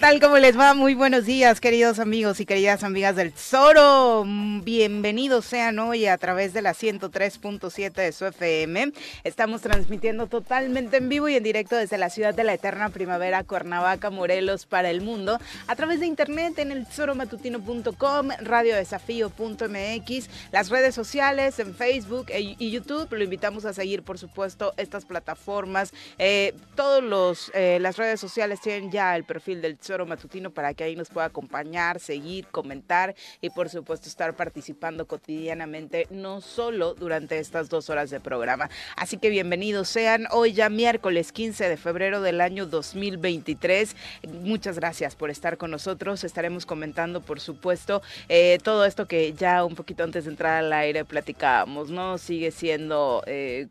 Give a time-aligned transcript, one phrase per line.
[0.00, 0.18] Tal?
[0.18, 0.72] ¿Cómo les va?
[0.72, 4.24] Muy buenos días, queridos amigos y queridas amigas del Zoro.
[4.62, 8.92] Bienvenidos sean hoy a través de la 103.7 de su FM.
[9.24, 13.44] Estamos transmitiendo totalmente en vivo y en directo desde la ciudad de la eterna primavera,
[13.44, 20.94] Cuernavaca, Morelos, para el mundo, a través de internet en el zoromatutino.com, radiodesafío.mx, las redes
[20.94, 23.12] sociales en Facebook e, y YouTube.
[23.12, 25.92] Lo invitamos a seguir, por supuesto, estas plataformas.
[26.18, 30.72] Eh, todos los eh, las redes sociales tienen ya el perfil del Tesoro Matutino para
[30.72, 36.94] que ahí nos pueda acompañar, seguir, comentar y por supuesto estar participando cotidianamente, no solo
[36.94, 38.70] durante estas dos horas de programa.
[38.94, 43.96] Así que bienvenidos sean hoy ya miércoles 15 de febrero del año 2023.
[44.44, 46.22] Muchas gracias por estar con nosotros.
[46.22, 50.72] Estaremos comentando, por supuesto, eh, todo esto que ya un poquito antes de entrar al
[50.72, 52.16] aire platicábamos, ¿no?
[52.16, 53.66] Sigue siendo eh,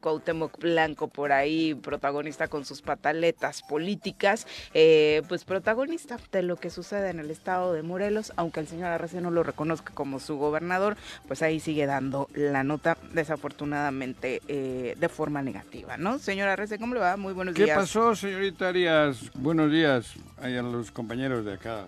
[0.60, 7.10] Blanco por ahí, protagonista con sus pataletas políticas, eh, pues protagonista de lo que sucede
[7.10, 10.98] en el estado de Morelos, aunque el señor Arrece no lo reconozca como su gobernador,
[11.28, 16.20] pues ahí sigue dando la nota, desafortunadamente, eh, de forma negativa, ¿no?
[16.20, 17.18] Señor Arrece, ¿cómo le va?
[17.18, 17.70] Muy buenos días.
[17.70, 19.32] ¿Qué pasó, señorita Arias?
[19.36, 21.86] Buenos días a los compañeros de acá.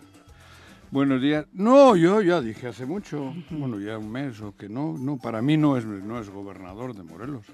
[0.91, 1.45] Buenos días.
[1.53, 5.41] No, yo ya dije hace mucho, bueno, ya un mes o que no, no, para
[5.41, 7.45] mí no es, no es gobernador de Morelos.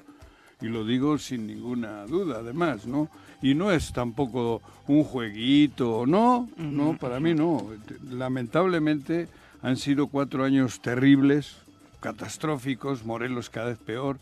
[0.60, 3.10] Y lo digo sin ninguna duda, además, ¿no?
[3.42, 7.66] Y no es tampoco un jueguito, no, no, para mí no.
[8.10, 9.28] Lamentablemente
[9.62, 11.58] han sido cuatro años terribles,
[12.00, 14.18] catastróficos, Morelos cada vez peor,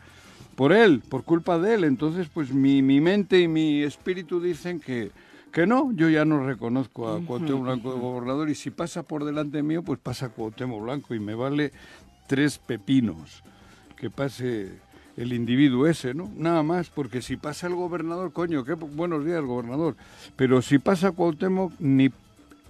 [0.56, 1.84] por él, por culpa de él.
[1.84, 5.12] Entonces, pues mi, mi mente y mi espíritu dicen que,
[5.52, 9.24] que no, yo ya no reconozco a Cuauhtémoc Blanco de gobernador y si pasa por
[9.24, 11.72] delante mío, pues pasa Cuauhtémoc Blanco y me vale
[12.28, 13.44] tres pepinos.
[13.96, 14.74] Que pase
[15.18, 16.30] el individuo ese, ¿no?
[16.36, 19.96] Nada más, porque si pasa el gobernador, coño, qué buenos días, gobernador.
[20.36, 22.10] Pero si pasa Cuauhtémoc, ni,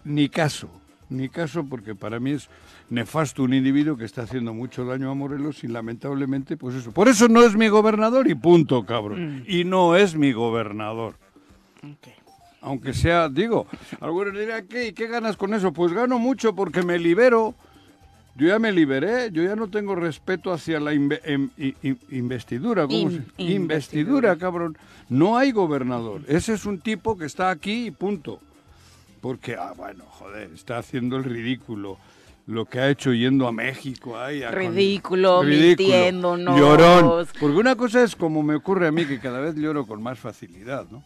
[0.04, 0.70] ni caso,
[1.10, 2.50] ni caso, porque para mí es
[2.90, 6.92] nefasto un individuo que está haciendo mucho daño a Morelos y lamentablemente, pues eso.
[6.92, 9.38] Por eso no es mi gobernador y punto, cabrón.
[9.40, 9.44] Mm.
[9.48, 11.16] Y no es mi gobernador.
[12.62, 13.68] Aunque sea, digo,
[14.00, 14.94] algunos dirán, ¿qué?
[14.94, 15.72] ¿qué ganas con eso?
[15.74, 17.56] Pues gano mucho porque me libero
[18.38, 21.50] yo ya me liberé, yo ya no tengo respeto hacia la em,
[22.10, 22.86] investidura.
[22.86, 23.24] ¿cómo se?
[23.38, 24.78] investidura, cabrón.
[25.08, 26.22] No hay gobernador.
[26.28, 28.42] Ese es un tipo que está aquí y punto.
[29.22, 31.98] Porque, ah, bueno, joder, está haciendo el ridículo.
[32.46, 34.20] Lo que ha hecho yendo a México.
[34.20, 37.26] Ay, ridículo, ridículo, Llorón.
[37.40, 40.20] Porque una cosa es como me ocurre a mí, que cada vez lloro con más
[40.20, 41.04] facilidad, ¿no?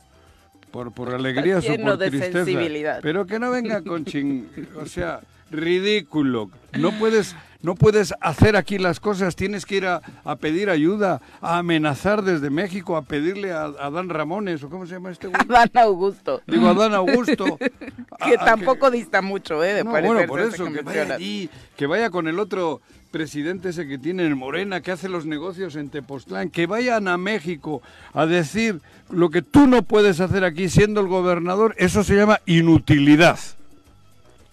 [0.71, 2.99] Por, por alegrías o por tristeza.
[3.01, 4.49] Pero que no venga con ching...
[4.75, 6.49] O sea ridículo.
[6.77, 10.01] No puedes, no puedes hacer aquí las cosas, tienes que ir a,
[10.39, 14.93] pedir ayuda, a amenazar desde México, a pedirle a, a Dan Ramones, o cómo se
[14.93, 15.41] llama este güey.
[15.47, 16.41] Dan Augusto.
[16.47, 17.57] Digo, a Dan Augusto.
[18.25, 19.73] que tampoco dista mucho, ¿eh?
[19.73, 22.81] De no, bueno, por eso, que, vaya allí, que vaya con el otro
[23.11, 27.17] presidente ese que tiene en Morena, que hace los negocios en Tepoztlán, que vayan a
[27.17, 27.81] México
[28.13, 32.39] a decir lo que tú no puedes hacer aquí siendo el gobernador, eso se llama
[32.45, 33.39] inutilidad.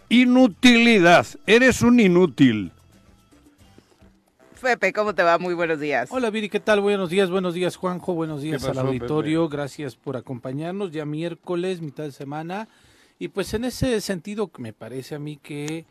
[0.09, 1.27] Inutilidad.
[1.47, 2.73] Eres un inútil.
[4.61, 5.39] Pepe, ¿cómo te va?
[5.39, 6.09] Muy buenos días.
[6.11, 6.81] Hola Viri, ¿qué tal?
[6.81, 11.81] Buenos días, buenos días Juanjo, buenos días pasó, al auditorio, gracias por acompañarnos, ya miércoles,
[11.81, 12.67] mitad de semana,
[13.21, 15.85] y pues en ese sentido me parece a mí que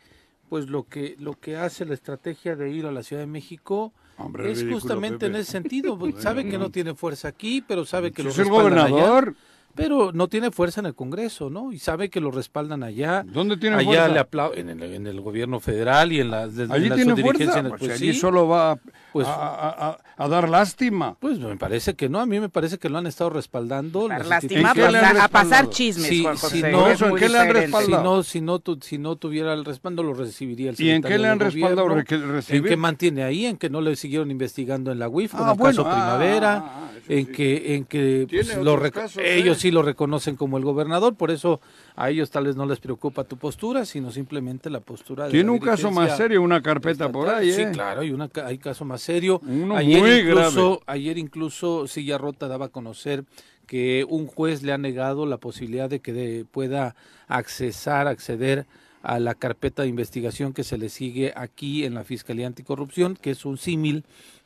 [0.50, 3.94] pues lo que lo que hace la estrategia de ir a la Ciudad de México
[4.17, 8.12] Hombre, es ridículo, justamente en ese sentido, sabe que no tiene fuerza aquí, pero sabe
[8.12, 9.35] que lo Es el respaldan allá, gobernador.
[9.75, 11.72] Pero no tiene fuerza en el Congreso, ¿no?
[11.72, 13.24] Y sabe que lo respaldan allá.
[13.27, 14.07] ¿Dónde tiene allá fuerza?
[14.07, 16.95] le aplauden en el, en el gobierno federal y en la, de- Allí en la
[16.95, 17.60] tiene fuerza.
[17.60, 18.19] en el- Pues pues allí sí.
[18.19, 18.80] solo va a,
[19.12, 21.16] Pues- a- a- a- a dar lástima.
[21.19, 24.07] Pues me parece que no, a mí me parece que lo han estado respaldando.
[24.07, 25.72] Dar lástima ¿En qué le han a, pasar- a pasar respaldado?
[25.72, 26.72] chismes, Sí, Juan sí, José.
[26.72, 27.48] no, eso, ¿en qué le han.
[27.48, 28.04] Si respaldado?
[28.04, 31.07] no, si no, tu- si no tuviera el respaldo, lo recibiría el ¿Y en qué
[31.10, 32.04] secretario le han respaldado?
[32.06, 33.45] que ¿En qué mantiene ahí?
[33.45, 35.94] ¿En que no le siguieron investigando en la UIF con Ah, el bueno, caso ah,
[35.94, 36.54] Primavera?
[36.57, 37.31] ah, ah, en sí.
[37.31, 39.60] que, en que pues, lo ellos ¿eh?
[39.65, 41.59] Sí lo reconocen como el gobernador, por eso
[41.95, 45.45] a ellos tal vez no les preocupa tu postura, sino simplemente la postura de Tiene
[45.47, 47.71] la un caso más serio, una carpeta por ahí, Sí, ¿eh?
[47.73, 49.41] claro, hay, una, hay caso más serio.
[49.47, 50.83] Uno ayer muy incluso, grave.
[50.88, 53.23] Ayer incluso Silla Rota daba a conocer
[53.65, 56.95] que un juez le ha negado la posibilidad de que de- pueda
[57.27, 58.65] accesar, acceder
[59.01, 63.31] a la carpeta de investigación que se le sigue aquí en la Fiscalía Anticorrupción, que
[63.31, 64.03] es un símil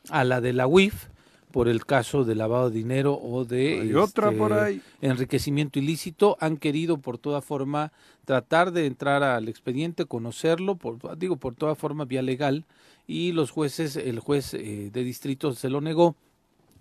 [0.09, 1.07] a la de la UIF
[1.51, 4.81] por el caso de lavado de dinero o de otra este, por ahí.
[5.01, 6.37] enriquecimiento ilícito.
[6.39, 7.91] Han querido por toda forma
[8.25, 12.65] tratar de entrar al expediente, conocerlo, por, digo, por toda forma vía legal,
[13.07, 16.15] y los jueces, el juez eh, de distrito se lo negó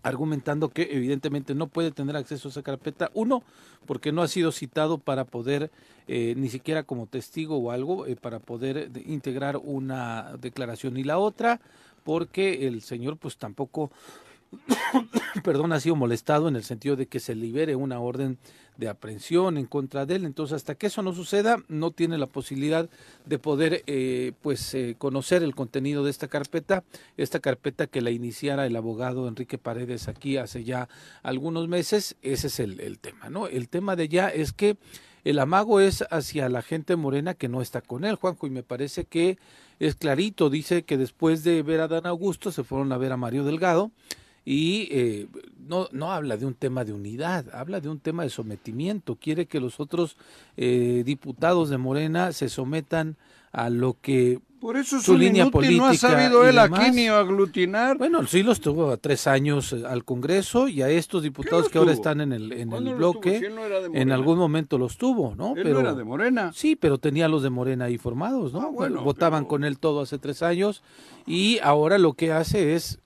[0.03, 3.11] argumentando que evidentemente no puede tener acceso a esa carpeta.
[3.15, 3.43] Uno,
[3.87, 5.71] porque no ha sido citado para poder,
[6.07, 10.97] eh, ni siquiera como testigo o algo, eh, para poder de- integrar una declaración.
[10.99, 11.61] Y la otra,
[12.05, 13.91] porque el señor pues tampoco,
[15.45, 18.39] perdón, ha sido molestado en el sentido de que se libere una orden
[18.77, 20.25] de aprehensión en contra de él.
[20.25, 22.89] Entonces, hasta que eso no suceda, no tiene la posibilidad
[23.27, 26.85] de poder, eh, pues, eh, conocer el contenido de esta carpeta,
[27.17, 30.89] esta carpeta que la iniciara el abogado Enrique Paredes aquí hace ya
[31.23, 32.17] algunos meses.
[32.23, 33.49] Ese es el, el tema, ¿no?
[33.49, 34.77] El tema de ya es que
[35.25, 38.63] el amago es hacia la gente morena que no está con él, Juanjo, y me
[38.63, 39.39] parece que
[39.81, 40.51] es clarito.
[40.51, 43.91] Dice que después de ver a Dan Augusto se fueron a ver a Mario Delgado
[44.51, 45.27] y eh,
[45.69, 49.17] no, no habla de un tema de unidad, habla de un tema de sometimiento.
[49.17, 50.17] Quiere que los otros
[50.57, 53.17] eh, diputados de Morena se sometan
[53.53, 56.91] a lo que Por eso es su línea inútil, no ha política sabido él aquí
[56.93, 57.99] ni aglutinar.
[57.99, 61.77] bueno, sí los tuvo a tres años eh, al Congreso y a estos diputados que
[61.77, 65.35] ahora están en el, en ¿Cuándo el bloque, Si no en algún momento los tuvo,
[65.35, 65.49] ¿no?
[65.57, 66.53] Él pero no era de Morena.
[66.55, 68.63] Sí, pero tenía los de Morena ahí formados, ¿no?
[68.63, 70.83] Ah, bueno, Votaban pero- con él todo hace tres años
[71.27, 72.99] y ahora lo que hace es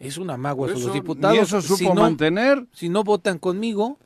[0.00, 1.36] es un amago a Por los eso, diputados.
[1.36, 2.66] Ni eso supo si no, mantener.
[2.72, 3.98] si no votan conmigo,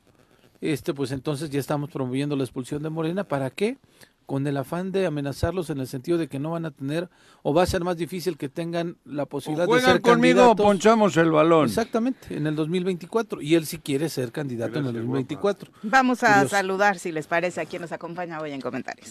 [0.61, 3.23] este, pues entonces ya estamos promoviendo la expulsión de Morena.
[3.23, 3.77] ¿Para qué?
[4.25, 7.09] Con el afán de amenazarlos en el sentido de que no van a tener
[7.43, 10.39] o va a ser más difícil que tengan la O posibilidad de juegan ser conmigo
[10.41, 10.65] o candidatos.
[10.65, 11.65] ponchamos el balón.
[11.67, 13.39] Exactamente, en el 2024.
[13.41, 15.71] Y él sí quiere ser candidato en el Gracias, 2024.
[15.83, 16.49] Vamos a Curioso.
[16.55, 19.07] saludar, si les parece, a quien nos acompaña hoy en comentarios.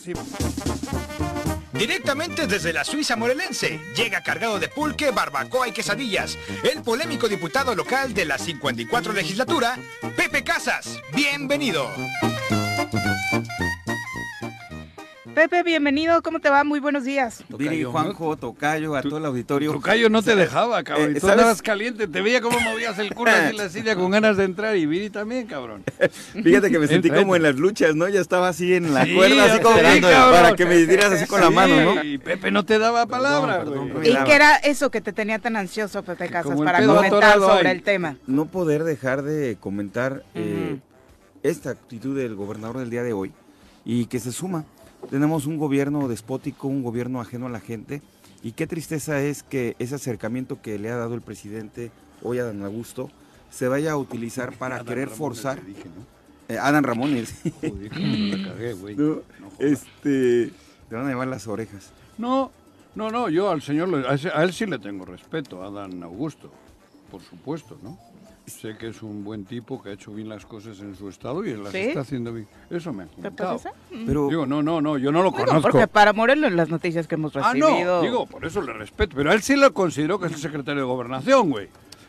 [1.75, 7.75] Directamente desde la Suiza morelense, llega cargado de pulque, barbacoa y quesadillas, el polémico diputado
[7.75, 9.77] local de la 54 legislatura,
[10.17, 11.01] Pepe Casas.
[11.13, 11.91] Bienvenido.
[15.35, 16.63] Pepe, bienvenido, ¿cómo te va?
[16.63, 17.43] Muy buenos días.
[17.49, 19.73] Viri, Juanjo, Tocayo, a todo el auditorio.
[19.73, 21.11] Tocayo no te dejaba, cabrón.
[21.11, 21.39] Eh, tú ¿sabes?
[21.39, 22.07] andabas caliente.
[22.07, 24.77] Te veía cómo movías el culo así en la silla con ganas de entrar.
[24.77, 25.83] Y Viri también, cabrón.
[26.33, 28.09] Fíjate que me sentí Entra, como en las luchas, ¿no?
[28.09, 31.27] Ya estaba así en la Sí, cuerda, así como esperando para que me dieras así
[31.27, 32.05] con la mano, ¿no?
[32.05, 33.93] Y Pepe no te daba palabra, perdón.
[34.05, 37.77] ¿Y qué era eso que te tenía tan ansioso, Pepe Casas, para comentar sobre ahí.
[37.77, 38.19] el tema?
[38.29, 40.79] No poder dejar de comentar eh,
[41.43, 43.33] esta actitud del gobernador del día de hoy
[43.85, 44.65] y que se suma.
[45.11, 48.03] Tenemos un gobierno despótico, un gobierno ajeno a la gente
[48.43, 51.91] y qué tristeza es que ese acercamiento que le ha dado el presidente
[52.23, 53.11] hoy a Dan Augusto
[53.51, 55.61] se vaya a utilizar para querer forzar.
[55.61, 56.55] Te dije, ¿no?
[56.55, 57.35] Eh, Adán Ramones.
[57.61, 58.97] Joder, la cagué, güey.
[58.97, 59.23] No,
[59.59, 60.51] este,
[60.89, 61.91] te van a llevar las orejas.
[62.19, 62.51] No,
[62.95, 66.51] no, no, yo al señor, a, él sí le tengo respeto, a Dan Augusto,
[67.11, 67.99] por supuesto, ¿no?
[68.47, 71.45] Sé que es un buen tipo, que ha hecho bien las cosas en su estado
[71.47, 71.79] y las ¿Sí?
[71.79, 72.47] está haciendo bien.
[72.69, 73.57] Eso me han ¿Pepe comentado.
[73.57, 73.73] Casas?
[74.05, 75.71] Pero Digo, no, no, no, yo no lo Digo, conozco.
[75.71, 77.97] porque para Morelos las noticias que hemos Ah, recibido...
[77.97, 79.17] no, digo, por eso le respeto.
[79.17, 81.69] Pero a él sí lo considero que es el secretario de Gobernación, güey.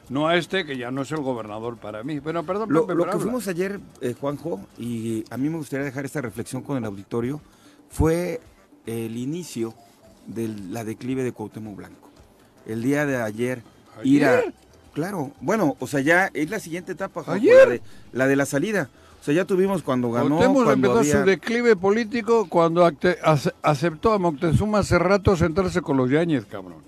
[0.10, 2.20] No a este, que ya no es el gobernador para mí.
[2.20, 6.04] Pero perdón, lo, lo que fuimos ayer, eh, Juanjo, y a mí me gustaría dejar
[6.04, 7.40] esta reflexión con el auditorio,
[7.90, 8.42] fue
[8.86, 9.74] el inicio
[10.28, 12.10] de la declive de Cuauhtémoc Blanco.
[12.68, 13.62] El día de ayer,
[14.04, 14.42] ir a...
[14.96, 17.68] Claro, bueno, o sea, ya es la siguiente etapa, Juanjo, ¿Ayer?
[17.68, 17.82] La, de,
[18.14, 18.90] la de la salida.
[19.22, 21.20] O sea, ya tuvimos cuando ganó, cuando empezó había...
[21.22, 22.90] su declive político cuando
[23.64, 26.86] aceptó a Moctezuma hace rato sentarse con los Yáñez, cabrón.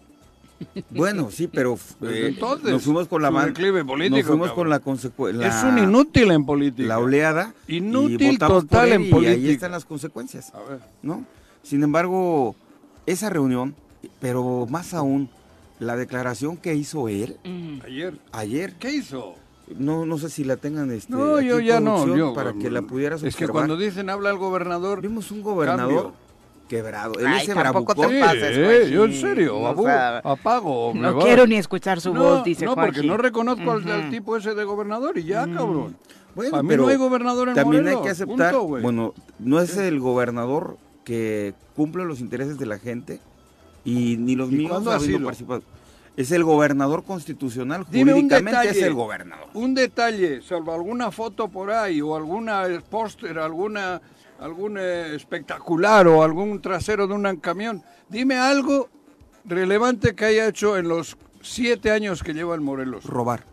[0.89, 4.63] Bueno, sí, pero eh, entonces, nos fuimos con la ban- declive político, nos fuimos cabrón.
[4.65, 5.47] con la consecuencia.
[5.47, 6.87] Es un inútil en política.
[6.87, 7.53] La oleada.
[7.67, 9.51] Inútil y total en Y ahí política.
[9.51, 10.79] están las consecuencias, A ver.
[11.03, 11.25] ¿no?
[11.63, 12.55] Sin embargo,
[13.05, 13.75] esa reunión,
[14.19, 15.29] pero más aún,
[15.79, 17.37] la declaración que hizo él
[17.85, 18.13] Ayer.
[18.31, 19.35] ayer, ¿Qué hizo?
[19.77, 22.15] no, no sé si la tengan este, No, aquí yo ya no.
[22.15, 23.53] yo- para que la pudieras Es que observar.
[23.67, 25.01] cuando dicen habla el gobernador.
[25.01, 26.13] Vimos un gobernador Cambio.
[26.69, 27.13] quebrado.
[27.19, 28.89] Él Ay, ese tampoco te pases, Sí, Joaquín.
[28.89, 30.93] yo en serio, O babu, sea, apago.
[30.93, 31.23] me No va.
[31.23, 33.07] quiero ni escuchar su no, voz, dice No, porque Juanji.
[33.07, 35.97] no reconozco al, tipo ese de gobernador y ya, cabrón.
[36.33, 39.13] Bueno, Para mí pero no hay gobernador en También Morelos, hay que aceptar, punto, bueno,
[39.39, 43.19] no es el gobernador que cumple los intereses de la gente
[43.87, 45.25] y ni los ¿Y míos cuándo ha habiendo sido?
[45.27, 45.63] participado.
[46.17, 48.69] Es el gobernador constitucional, Dime jurídicamente detalle.
[48.79, 49.47] es el gobernador.
[49.53, 54.01] Un detalle, salvo alguna foto por ahí o alguna eh, póster, alguna
[54.39, 57.81] algún eh, espectacular o algún trasero de un camión.
[58.09, 58.89] Dime algo
[59.45, 63.05] relevante que haya hecho en los siete años que lleva en Morelos.
[63.05, 63.43] Robar.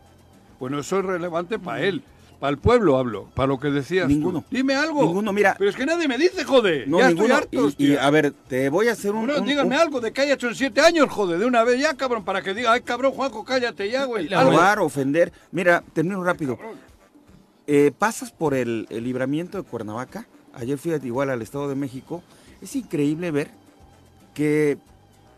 [0.59, 2.03] Bueno, eso es relevante para él.
[2.41, 4.07] Para el pueblo hablo, para lo que decías.
[4.07, 4.13] tú.
[4.13, 4.45] Ninguno.
[4.51, 5.03] Dime algo.
[5.03, 5.55] Ninguno, mira.
[5.57, 6.87] Pero es que nadie me dice, joder.
[6.89, 7.39] No, ya ninguno.
[7.39, 7.75] estoy harto.
[7.79, 9.27] y, y, a ver, te voy a hacer un...
[9.27, 11.65] Bueno, un- dígame un- algo de que haya hecho en siete años, joder, de una
[11.65, 14.29] vez ya, cabrón, para que diga, ay, cabrón, Juanjo, cállate ya, güey.
[14.29, 15.33] Robar, ofender.
[15.53, 16.59] Mira, termino rápido.
[17.67, 20.27] Eh, pasas por el, el libramiento de Cuernavaca.
[20.53, 22.23] Ayer fui a- igual al Estado de México.
[22.61, 23.51] Es increíble ver
[24.35, 24.77] que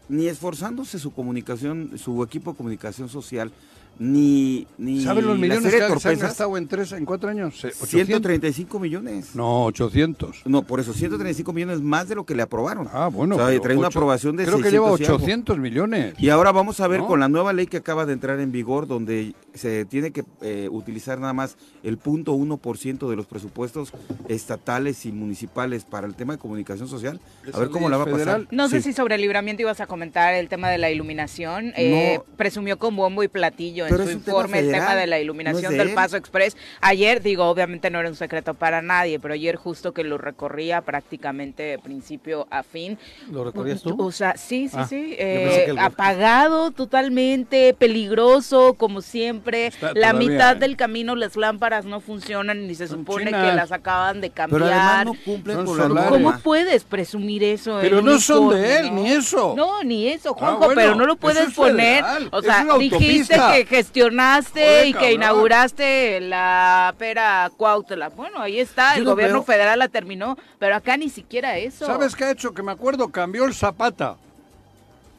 [0.08, 3.52] ni esforzándose su comunicación, su equipo de comunicación social,
[3.98, 7.30] ni, ni ¿Saben los la millones serie que han torpezas, gastado en tres, en cuatro
[7.30, 7.58] años?
[7.58, 8.06] Se- 800.
[8.06, 9.34] 135 millones.
[9.34, 10.42] No, 800.
[10.44, 12.88] No, por eso, 135 millones más de lo que le aprobaron.
[12.92, 13.36] Ah, bueno.
[13.36, 15.24] O sea, trae una aprobación de Creo que lleva 600 y algo.
[15.24, 16.14] 800 millones.
[16.18, 17.06] Y ahora vamos a ver ¿No?
[17.06, 20.68] con la nueva ley que acaba de entrar en vigor, donde se tiene que eh,
[20.70, 23.92] utilizar nada más el punto 1% de los presupuestos
[24.28, 27.20] estatales y municipales para el tema de comunicación social.
[27.46, 28.46] A ¿Esa ver cómo la va a pasar.
[28.50, 28.90] No sé Sí.
[28.90, 31.72] si sobre el libramiento ibas a comentar el tema de la iluminación.
[31.76, 32.24] Eh, No.
[32.36, 35.76] presumió con bombo y platillo en Pero su tema informe el tema de la iluminación
[35.76, 35.94] del.
[35.94, 36.56] Paso Express.
[36.80, 40.80] Ayer, digo, obviamente no era un secreto para nadie, pero ayer justo que lo recorría
[40.82, 42.98] prácticamente de principio a fin.
[43.30, 43.96] ¿Lo recorrías tú?
[43.98, 45.14] O sea, sí, sí, Ah, sí.
[45.18, 49.66] eh, el- apagado totalmente, peligroso, como siempre.
[49.68, 50.60] Está la todavía, mitad ¿eh?
[50.60, 53.50] del camino las lámparas no funcionan y se Son supone chinas.
[53.50, 54.60] que las acaban de cambiar.
[54.62, 56.06] Pero además no cumplen con la.
[56.08, 57.78] ¿Cómo puedes presumir eso?
[57.80, 59.02] Pero no son de él, no?
[59.02, 59.54] ni eso.
[59.56, 62.02] No, ni eso, Ah, Juanjo, bueno, pero no lo puedes es poner.
[62.04, 63.36] federal, O sea, dijiste
[63.68, 65.12] que gestionaste Joder, y que cabrón.
[65.12, 68.08] inauguraste la pera Cuautla.
[68.10, 71.86] Bueno, ahí está, Yo el gobierno veo- federal la terminó, pero acá ni siquiera eso.
[71.86, 72.52] ¿Sabes qué ha hecho?
[72.54, 74.16] Que me acuerdo, cambió el Zapata.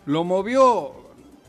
[0.06, 0.94] Lo movió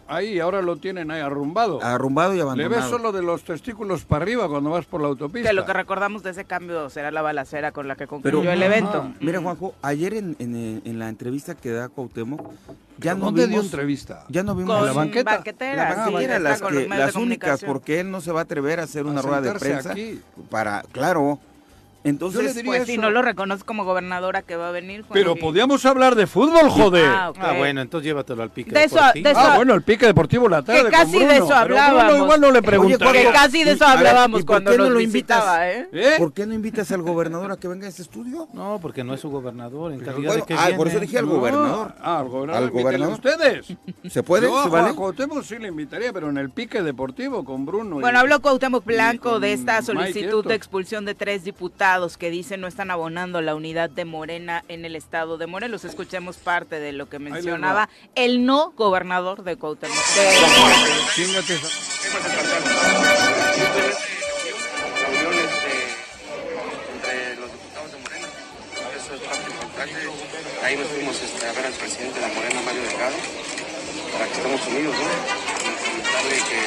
[0.09, 1.83] ahí, ahora lo tienen ahí arrumbado.
[1.83, 2.75] Arrumbado y Le abandonado.
[2.83, 5.49] ves solo de los testículos para arriba cuando vas por la autopista.
[5.51, 8.53] Que lo que recordamos de ese cambio será la balacera con la que concluyó Pero-
[8.53, 8.99] el evento.
[8.99, 9.13] Ajá.
[9.21, 12.41] Mira, Juanjo, ayer en, en- en la entrevista que da Cuauhtémoc,
[12.99, 13.65] ya no ¿Dónde dio vimos...
[13.67, 14.25] entrevista?
[14.29, 14.77] Ya no vimos...
[14.77, 15.37] Con la banqueta?
[15.37, 18.81] banquetera, La sí, banquetera, las, que- las únicas, porque él no se va a atrever
[18.81, 20.21] a hacer una A rueda de prensa aquí.
[20.51, 21.39] para, claro.
[22.05, 23.03] Entonces, Pues si eso.
[23.03, 25.03] no lo reconoce como gobernadora que va a venir.
[25.03, 25.43] Juan Pero Luis.
[25.43, 27.05] podíamos hablar de fútbol, joder.
[27.07, 27.37] Ah, ok.
[27.41, 28.71] Ah, bueno, entonces llévatelo al pique.
[28.71, 29.25] De eso- deportivo.
[29.25, 30.85] de eso- Ah, bueno, el pique deportivo la tarde.
[30.85, 32.19] Que casi con Bruno, de eso pero Bruno hablábamos.
[32.23, 33.23] igual no le Oye, preguntaría.
[33.27, 35.45] Que casi de eso ver, hablábamos ¿y por cuando no nos lo invitas?
[35.63, 35.89] ¿eh?
[35.93, 36.15] ¿Eh?
[36.19, 38.47] ¿por qué no invitas al gobernador a que venga a este estudio?
[38.53, 39.93] No, porque no es su gobernador.
[39.93, 40.91] En calidad bueno, de que ah, por viene.
[40.91, 41.95] eso dije al No, gobernador.
[42.01, 42.63] Ah, al gobernador.
[42.63, 43.15] ¿Al gobernador?
[43.15, 43.67] ustedes.
[44.09, 44.47] ¿Se puede?
[44.47, 44.95] Yo ¿Se vale?
[44.95, 47.99] Cuauhtémoc sí le invitaría, pero en el pique deportivo con Bruno.
[47.99, 51.88] y- Bueno, habló Cuauhtémoc Blanco de esta solicitud de expulsión de tres diputados
[52.19, 55.85] que dicen no están abonando la unidad de Morena en el estado de Morelos.
[55.87, 59.97] Escuchemos parte de lo que mencionaba el no gobernador de Cuauhtémoc.
[59.97, 60.35] de-
[61.15, 61.69] Chíngate esa-
[65.01, 65.89] reuniones de-
[66.95, 68.29] entre los diputados de Morena.
[68.97, 69.95] Eso es parte importante.
[70.63, 73.17] Ahí nos fuimos este, a ver al presidente de Morena, Mario Delgado,
[74.13, 75.09] para que estemos unidos, ¿no?
[76.29, 76.61] Y que,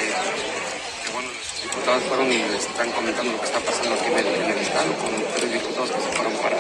[1.71, 4.91] diputados fueron y están comentando lo que está pasando aquí en el, en el Estado,
[4.99, 6.57] con tres diputados que se fueron para,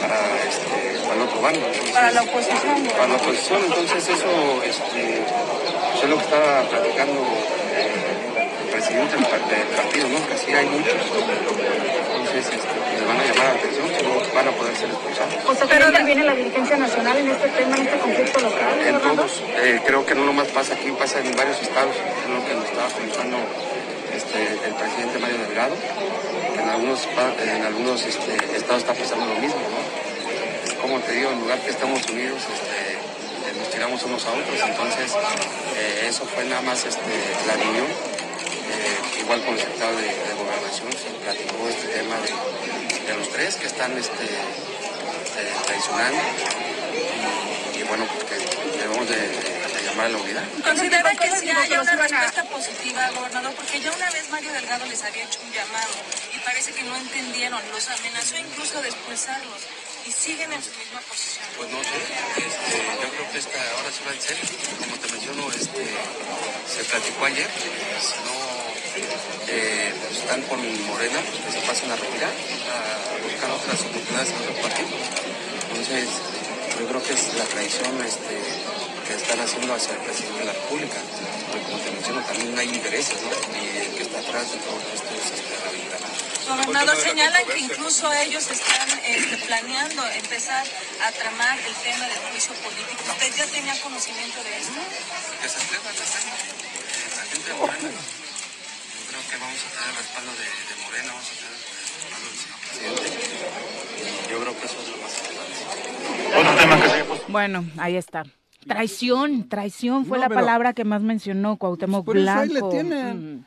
[0.00, 1.66] para, este, para el otro bando.
[1.66, 2.76] Entonces, Para la oposición.
[2.94, 4.30] para la oposición, entonces eso
[4.62, 5.02] este,
[5.92, 7.20] pues es lo que estaba platicando
[7.74, 10.18] eh, el presidente del, par- del partido, ¿no?
[10.26, 10.94] Que así hay muchos.
[10.94, 15.34] Entonces, este, que les van a llamar la atención, no van a poder ser expulsados.
[15.46, 18.74] O sea, ¿cree que viene la dirigencia nacional en este tema, en este conflicto local?
[18.86, 22.40] En todos, eh, creo que no nomás pasa aquí, pasa en varios estados, es lo
[22.46, 23.36] que nos estaba comentando
[24.42, 25.74] el presidente Mario Delgado,
[26.58, 30.82] en algunos, en algunos este, estados está pasando lo mismo, ¿no?
[30.82, 34.60] Como te digo, en lugar que estamos unidos, este, eh, nos tiramos unos a otros,
[34.60, 35.12] entonces
[35.76, 37.12] eh, eso fue nada más este,
[37.46, 37.86] la reunión
[38.66, 42.16] Eh, igual con el secretario de, Gobernación se platicó este tema
[43.06, 46.20] de, los tres que están este, eh, traicionando
[47.74, 48.36] y, y bueno, pues que
[48.78, 49.55] debemos de, de
[50.04, 50.44] la unidad.
[50.62, 53.54] ¿Considera que sí haya una respuesta positiva, gobernador?
[53.54, 55.94] Porque ya una vez Mario Delgado les había hecho un llamado
[56.34, 59.60] y parece que no entendieron, los amenazó incluso de expulsarlos
[60.06, 61.44] y siguen en su misma posición.
[61.56, 61.96] Pues no sé,
[62.44, 64.44] este, yo creo que esta ahora sí va en serio.
[64.78, 65.82] Como te menciono, este,
[66.68, 67.48] se platicó ayer,
[67.98, 68.36] si no
[69.48, 74.30] eh, pues están con Morena, pues que se pasen a retirar, a buscar otras oportunidades
[74.30, 74.88] en otro partido.
[75.70, 76.08] Entonces,
[76.78, 78.36] yo creo que es la traición este,
[79.06, 80.98] que están haciendo hacia el presidente de la República.
[81.50, 83.30] Porque como te menciono, también hay intereses, ¿no?
[83.30, 85.56] Y el que está atrás de todo esto es este.
[86.46, 90.64] Gobernador, señalan que incluso ellos están este, planeando empezar
[91.02, 93.02] a tramar el tema del juicio político.
[93.10, 94.80] ¿Usted ya tenía conocimiento de esto?
[95.42, 96.30] Que se atreva a hacerlo.
[97.16, 97.50] La gente.
[97.50, 97.56] Yo
[99.10, 101.62] creo que vamos a tener el respaldo de, de Morena, vamos a tener el
[101.98, 103.26] respaldo del señor presidente.
[104.30, 105.56] Yo creo que eso es lo más importante.
[106.38, 108.24] Otro tema que se Bueno, ahí está.
[108.66, 112.66] Traición, traición fue No, la pero- palabra que más mencionó Cuauhtémoc Por eso ahí Blanco.
[112.68, 113.36] le tienen.
[113.36, 113.44] Mm.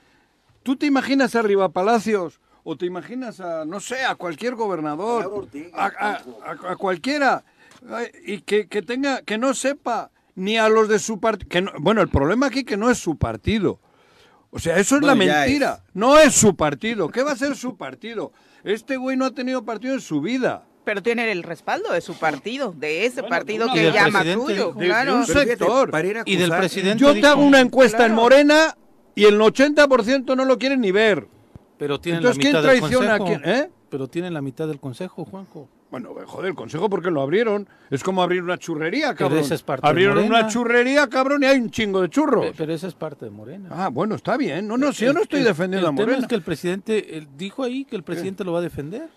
[0.64, 2.40] ¿Tú te imaginas arriba Palacios?
[2.64, 5.48] ¿O te imaginas a, no sé, a cualquier gobernador?
[5.74, 7.44] A, a- a- a cualquiera.
[8.26, 11.72] Y que, que tenga, que no sepa ni a los de su partido.
[11.80, 13.80] Bueno, el problema aquí que no es su partido.
[14.52, 15.84] O sea, eso es Bueno, la mentira.
[15.94, 17.10] No es su partido.
[17.10, 18.32] ¿Qué va a ser su partido?
[18.64, 20.64] Este güey no ha tenido partido en su vida.
[20.84, 24.24] Pero tiene el respaldo de su partido, de ese Bueno, partido no, que del llama
[24.24, 24.74] suyo, dijo.
[24.80, 25.16] De- claro.
[25.18, 25.92] un Pero sector.
[25.92, 28.22] para ir a Y del presidente Yo te hago una encuesta en Claro.
[28.22, 28.78] Morena
[29.14, 31.28] y el 80% no lo quieren ni ver.
[31.78, 33.42] Pero tienen Entonces, la ¿quién mitad del traiciona a consejo.
[33.44, 33.56] quién?
[33.56, 33.70] ¿Eh?
[33.90, 35.70] Pero tienen la mitad del consejo, Juanjo.
[35.92, 37.68] Bueno, joder, el consejo porque lo abrieron.
[37.90, 39.40] Es como abrir una churrería, Pero cabrón.
[39.40, 40.40] esa es parte de Abrieron Morena.
[40.40, 42.46] una churrería, cabrón, y hay un chingo de churros.
[42.48, 43.70] Pe- Pero esa es parte de Morena.
[43.72, 44.68] Ah, bueno, está bien.
[44.68, 46.22] No, no, si yo no estoy el- defendiendo a el tema Morena.
[46.24, 49.10] es que el presidente él dijo ahí que el presidente lo va a defender.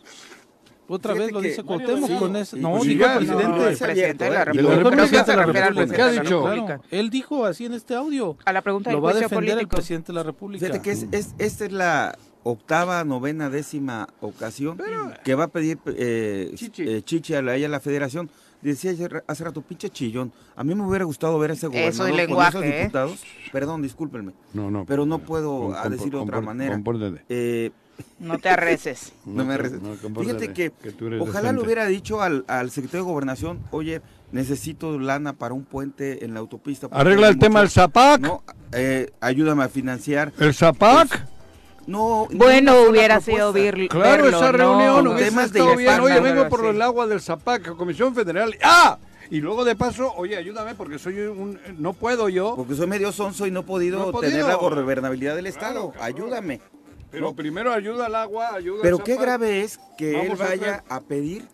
[0.94, 2.56] Otra Fíjate vez lo dice Cuauhtémoc Sí, con eso.
[2.56, 3.26] y- No, y dijo el
[3.76, 4.10] presidente.
[4.10, 4.44] El de la.
[4.44, 5.94] República.
[5.96, 6.42] ¿qué ha dicho?
[6.42, 8.36] Claro, él dijo así en este audio.
[8.44, 9.76] A la pregunta del Lo va a defender el político.
[9.76, 10.66] presidente de la República.
[10.66, 14.78] Fíjate que es, es- esta es la octava, novena, décima ocasión
[15.24, 16.82] que va a pedir eh, Chichi.
[16.86, 18.28] eh, Chichi a la, ella a la federación.
[18.60, 20.30] Decía ayer- hace rato, pinche chillón.
[20.54, 22.78] A mí me hubiera gustado ver a ese gobernador Eso es con lenguaje, esos ¿eh?
[22.80, 23.24] diputados.
[23.50, 24.32] Perdón, discúlpenme.
[24.54, 24.84] No, no.
[24.86, 26.80] Pero no puedo Con- a con- decir de otra manera.
[27.28, 27.70] Eh,
[28.18, 29.12] No te arreces.
[29.26, 29.80] no me arreces.
[29.82, 30.72] no, Fíjate que,
[31.20, 31.52] ojalá decente.
[31.54, 34.00] le hubiera dicho al, al secretario de Gobernación, oye,
[34.30, 36.88] necesito lana para un puente en la autopista.
[36.90, 38.20] Arregla el tema del Zapac.
[38.20, 40.32] No, eh, ayúdame a financiar.
[40.38, 41.26] El Zapac.
[41.86, 44.58] No, ni Bueno, hubiera sido vir- Claro, verlo, esa ¿no?
[44.58, 46.00] reunión Con hubiese estado bien.
[46.00, 46.66] Oye, vengo por sí.
[46.66, 48.54] el agua del Zapac, Comisión Federal.
[48.62, 48.98] ¡Ah!
[49.30, 51.58] Y luego de paso, oye, ayúdame porque soy un...
[51.78, 52.54] No puedo yo.
[52.54, 54.30] Porque soy medio sonso y no he podido, No he podido.
[54.30, 55.90] tener la gobernabilidad del Estado.
[55.90, 56.04] cabrón.
[56.06, 56.60] Ayúdame.
[57.12, 57.36] Pero ¿no?
[57.36, 61.00] primero ayuda al agua, ayuda al Pero qué grave es que Vamos él vaya a
[61.00, 61.44] pedir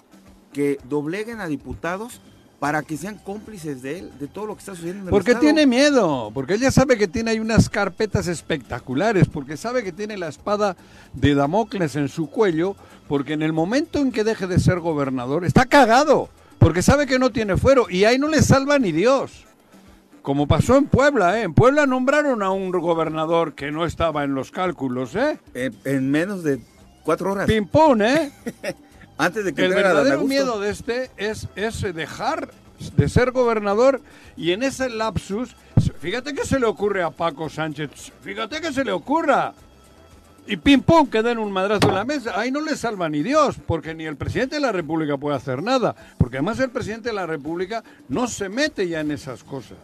[0.52, 2.20] que dobleguen a diputados
[2.58, 5.32] para que sean cómplices de él, de todo lo que está sucediendo en el Porque
[5.32, 5.44] Estado.
[5.44, 9.92] tiene miedo, porque él ya sabe que tiene ahí unas carpetas espectaculares, porque sabe que
[9.92, 10.76] tiene la espada
[11.12, 12.74] de Damocles en su cuello,
[13.06, 17.18] porque en el momento en que deje de ser gobernador, está cagado, porque sabe que
[17.20, 19.44] no tiene fuero, y ahí no le salva ni Dios.
[20.28, 21.44] Como pasó en Puebla, ¿eh?
[21.44, 25.38] En Puebla nombraron a un gobernador que no estaba en los cálculos, ¿eh?
[25.54, 26.60] En, en menos de
[27.02, 27.46] cuatro horas.
[27.46, 28.30] Pimpón, ¿eh?
[29.16, 32.50] Antes de que El verdadero miedo de este es, es dejar
[32.94, 34.02] de ser gobernador
[34.36, 35.56] y en ese lapsus,
[35.98, 39.54] fíjate que se le ocurre a Paco Sánchez, fíjate que se le ocurra.
[40.46, 42.38] Y pim pum, que den un madrazo en la mesa.
[42.38, 45.62] Ahí no le salva ni Dios, porque ni el presidente de la República puede hacer
[45.62, 45.96] nada.
[46.18, 49.78] Porque además el presidente de la República no se mete ya en esas cosas.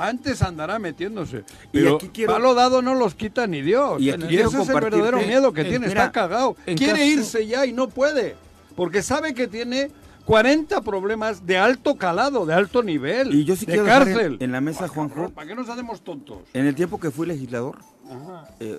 [0.00, 1.44] Antes andará metiéndose.
[1.72, 4.00] Y Pero aquí quiero- palo dado no los quita ni Dios.
[4.00, 5.88] Y Y, aquí ese es el verdadero miedo que en- tiene.
[5.88, 6.54] mira, está cagado.
[6.64, 8.36] Quiere caso- irse ya y no puede.
[8.76, 9.90] Porque sabe que tiene
[10.24, 13.34] 40 problemas de alto calado, de alto nivel.
[13.34, 14.36] Y yo sí de quiero en- cárcel.
[14.40, 16.38] en la mesa, Juanjo, ¿Para qué nos hacemos tontos?
[16.54, 17.76] En el tiempo que fui legislador,
[18.60, 18.78] eh,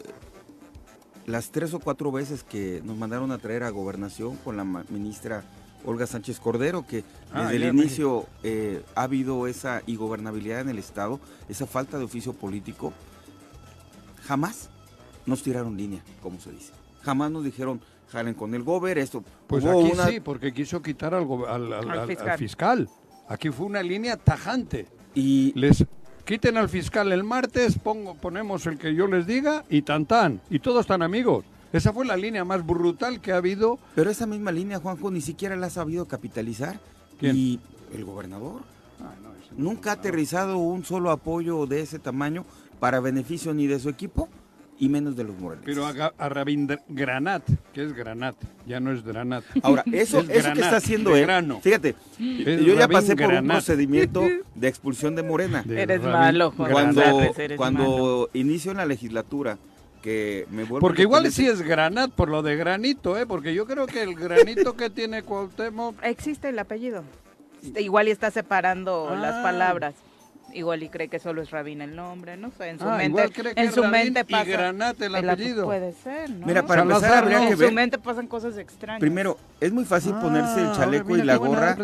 [1.28, 5.44] las tres o cuatro veces que nos mandaron a traer a gobernación con la ministra
[5.86, 10.78] Olga Sánchez Cordero, que Ah, desde el inicio eh, ha habido esa ingobernabilidad en el
[10.80, 12.94] Estado, esa falta de oficio político,
[14.26, 14.70] jamás
[15.26, 16.72] nos tiraron línea, como se dice.
[17.04, 19.24] Jamás nos dijeron, jalen con el gober, esto.
[19.48, 22.30] Pues Hubo aquí una- sí, porque quiso quitar al, al- al- Al al- fiscal.
[22.30, 22.90] al fiscal.
[23.28, 24.88] Aquí fue una línea tajante.
[25.16, 25.86] Y Les
[26.26, 30.42] quiten al fiscal el martes, pongo, ponemos el que yo les diga y tan tan.
[30.50, 31.46] Y todos están amigos.
[31.74, 33.80] Esa fue la línea más brutal que ha habido.
[33.96, 36.80] Pero esa misma línea, Juanjo, ni siquiera la ha sabido capitalizar.
[37.20, 37.36] ¿Quién?
[37.36, 37.60] Y
[37.94, 38.62] el gobernador.
[39.58, 42.46] Nunca ha aterrizado un solo apoyo de ese tamaño
[42.80, 44.30] para beneficio ni de su equipo
[44.80, 45.66] y menos de los morelenses.
[45.76, 49.44] Pero a, a Rabindr- Granat, que es Granat, ya no es Granat.
[49.62, 51.60] Ahora, eso, Es eso que está haciendo él, grano.
[51.62, 54.24] fíjate, Es yo ya pasé por un procedimiento
[54.56, 55.62] de expulsión de Morena.
[55.64, 56.72] De Eres malo, Juan.
[56.72, 57.02] Cuando,
[57.38, 58.30] eres cuando malo.
[58.34, 59.58] inicio en la legislatura,
[60.02, 63.26] que me vuelvo Porque igual independiente- sí es Granat por lo de granito, ¿eh?
[63.26, 65.96] Porque yo creo que el granito que tiene Cuauhtémoc...
[66.04, 67.04] Existe el apellido.
[67.78, 69.44] Igual y está separando las Ah.
[69.44, 69.94] palabras.
[70.54, 73.06] Igual y cree que solo es Rabín el nombre, no sé, en su Ah, mente,
[73.22, 75.66] igual cree que en es su Rabín mente y pasa Granat el ap- apellido.
[75.66, 76.46] Puede ser, ¿no?
[76.48, 77.46] Mira, para Salazar, empezar habría ¿no?
[77.46, 79.00] que en su ver, mente pasan cosas extrañas.
[79.00, 81.78] primero, es muy fácil ponerse el Ah, chaleco mira y la gorra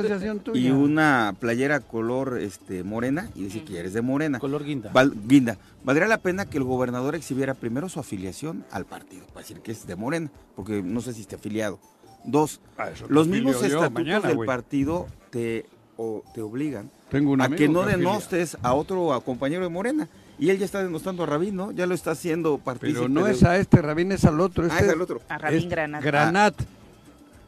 [0.53, 4.39] y una playera color este morena y decir que eres de morena.
[4.39, 4.91] Color guinda.
[4.91, 5.58] Val- guinda.
[5.84, 9.71] Valdría la pena que el gobernador exhibiera primero su afiliación al partido, para decir que
[9.71, 11.80] es de morena, porque no sé si esté afiliado.
[12.25, 15.65] Dos, Ah, los mismos yo estatutos mañana, del partido te,
[15.97, 20.07] o- te obligan Tengo un a que no denostes a otro a compañero de Morena.
[20.39, 21.71] Y él ya está denostando a Rabín, ¿no?
[21.71, 22.99] Ya lo está haciendo partícipe.
[22.99, 24.65] Pero no de- es a este Rabín, es al otro.
[24.65, 25.21] Ah, Este es al otro.
[25.29, 26.03] A Rabín es Granat.
[26.03, 26.55] Granat.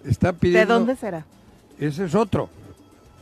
[0.05, 0.73] Está ¿De pidiendo...
[0.73, 1.25] dónde será?
[1.77, 2.49] Ese es otro.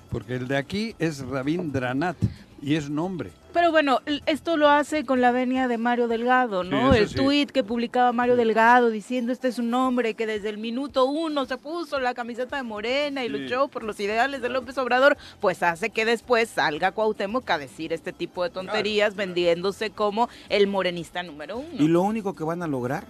[0.10, 2.16] Porque el de aquí es Rabín Dranat
[2.62, 3.32] y es nombre.
[3.58, 6.94] Pero bueno, esto lo hace con la venia de Mario Delgado, ¿no?
[6.94, 7.16] Sí, el sí.
[7.16, 11.44] tuit que publicaba Mario Delgado diciendo este es un hombre que desde el minuto uno
[11.48, 15.64] se puso la camiseta de Morena y luchó por los ideales de López Obrador, pues
[15.64, 21.24] hace que después salga Cuauhtémoc a decir este tipo de tonterías vendiéndose como el morenista
[21.24, 21.84] número uno.
[21.84, 23.06] Y lo único que van a lograr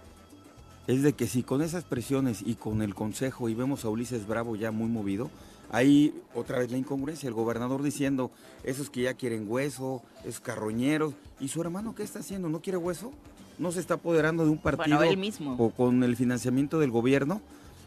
[0.87, 4.25] es de que si con esas presiones y con el consejo y vemos a Ulises
[4.25, 5.29] Bravo ya muy movido,
[5.71, 8.31] ahí otra vez la incongruencia, el gobernador diciendo,
[8.63, 12.49] esos que ya quieren hueso, esos carroñeros, y su hermano, ¿qué está haciendo?
[12.49, 13.11] ¿No quiere hueso?
[13.57, 15.55] ¿No se está apoderando de un partido Bueno, él mismo.
[15.57, 17.41] o con el financiamiento del gobierno?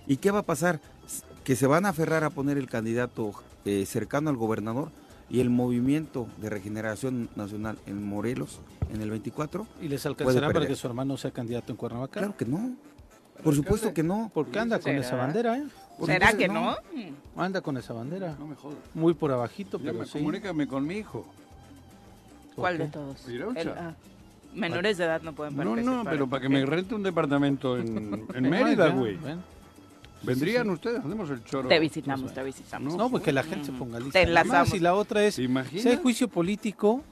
[0.07, 0.81] ¿Y qué va a pasar?
[1.45, 3.33] Que se van a aferrar a poner el candidato
[3.65, 4.91] eh, cercano al gobernador
[5.29, 8.59] y el movimiento de regeneración nacional en Morelos
[8.93, 12.19] en el 24 ¿Y les alcanzará para que su hermano sea candidato en Cuernavaca?
[12.19, 12.75] Claro que no.
[13.45, 14.31] Por supuesto que no.
[14.35, 15.65] ¿Por qué anda con esa bandera, eh?
[16.01, 16.77] Por ¿Será que no?
[17.37, 18.35] Anda con esa bandera.
[18.39, 18.79] No me jodas.
[18.95, 20.13] Muy por abajito, Ya pero me sí.
[20.19, 21.25] comunícame con mi hijo.
[22.57, 22.83] ¿Cuál qué?
[22.85, 23.29] de todos?
[23.29, 23.95] El- ah,
[24.55, 25.95] menores de edad no pueden No, participar.
[26.05, 29.17] no, pero para que me rente un departamento en, en Mérida, güey.
[29.17, 29.39] ven.
[30.23, 30.99] ¿Vendrían ustedes?
[31.01, 31.69] Hacemos el choro.
[31.69, 32.95] Te visitamos, te visitamos.
[32.97, 34.13] No, porque la gente se ponga lista.
[34.19, 34.55] Te enlazamos.
[34.55, 37.03] Además, Y la otra es, si hay juicio político,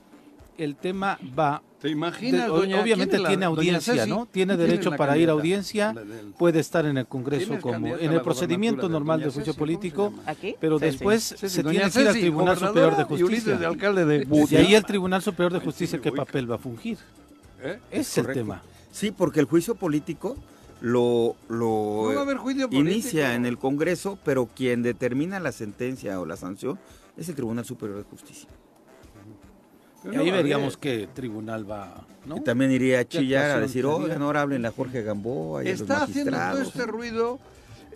[0.59, 1.63] el tema va...
[1.81, 4.11] ¿Te imaginas, de- doña- obviamente la- tiene doña audiencia, Ceci?
[4.11, 4.27] ¿no?
[4.27, 5.95] Tiene ¿Quién es derecho para ir a audiencia,
[6.37, 9.57] puede estar en el ¿Quién Congreso es como en el procedimiento normal del juicio Ceci,
[9.57, 10.13] ¿cómo se político,
[10.61, 13.69] pero después se doña tiene que ir al Tribunal Superior de gobernadora y de Justicia.
[13.69, 16.99] alcalde de Y ahí el Tribunal Superior de Justicia, ¿qué papel va a fungir?
[17.63, 17.79] ¿Eh?
[17.93, 18.61] Ese es el tema.
[18.91, 20.37] Sí, porque el juicio político
[20.81, 22.03] lo, lo
[22.69, 22.91] No político.
[22.93, 26.77] inicia en el Congreso, pero quien determina la sentencia o la sanción
[27.17, 28.49] es el Tribunal Superior de Justicia.
[30.03, 32.37] Pero Y no ahí veríamos qué tribunal va, ¿no?
[32.37, 36.05] Y también iría a chillar a decir, oigan, ahora hablen a Jorge Gamboa y Está
[36.05, 37.39] haciendo todo este ruido,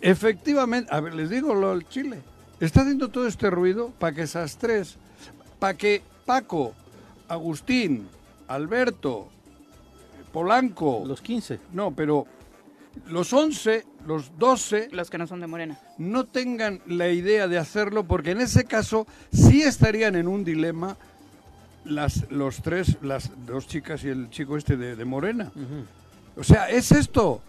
[0.01, 2.19] efectivamente, a ver, les digo lo del Chile.
[2.59, 4.97] Está haciendo todo este ruido para que esas tres,
[5.59, 6.73] para que Paco,
[7.27, 8.07] Agustín,
[8.47, 9.27] Alberto,
[10.31, 11.59] Polanco, Los 15.
[11.73, 12.25] no, pero
[13.07, 15.79] los 11, los 12, Los que no son de Morena.
[15.97, 20.97] no tengan la idea de hacerlo, porque en ese caso sí estarían en un dilema
[21.85, 25.51] las, los tres, las dos chicas y el chico este de, de Morena.
[26.35, 27.41] O sea, es esto.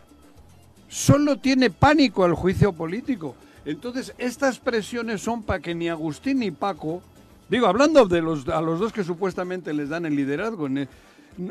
[0.88, 3.34] Solo tiene pánico al juicio político.
[3.64, 7.02] Entonces, estas presiones son para que ni Agustín ni Paco,
[7.48, 10.68] digo, hablando de los, a los dos que supuestamente les dan el liderazgo,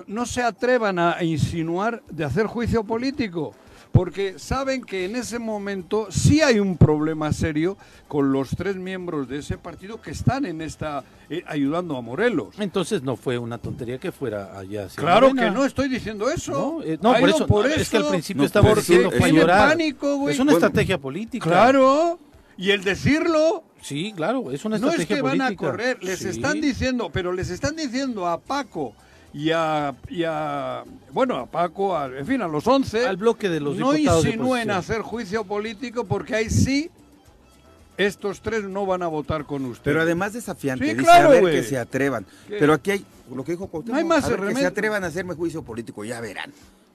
[0.08, 3.56] no se atrevan a insinuar de hacer juicio político,
[3.94, 7.78] porque saben que en ese momento sí hay un problema serio
[8.08, 12.56] con los tres miembros de ese partido que están en esta eh, ayudando a Morelos.
[12.58, 14.86] Entonces no fue una tontería que fuera allá.
[14.88, 15.48] hacia Claro Morena.
[15.50, 16.52] que no estoy diciendo eso.
[16.52, 19.32] No, eh, no, por eso, por no, es que al principio No, estaba diciendo fue
[19.32, 19.70] llorar.
[19.70, 20.34] pánico, güey.
[20.34, 21.48] Es una Bueno, estrategia política.
[21.48, 22.20] Claro.
[22.58, 25.66] Y el decirlo Sí, claro, es una no es estrategia que van a política.
[25.70, 26.30] correr, les Sí.
[26.30, 28.96] están diciendo, pero les están diciendo a Paco
[29.34, 33.50] y a, y a- bueno, a Paco, a- en fin, a los 11, Al bloque
[33.50, 36.90] de los no diputados insinúen hacer juicio político porque ahí sí
[37.98, 39.84] estos tres no van a votar con usted.
[39.84, 42.26] Pero además desafiante, Sí, dice claro, a ver que se atrevan.
[42.48, 42.58] ¿Qué?
[42.60, 45.04] Pero aquí hay, lo que dijo Cuauhtémoc, No hay más a ver que se atrevan
[45.04, 46.52] a hacerme juicio político, ya verán.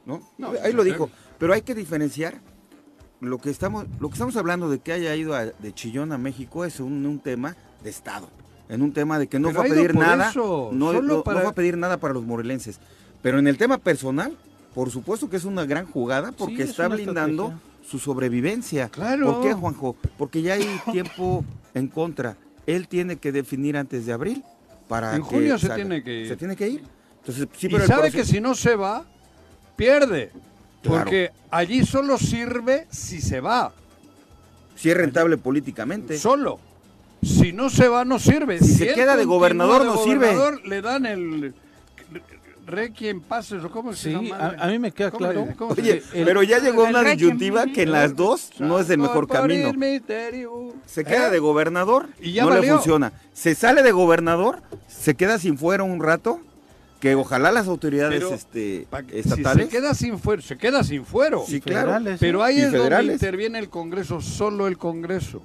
[0.07, 0.23] ¿no?
[0.39, 1.11] No, Ahí lo dijo.
[1.39, 2.41] Pero hay que diferenciar
[3.21, 6.19] lo que estamos, lo que estamos hablando de que haya ido a- de Chillón a
[6.19, 8.29] México es un, un tema de Estado.
[8.69, 10.31] En un tema de que no Pero fue a pedir nada.
[10.31, 12.79] eso, no, no- no para- fue a pedir nada para los morelenses.
[13.23, 14.37] Pero en el tema personal,
[14.75, 17.89] por supuesto que es una gran jugada porque Sí, está blindando estrategia.
[17.89, 18.89] su sobrevivencia.
[18.91, 19.33] Claro.
[19.35, 19.97] ¿Por qué, Juanjo?
[20.19, 22.37] Porque ya hay tiempo en contra.
[22.67, 24.45] Él tiene que definir antes de abril
[24.87, 26.29] para En que junio se tiene que ir.
[26.29, 26.83] Se tiene que ir.
[27.21, 29.05] Entonces, sí, y pero el sabe proceso- que si no se va,
[29.77, 30.31] pierde.
[30.83, 30.99] Claro.
[31.05, 33.73] Porque allí solo sirve si se va.
[34.77, 36.17] Si es rentable políticamente.
[36.19, 36.61] Solo.
[37.23, 38.59] Si no se va, no sirve.
[38.61, 40.27] Si se queda de gobernador, de no sirve.
[40.35, 41.55] gobernador, Le dan el
[42.67, 44.37] requiem pases o cómo se Sí, llama.
[44.59, 45.69] a, a mí me queda ¿Cómo le claro.
[45.71, 49.27] Oye, el- pero ya llegó una disyuntiva que en las dos no es el mejor
[49.27, 49.73] camino.
[50.87, 51.31] Se queda ¿Eh?
[51.31, 53.13] de gobernador, Y ya no le funciona.
[53.33, 56.41] Se sale de gobernador, se queda sin fuero un rato,
[57.01, 59.67] que ojalá las autoridades Pero, este, Pa- Si estatales...
[59.67, 61.45] se queda sin fuero, se queda sin fuero.
[61.47, 61.87] Sí, claro.
[61.87, 65.43] federales, Pero ahí es donde interviene el Congreso, solo el Congreso.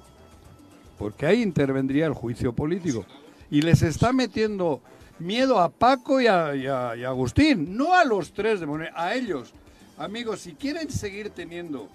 [0.98, 3.04] Porque ahí intervendría el juicio político.
[3.50, 4.80] Y les está metiendo
[5.18, 8.90] miedo a Paco y a, y a- y a Agustín, no a los tres de
[8.94, 9.52] a ellos.
[9.98, 11.88] Amigos, si quieren seguir teniendo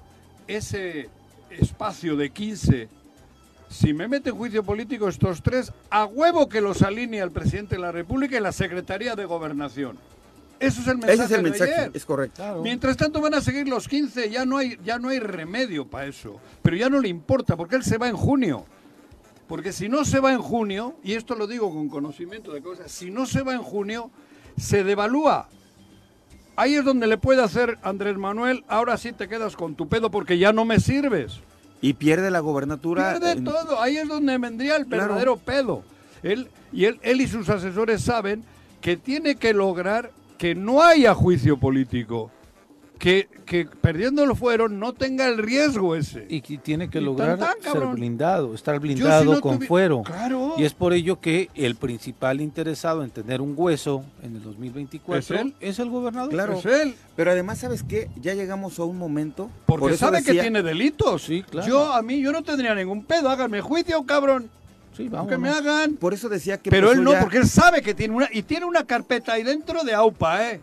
[0.48, 1.10] ese
[1.50, 2.88] espacio de 15,
[3.70, 7.82] si me meten juicio político estos tres, a huevo que los alinea el presidente de
[7.82, 9.98] la República y la Secretaría de Gobernación.
[10.60, 11.92] Eso es el mensaje Ese es el de mensaje, ayer.
[11.94, 12.36] es correcto.
[12.38, 12.62] Claro.
[12.62, 16.08] Mientras tanto van a seguir los 15, ya no hay, ya no hay remedio para
[16.08, 16.40] eso.
[16.62, 18.66] Pero ya no le importa, porque él se va en junio.
[19.50, 22.90] Porque si no se va en junio, y esto lo digo con conocimiento de cosas,
[22.92, 24.12] si no se va en junio,
[24.58, 25.50] se devalúa.
[26.56, 30.12] Ahí es donde le puede hacer Andrés Manuel, ahora sí te quedas con tu pedo
[30.12, 31.40] porque ya no me sirves.
[31.82, 33.14] Y pierde la gobernatura.
[33.14, 35.04] Pierde en- todo, ahí es donde vendría el Claro.
[35.04, 35.84] verdadero pedo.
[36.22, 38.44] Él, y él, él y sus asesores saben
[38.82, 42.30] que tiene que lograr que no haya juicio político.
[43.00, 46.26] Que, que perdiendo el fuero no tenga el riesgo ese.
[46.30, 49.68] Y que tiene que Y lograr tan, ser blindado, estar blindado si no con tuvi-
[49.68, 50.04] fuero.
[50.04, 50.56] Claro.
[50.58, 55.18] Y es por ello que el principal interesado en tener un hueso en el 2024
[55.18, 55.56] ¿Es él?
[55.62, 56.30] es el gobernador.
[56.30, 56.60] Claro.
[56.60, 56.94] Es él.
[57.16, 58.10] Pero además, ¿sabes qué?
[58.22, 59.50] Ya llegamos a un momento...
[59.66, 61.24] Porque por sabe que tiene delitos.
[61.24, 61.68] Sí, claro.
[61.70, 63.30] Yo, a mí, yo no tendría ningún pedo.
[63.30, 64.50] Háganme juicio, cabrón.
[64.98, 65.94] Sí, Que me hagan.
[65.96, 66.70] Por eso decía que...
[66.70, 68.28] Pero él no, ya- porque él sabe que tiene una.
[68.30, 70.62] Y tiene una carpeta ahí dentro de AUPA, ¿eh?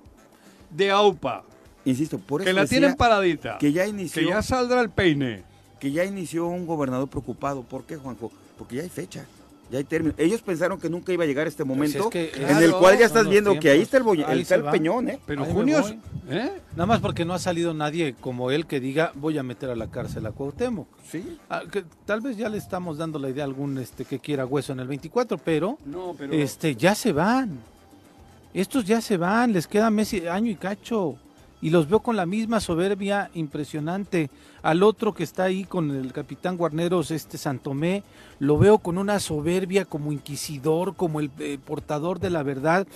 [0.69, 1.43] De AUPA.
[1.87, 3.57] Insisto, por eso Que la decía tienen paradita.
[3.59, 4.23] que ya inició...
[4.23, 5.43] Que ya saldrá el peine.
[5.81, 7.63] que ya inició un gobernador preocupado.
[7.63, 8.31] ¿Por qué, Juanjo?
[8.59, 9.25] Porque ya hay fecha,
[9.71, 10.15] ya hay término.
[10.19, 13.07] Ellos pensaron que nunca iba a llegar este momento Pues que, en el cual ya
[13.07, 15.21] estás viendo que ahí está el, boy- Ahí está el peñón, ¿eh?
[15.27, 15.79] Pero Ahí junio.
[15.81, 15.95] es-.
[16.31, 16.53] ¿eh?
[16.73, 19.77] Nada más porque no ha salido nadie como él que diga voy a meter a
[19.77, 20.89] la cárcel a Cuauhtémoc.
[21.11, 21.39] Sí.
[21.51, 24.45] Ah, que tal vez ya le estamos dando la idea a algún este que quiera
[24.47, 26.33] hueso en el 24, pero, No, pero.
[26.33, 27.59] este ya se van.
[28.55, 31.17] Estos ya se van, les queda mes y- año y cacho.
[31.63, 34.31] Y los veo con la misma soberbia impresionante.
[34.63, 38.03] Al otro que está ahí con el capitán Guarneros, este Santomé,
[38.39, 42.87] lo veo con una soberbia como inquisidor, como el eh, portador de la verdad.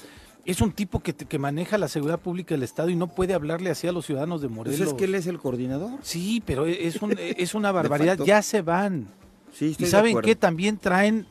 [0.45, 3.71] Es un tipo que, que maneja la seguridad pública del Estado y no puede hablarle
[3.71, 4.79] así a los ciudadanos de Morelos.
[4.79, 5.91] Pues es que él es el coordinador.
[6.03, 8.19] Sí, pero e, es, un- es una barbaridad.
[8.25, 9.07] Ya se van.
[9.55, 10.37] Sí, ¿Y estoy saben qué?
[10.37, 11.27] También traen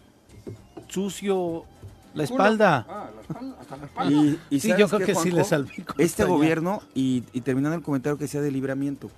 [0.88, 1.66] sucio
[2.14, 2.86] la espalda.
[2.90, 4.12] Ah, la espalda, hasta la espalda.
[4.12, 5.72] Y, y Sí, ¿sabes yo creo qué, que sí le salvé.
[5.98, 9.10] Este gobierno, y, y terminando el comentario que sea de libramiento,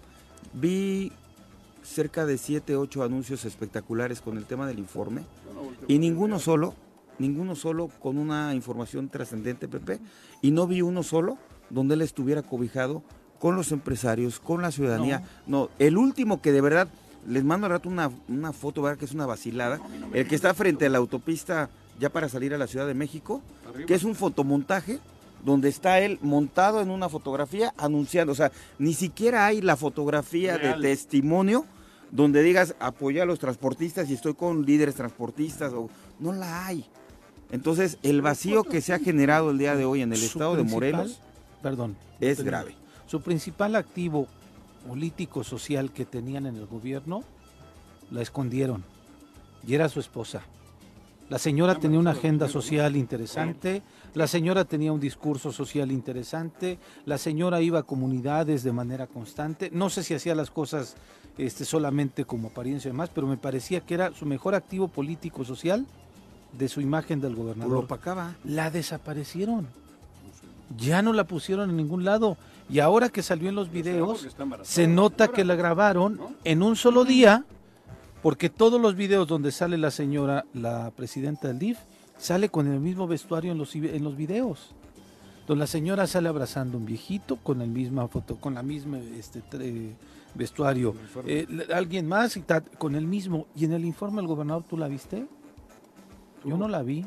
[0.53, 1.11] vi
[1.83, 5.23] cerca de 7, 8 anuncios espectaculares con el tema del informe
[5.87, 6.73] y ninguno solo,
[7.19, 9.99] ninguno solo con una información trascendente, Pepe,
[10.41, 11.37] y no vi uno solo
[11.69, 13.03] donde él estuviera cobijado
[13.39, 15.23] con los empresarios, con la ciudadanía.
[15.47, 16.87] No, el último que de verdad,
[17.27, 18.99] les mando al rato una, una foto, ¿verdad?
[18.99, 19.79] que es una vacilada,
[20.13, 21.69] el que está frente a la autopista
[22.01, 23.43] ya para salir a la Ciudad de México,
[23.85, 24.99] que es un fotomontaje
[25.45, 30.57] donde está él montado en una fotografía anunciando, o sea, ni siquiera hay la fotografía
[30.57, 30.81] Real.
[30.81, 31.63] de testimonio
[32.09, 36.85] donde digas apoya a los transportistas y estoy con líderes transportistas, o, no la hay.
[37.51, 40.63] Entonces, el vacío que se ha generado el día de hoy en el estado de
[40.63, 41.19] Morelos
[41.61, 41.95] Perdón.
[42.19, 42.45] es perdón.
[42.45, 42.75] grave.
[43.05, 44.27] Su principal activo
[44.87, 47.23] político social que tenían en el gobierno
[48.09, 48.83] la escondieron
[49.67, 50.41] y era su esposa.
[51.31, 53.83] La señora tenía una agenda social interesante,
[54.15, 59.69] la señora tenía un discurso social interesante, la señora iba a comunidades de manera constante.
[59.71, 60.97] No sé si hacía las cosas
[61.37, 65.45] este, solamente como apariencia y demás, pero me parecía que era su mejor activo político
[65.45, 65.85] social
[66.51, 67.85] de su imagen del Lo gobernador.
[67.85, 68.35] opacaba.
[68.43, 69.67] La desaparecieron.
[70.77, 72.35] Ya no la pusieron en ningún lado.
[72.69, 74.69] Y ahora que salió en los videos, está embarazada.
[74.69, 77.45] se nota que la grabaron en un solo día,
[78.21, 81.77] porque todos los videos donde sale la señora, la presidenta del DIF,
[82.17, 84.73] sale con el mismo vestuario en los, en los videos.
[85.47, 88.99] Donde la señora sale abrazando a un viejito con el misma foto, con la misma
[88.99, 89.93] este, tre-
[90.35, 90.95] vestuario.
[91.25, 93.47] Eh, alguien más y ta- con el mismo.
[93.55, 95.25] Y en el informe del gobernador, ¿tú la viste?
[96.45, 97.05] Yo no la vi.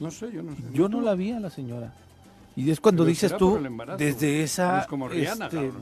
[0.00, 0.62] No sé, yo no sé.
[0.72, 1.94] Yo no la vi a la señora.
[2.54, 3.58] Y es cuando Pero dices tú,
[3.98, 4.80] desde esa...
[4.82, 5.72] Es como Rihanna, este,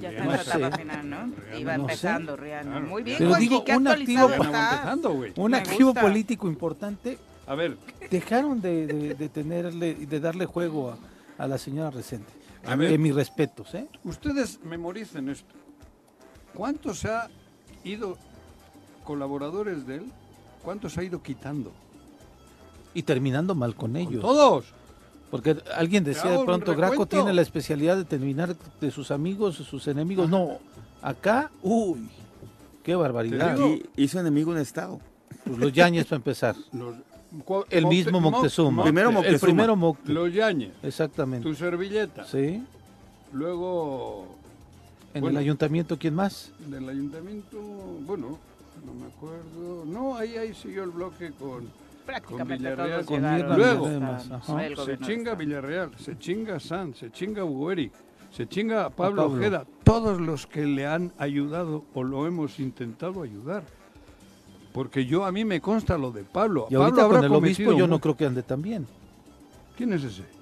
[0.00, 0.50] Ya No está en la sé.
[0.58, 1.56] etapa final, ¿no?
[1.58, 1.92] Iba no sé.
[1.92, 2.70] empezando, Rihanna.
[2.72, 4.36] Claro, Muy bien, Pero digo, qué un activo- no
[5.36, 5.54] un
[5.94, 7.76] político importante, A ver,
[8.10, 10.90] dejaron de, de- de tenerle y de darle juego
[11.38, 12.32] a, a la señora Recente.
[12.66, 12.90] A ver.
[12.90, 13.86] Que mis respetos, ¿eh?
[14.04, 15.54] Ustedes memoricen esto.
[16.54, 17.28] ¿Cuántos se ha
[17.84, 18.16] ido
[19.04, 20.12] colaboradores de él?
[20.62, 21.72] ¿Cuántos se ha ido quitando?
[22.94, 24.22] Y terminando mal con Con ellos.
[24.22, 24.72] todos.
[25.34, 29.64] Porque alguien decía de pronto, Graco tiene la especialidad de terminar de sus amigos, de
[29.64, 30.30] sus enemigos.
[30.30, 30.58] No,
[31.02, 32.08] acá, uy,
[32.84, 33.56] qué barbaridad.
[33.56, 33.66] digo-
[33.96, 35.00] Y hizo enemigo un Estado.
[35.44, 36.54] Pues los Yañez para empezar.
[36.72, 36.94] Los-
[37.68, 38.84] El mismo Mo- Moctezuma.
[38.84, 39.40] Primero El Moctezuma.
[39.48, 40.12] primero Mocte.
[40.12, 40.70] Los Yañez.
[40.84, 41.48] Exactamente.
[41.48, 42.24] Tu servilleta.
[42.26, 42.62] Sí.
[43.32, 44.28] Luego
[45.14, 45.38] En Bueno.
[45.38, 46.52] el ayuntamiento, ¿quién más?
[46.60, 47.58] del ayuntamiento,
[48.06, 48.38] bueno,
[48.86, 49.84] no me acuerdo.
[49.84, 51.68] No, ahí, ahí siguió el bloque con
[52.04, 54.84] Prácticamente Villarreal, todos con llegaron Mirna Luego.
[54.84, 55.34] Se chinga.
[55.34, 57.90] Villarreal, se chinga San, se chinga Ueri,
[58.30, 59.38] se chinga Pablo, Pablo.
[59.38, 63.64] Ojeda, todos los que le han ayudado o lo hemos intentado ayudar.
[64.72, 66.66] Porque yo a mí me consta lo de Pablo.
[66.68, 68.86] Y Pablo ahorita habrá con el obispo yo no creo que ande tan bien.
[69.76, 70.33] ¿Quién es ese?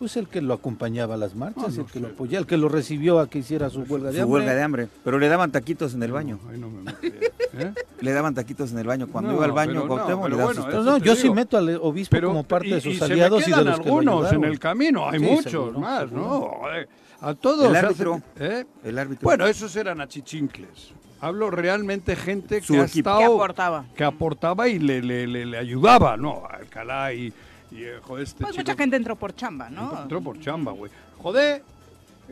[0.00, 2.14] Pues el que lo acompañaba a las marchas, Ah, no el que lo sé.
[2.14, 4.32] apoyaba, el que lo recibió a que hiciera su huelga de Su hambre.
[4.40, 4.88] huelga de hambre.
[5.04, 6.38] Pero le daban taquitos en el baño.
[6.42, 7.72] No, ahí no me metí, ¿eh?
[8.00, 9.06] Le daban taquitos en el baño.
[9.08, 11.76] Cuando No, iba al baño, Cuauhtémoc, le daban bueno, sus No, yo sí meto al
[11.82, 13.84] obispo Pero, como parte y- de sus y se me aliados y de los que
[13.88, 16.58] lo algunos en el camino, hay Sí, muchos seguro, más, seguro.
[16.62, 16.72] ¿no?
[16.74, 16.88] Eh,
[17.20, 17.66] A todos.
[17.68, 18.22] El hace- árbitro.
[18.38, 18.64] ¿eh?
[18.82, 19.24] El árbitro.
[19.26, 20.92] Bueno, esos eran achichincles.
[21.20, 23.10] Hablo realmente gente Su que ha equipo.
[23.10, 23.34] Que estado...
[23.34, 23.84] aportaba.
[23.94, 26.44] que aportaba y le, le, le, le ayudaba, ¿no?
[26.50, 27.30] Alcalá y,
[27.70, 30.02] y eh, joder, este Pues chico mucha gente entró por chamba, ¿no?
[30.02, 30.90] entró por chamba, güey.
[31.18, 31.62] Joder,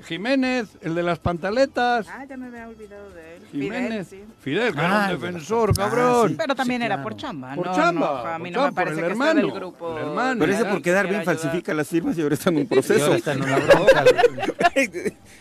[0.05, 2.07] Jiménez, el de las pantaletas.
[2.09, 3.43] Ah, ya me había olvidado de él.
[3.51, 4.07] Jiménez.
[4.09, 4.33] Fidel, sí.
[4.43, 6.29] Fidel, que Ah, era un defensor, Ah, cabrón.
[6.29, 6.35] sí.
[6.39, 8.67] Pero también Sí, era por chamba, Por no, chamba, no, a mí por no me
[8.67, 9.99] chamba, por parece el que hermano, sea del grupo.
[9.99, 10.41] el hermano.
[10.41, 11.37] Parece que porque dar bien ayudar.
[11.37, 13.05] falsifica las firmas y ahora están en un Y proceso.
[13.07, 14.05] ahora está en una bronca.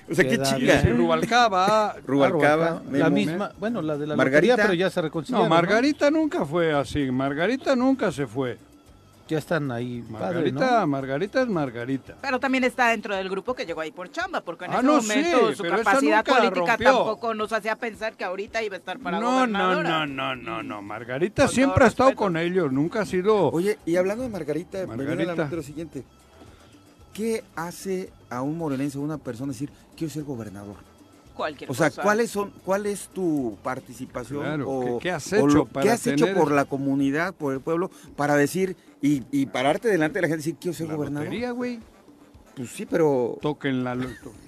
[0.10, 0.82] o sea, qué chinga.
[0.98, 1.96] Rubalcaba.
[2.06, 4.54] Rubalcaba, La misma, bueno, la de la Margarita.
[4.54, 5.50] lotería, pero ya se reconciliaron.
[5.50, 7.12] No, Margarita nunca fue así.
[7.12, 8.58] Margarita nunca se fue.
[9.28, 10.88] Ya están ahí, padre, Margarita, ¿no?
[10.88, 12.16] Margarita es Margarita.
[12.22, 14.84] Pero también está dentro del grupo que llegó ahí por chamba, porque en Ah, ese
[14.86, 16.92] no, momento sí, su capacidad política rompió.
[16.94, 20.06] tampoco nos hacía pensar que ahorita iba a estar para No, no, gobernadora.
[20.06, 20.82] no, no, no, no.
[20.82, 23.50] Margarita Con siempre ha estado con ellos, nunca ha sido.
[23.52, 25.36] Oye, y hablando de Margarita, me viene a la Margarita.
[25.44, 26.04] mente lo siguiente.
[27.14, 30.76] ¿Qué hace a un morenense, a una persona decir, quiero ser gobernador?
[31.38, 32.02] Cualquier O sea, cosa.
[32.02, 34.42] ¿cuáles son, ¿cuál es tu participación?
[34.42, 36.66] Claro, o, ¿qué- qué has o hecho lo- para ¿Qué has hecho tener- por la
[36.66, 40.58] comunidad, por el pueblo, para decir y, y pararte delante de la gente y decir,
[40.60, 41.28] quiero ser La gobernador?
[41.28, 41.80] lotería, güey.
[42.56, 43.38] Pues sí, pero...
[43.40, 43.96] Toquen la.
[43.96, 44.08] toca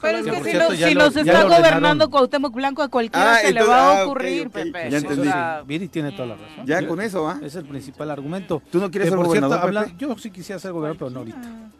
[0.00, 0.70] Pero es Que si, cierto,
[1.04, 4.06] los- lo- está gobernando Cuauhtémoc Blanco, a cualquiera Ah, se le va ah, a ok,
[4.08, 4.90] ocurrir, Pepe.
[4.90, 5.28] ya O entendí.
[5.28, 6.66] sea, Viri tiene toda la razón.
[6.66, 7.38] Ya con eso, ¿ah?
[7.40, 8.60] Es el principal argumento.
[8.72, 11.18] ¿Tú no quieres ser por cierto, gobernador, habla- yo sí quisiera ser gobernador, pero no
[11.20, 11.70] ahorita.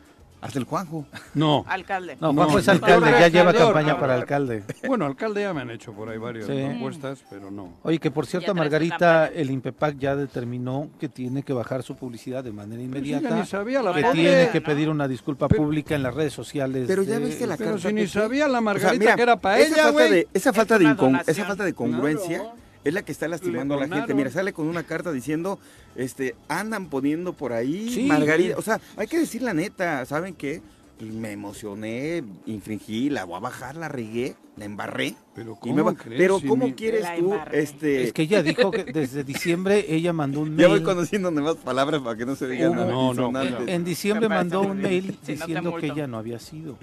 [0.41, 1.05] Hasta el Juanjo.
[1.35, 1.65] No.
[1.69, 2.17] alcalde.
[2.21, 2.73] No, No, Juanjo es no.
[2.73, 4.65] alcalde, ya lleva campaña para alcalde.
[4.87, 6.53] Bueno, alcalde ya me han hecho por ahí varias Sí.
[6.71, 7.75] propuestas, pero no.
[7.83, 12.43] Oye, que por cierto, Margarita, el INPEPAC ya determinó que tiene que bajar su publicidad
[12.43, 13.29] de manera inmediata.
[13.29, 14.15] ella ni sabía la que pobre.
[14.15, 16.85] tiene que pedir una disculpa Pero- pública en las redes sociales.
[16.89, 19.23] Pero ya de- viste la Pero si ni sabía la O sea, Margarita mira, que
[19.23, 20.11] era para esa ella, falta güey.
[20.11, 22.55] de- Esa falta de, esa falta de congruencia Claro.
[22.85, 24.15] Es la que está lastimando a la gente.
[24.15, 25.59] Mira, sale con una carta diciendo,
[25.97, 28.03] este, andan poniendo por ahí Sí.
[28.05, 28.57] Margarita.
[28.59, 30.63] O sea, hay que decir la neta, ¿saben qué?
[30.99, 35.15] Pues me emocioné, infringí, la voy a bajar, la regué, la embarré.
[35.35, 36.19] Pero y ¿cómo me va- crees?
[36.19, 37.63] Pero Si ¿cómo quieres tú, embarré.
[37.63, 38.03] este...
[38.03, 40.85] Es que ella dijo que desde diciembre ella mandó un ya voy mail.
[40.85, 43.69] conociendo nuevas palabras para que no se digan Hubo- No, no, altisonantes.
[43.75, 46.77] En diciembre mandó un mail no diciendo que ella no había sido.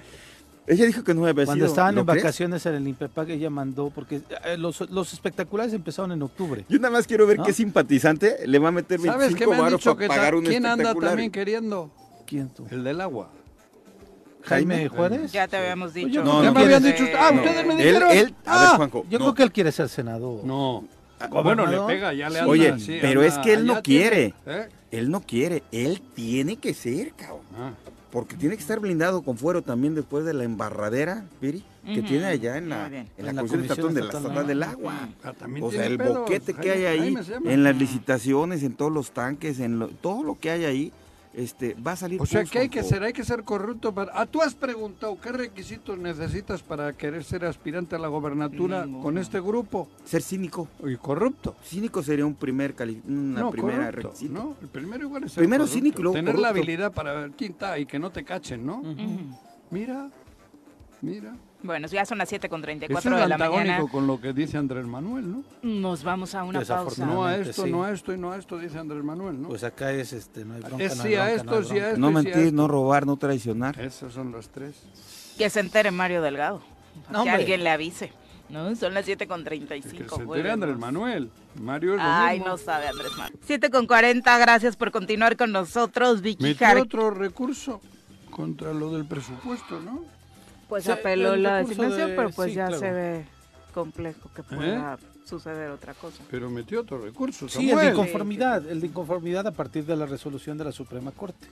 [0.68, 2.24] Ella dijo que no había Cuando sido, estaban ¿lo en crees?
[2.24, 6.66] vacaciones en el INPEPAC, ella mandó, porque eh, los, los espectaculares empezaron en octubre.
[6.68, 7.46] Yo nada más quiero ver ¿No?
[7.46, 10.36] qué simpatizante le va a meter ¿Sabes qué 25 me han dicho para que pagar
[10.36, 11.90] un quién anda también queriendo?
[12.26, 12.66] ¿Quién tú?
[12.70, 13.30] El del agua.
[14.44, 14.90] Jaime Jaime.
[14.90, 15.32] Juárez.
[15.32, 16.24] Ya te habíamos dicho.
[16.24, 18.04] No, ya me habían dicho, ah, No, ustedes me dijeron.
[18.04, 19.26] Él, a ver, Ah, Juanjo, Yo no.
[19.26, 20.44] creo que él quiere ser senador.
[20.44, 20.86] No.
[21.20, 22.52] Ah, bueno, le pega, ya le anda.
[22.52, 24.34] Oye, sí, pero anda, es que él no quiere.
[24.46, 24.70] tiene, ¿eh?
[24.92, 27.42] Él no quiere, él tiene que ser, cabrón.
[27.58, 27.72] Ah.
[28.12, 32.26] Porque tiene que estar blindado con fuero también después de la embarradera, Piri, que tiene
[32.26, 35.10] allá en la, en la En la Comisión Comisión Estatal de la del Agua.
[35.24, 36.18] Ah, O sea, el pedos.
[36.20, 37.52] boquete que Jaime- hay ahí, llama.
[37.52, 40.92] en las licitaciones, en todos los tanques, en lo- todo lo que hay ahí,
[41.38, 44.12] este, va a salir O sea, que hay que ser, hay que ser corrupto para...
[44.20, 49.20] Ah, tú has preguntado qué requisitos necesitas para querer ser aspirante a la gobernatura con
[49.20, 49.88] este grupo.
[50.04, 50.68] Ser cínico.
[50.84, 51.56] Y corrupto.
[51.64, 54.34] Cínico sería un primer cali- una no, primera corrupto, requisito.
[54.34, 54.56] ¿no?
[54.62, 55.78] El primero igual es ser Primero corrupto.
[55.78, 58.82] cínico luego Tener la habilidad para ver quién está y que no te cachen, ¿no?
[59.70, 60.10] Mira,
[61.02, 61.36] mira.
[61.64, 63.92] Bueno, ya son las 7 con Eso 34 es de la antagónico mañana.
[63.92, 65.44] con lo que dice Andrés Manuel, ¿no?
[65.64, 67.06] Nos vamos a una pausa.
[67.06, 67.72] No a esto, sí.
[67.72, 69.48] no a esto y no a esto, dice Andrés Manuel, ¿no?
[69.50, 71.64] Pues acá es este, no hay bronca, Es no hay sí a bronca, esto, no
[71.68, 72.00] sí a esto.
[72.00, 72.56] No a mentir, esto.
[72.56, 73.80] no robar, no traicionar.
[73.82, 74.76] Esos son los tres.
[75.38, 76.62] Que se entere Mario Delgado.
[77.10, 77.34] No, que hombre.
[77.34, 78.12] alguien le avise.
[78.50, 78.74] ¿No?
[78.78, 80.16] Son las 7 con Que 35.
[80.16, 81.30] se entere Andrés Manuel.
[81.60, 82.54] Mario es lo Ay, mismo.
[82.54, 83.40] no sabe Andrés Manuel.
[83.44, 87.82] 7 con 40, gracias por continuar con nosotros, Vicky Metió otro recurso.
[88.32, 90.02] contra lo del presupuesto, ¿no?
[90.68, 92.80] Pues Sí, apeló el la designación, de- pero pues sí, ya claro.
[92.80, 93.26] se ve
[93.74, 96.24] complejo que pueda suceder otra cosa.
[96.32, 97.94] Pero metió otro recurso, Sí, el de Samuel.
[97.94, 101.48] inconformidad, el de inconformidad a partir de la resolución de la Suprema Corte.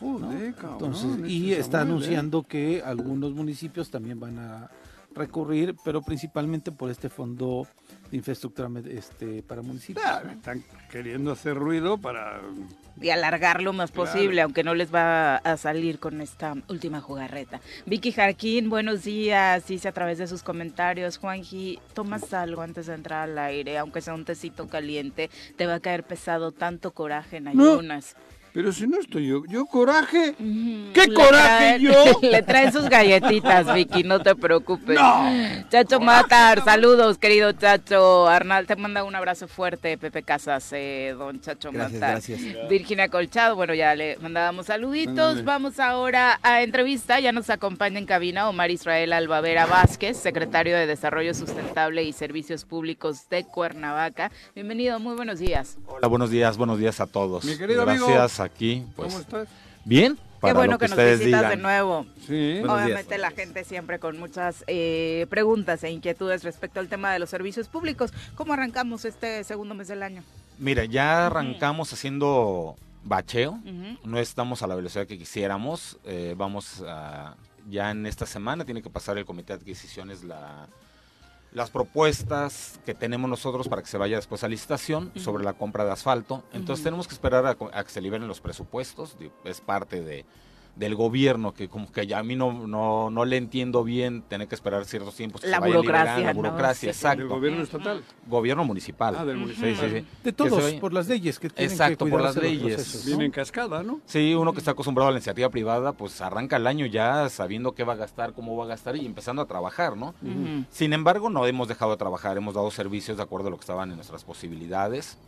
[0.00, 1.90] Joder, cabrón, Entonces, este y está Samuel, ¿eh?
[2.06, 4.70] anunciando que algunos municipios también van a
[5.14, 7.66] recurrir, pero principalmente por este fondo
[8.14, 10.04] infraestructura med- este, para municipios.
[10.06, 12.40] Ah, están queriendo hacer ruido para...
[13.00, 14.10] Y alargar lo más Claro.
[14.12, 17.60] posible, aunque no les va a salir con esta última jugarreta.
[17.86, 19.66] Vicky Jarquín, buenos días.
[19.66, 24.00] Dice a través de sus comentarios, Juanji, tomas algo antes de entrar al aire, aunque
[24.00, 27.82] sea un tecito caliente, te va a caer pesado tanto coraje en No.
[28.54, 30.36] Pero si no estoy yo, yo coraje.
[30.38, 32.20] ¿Qué le coraje traen- yo?
[32.22, 34.94] Le traen sus galletitas, Vicky, no te preocupes.
[34.94, 35.24] No.
[35.70, 38.28] Chacho Matar, saludos, querido Chacho.
[38.28, 42.10] Arnal, te manda un abrazo fuerte, Pepe Casas, eh, don Chacho Gracias, Matar.
[42.12, 42.40] gracias.
[42.70, 45.42] Virginia Colchado, bueno, ya le mandábamos saluditos.
[45.42, 47.18] Vamos ahora a entrevista.
[47.18, 52.64] Ya nos acompaña en cabina Omar Israel Albavera Vázquez, secretario de Desarrollo Sustentable y Servicios
[52.64, 54.30] Públicos de Cuernavaca.
[54.54, 55.76] Bienvenido, muy buenos días.
[55.88, 57.44] Hola, buenos días, buenos días a todos.
[57.44, 58.06] Mi querido amigo.
[58.44, 59.48] Aquí, pues ¿Cómo estás?
[59.84, 60.18] bien.
[60.40, 62.06] Para Qué bueno que, que, nos visitas de nuevo.
[62.26, 62.58] Sí.
[62.60, 62.84] Buenos días.
[62.84, 67.30] Obviamente la gente siempre con muchas eh, preguntas e inquietudes respecto al tema de los
[67.30, 68.12] servicios públicos.
[68.34, 70.22] ¿Cómo arrancamos este segundo mes del año?
[70.58, 73.58] Mira, ya arrancamos haciendo bacheo.
[74.04, 75.98] No estamos a la velocidad que quisiéramos.
[76.04, 77.36] eh, vamos a,
[77.68, 80.68] ya en esta semana tiene que pasar el comité de adquisiciones la,
[81.54, 85.84] las propuestas que tenemos nosotros para que se vaya después a licitación sobre la compra
[85.84, 86.42] de asfalto.
[86.52, 89.16] Entonces tenemos que esperar a, que se liberen los presupuestos.
[89.44, 90.26] Es parte de
[90.76, 94.48] del gobierno que como que ya a mí no, no, no le entiendo bien tener
[94.48, 96.36] que esperar ciertos tiempos que La se liberando, burocracia, la ¿no?
[96.40, 97.02] burocracia Sí, sí.
[97.06, 98.02] ¿Del exacto gobierno estatal?
[98.26, 99.76] gobierno municipal Ah, del Sí, municipio.
[99.76, 100.06] sí, sí.
[100.24, 102.74] De todos, vaya- por las leyes que tienen Exacto, que por las leyes.
[102.74, 103.06] procesos, ¿no?
[103.06, 104.00] Viene en cascada, ¿no?
[104.06, 107.72] Sí, uno que está acostumbrado a la iniciativa privada, pues arranca el año ya sabiendo
[107.72, 110.12] qué va a gastar, cómo va a gastar y empezando a trabajar, ¿no?
[110.70, 113.62] Sin embargo, no hemos dejado de trabajar, hemos dado servicios de acuerdo a lo que
[113.62, 115.18] estaban en nuestras posibilidades.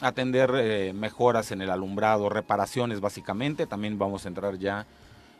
[0.00, 3.66] Atender eh, mejoras en el alumbrado, reparaciones básicamente.
[3.66, 4.86] También vamos a entrar ya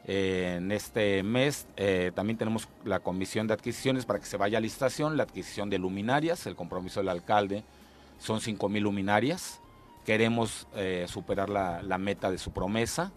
[0.05, 1.67] eh, en este mes.
[1.77, 5.71] eh, también tenemos la comisión de adquisiciones para que se vaya a licitación, la adquisición
[5.71, 7.65] de luminarias, el compromiso del alcalde
[8.19, 9.61] son 5 mil luminarias.
[10.05, 10.67] Queremos
[11.07, 13.13] superar la, la meta de su promesa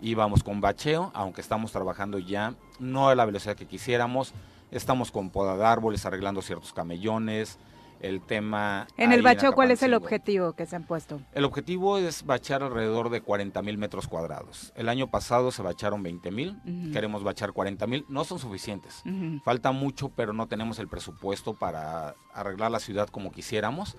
[0.00, 4.32] y vamos con bacheo, aunque estamos trabajando ya no a la velocidad que quisiéramos.
[4.70, 7.58] Estamos con poda de árboles, arreglando ciertos camellones.
[8.00, 8.86] El tema.
[8.96, 11.20] En el bacheo, ¿cuál es el objetivo que se han puesto?
[11.32, 14.72] El objetivo es bachar alrededor de 40 mil metros cuadrados.
[14.76, 16.56] El año pasado se bacharon 20 mil,
[16.92, 18.04] queremos bachar 40 mil.
[18.08, 19.02] No son suficientes.
[19.44, 23.96] Falta mucho, pero no tenemos el presupuesto para arreglar la ciudad como quisiéramos.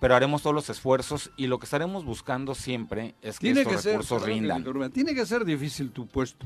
[0.00, 3.68] Pero haremos todos los esfuerzos y lo que estaremos buscando siempre es que Tiene que
[3.70, 4.64] estos ser, recursos rindan.
[4.92, 6.44] tiene que ser difícil tu puesto.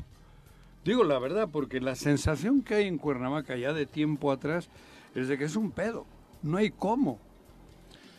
[0.85, 4.69] Digo la verdad, porque la sensación que hay en Cuernavaca ya de tiempo atrás
[5.15, 6.05] es de que es un pedo.
[6.47, 7.19] No hay cómo.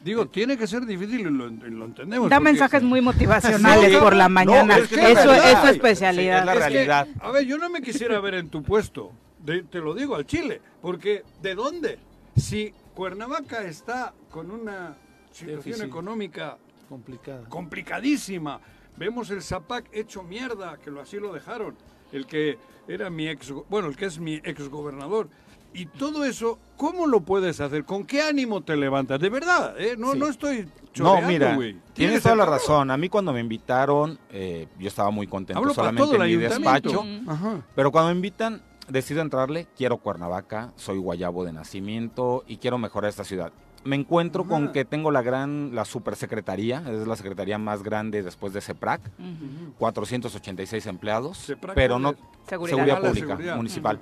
[0.05, 2.29] Digo, tiene que ser difícil y lo, y lo entendemos.
[2.31, 4.77] Da porque- mensajes muy motivacionales Sí, por la no, mañana.
[4.79, 6.39] es que es eso es su Sí, especialidad.
[6.41, 7.09] es la Es que, realidad.
[7.21, 9.11] a ver, yo no me quisiera ver en tu puesto.
[9.45, 10.61] de- te lo digo al Chile.
[10.83, 11.99] Porque, ¿de dónde?
[12.37, 14.95] Si Cuernavaca está con una
[15.31, 15.85] situación Déficit.
[15.85, 16.59] económica
[16.89, 17.49] Complicada.
[17.49, 18.61] complicadísima.
[18.97, 21.77] Vemos el Zapac hecho mierda, que lo, así lo dejaron.
[22.13, 22.59] El que
[22.89, 25.29] era mi ex, bueno, el que es mi ex gobernador.
[25.75, 27.85] Y todo eso, ¿cómo lo puedes hacer?
[27.85, 29.21] ¿Con qué ánimo te levantas?
[29.21, 29.95] De verdad, ¿eh?
[29.99, 30.19] No, Sí.
[30.19, 31.77] no estoy No, choreando, mira, güey.
[31.93, 32.91] tienes toda la razón.
[32.91, 36.31] A mí cuando me invitaron, eh, yo estaba muy contento Hablo para solamente todo el
[36.33, 37.05] en mi despacho.
[37.29, 37.63] Ajá.
[37.75, 43.11] Pero cuando me invitan, decido entrarle, quiero Cuernavaca, soy guayabo de nacimiento y quiero mejorar
[43.11, 43.53] esta ciudad.
[43.85, 48.53] Me encuentro con que tengo la gran, la supersecretaría, es la secretaría más grande después
[48.53, 49.75] de CEPRAC, Ujú.
[49.79, 52.15] 486 empleados, CEPRAC, pero ¿cuál no?
[52.49, 53.01] Seguridad.
[53.01, 53.57] pública seguridad.
[53.57, 54.01] municipal,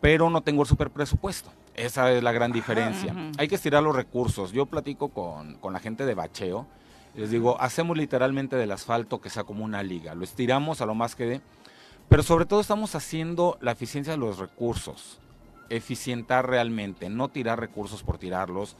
[0.00, 1.50] pero no tengo el superpresupuesto.
[1.74, 3.14] Esa es la gran diferencia.
[3.38, 4.52] Hay que estirar los recursos.
[4.52, 6.66] Yo platico con, con la gente de bacheo,
[7.14, 10.94] les digo, hacemos literalmente del asfalto que sea como una liga, lo estiramos a lo
[10.94, 11.40] más que dé,
[12.08, 15.18] pero sobre todo estamos haciendo la eficiencia de los recursos,
[15.68, 18.76] eficientar realmente, no tirar recursos por tirarlos,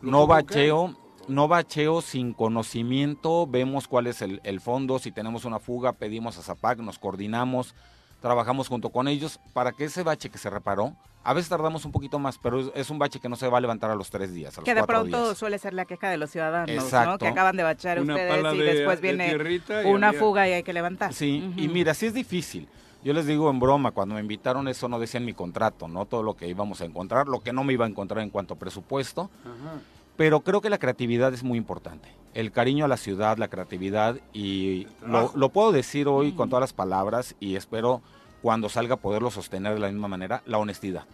[0.00, 0.96] Lo no bacheo,
[1.28, 6.38] no bacheo sin conocimiento, vemos cuál es el, el fondo, si tenemos una fuga pedimos
[6.38, 7.74] a Zapac, nos coordinamos,
[8.22, 10.94] trabajamos junto con ellos para que ese bache que se reparó,
[11.24, 13.60] a veces tardamos un poquito más, pero es, un bache que no se va a
[13.60, 15.38] levantar a los tres días, a los Que de pronto días.
[15.38, 17.18] suele ser la queja de los ciudadanos, ¿no?
[17.18, 20.48] Que acaban de bachar Una ustedes y de- después de viene y una había- fuga
[20.48, 21.12] y hay que levantar.
[21.12, 22.68] Sí, y mira, sí es difícil.
[23.04, 26.06] Yo les digo en broma, cuando me invitaron eso no decía en mi contrato, no
[26.06, 28.54] todo lo que íbamos a encontrar, lo que no me iba a encontrar en cuanto
[28.54, 29.80] a presupuesto, Ajá.
[30.16, 32.08] Pero creo que la creatividad es muy importante.
[32.34, 36.62] El cariño a la ciudad, la creatividad y lo, lo puedo decir hoy con todas
[36.62, 38.02] las palabras y espero
[38.42, 41.04] cuando salga poderlo sostener de la misma manera, la honestidad.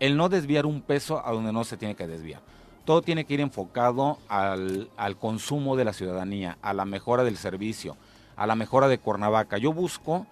[0.00, 2.40] El no desviar un peso a donde no se tiene que desviar.
[2.84, 7.36] Todo tiene que ir enfocado al, al consumo de la ciudadanía, a la mejora del
[7.36, 7.96] servicio,
[8.36, 9.56] a la mejora de Cuernavaca.
[9.56, 10.26] Yo busco,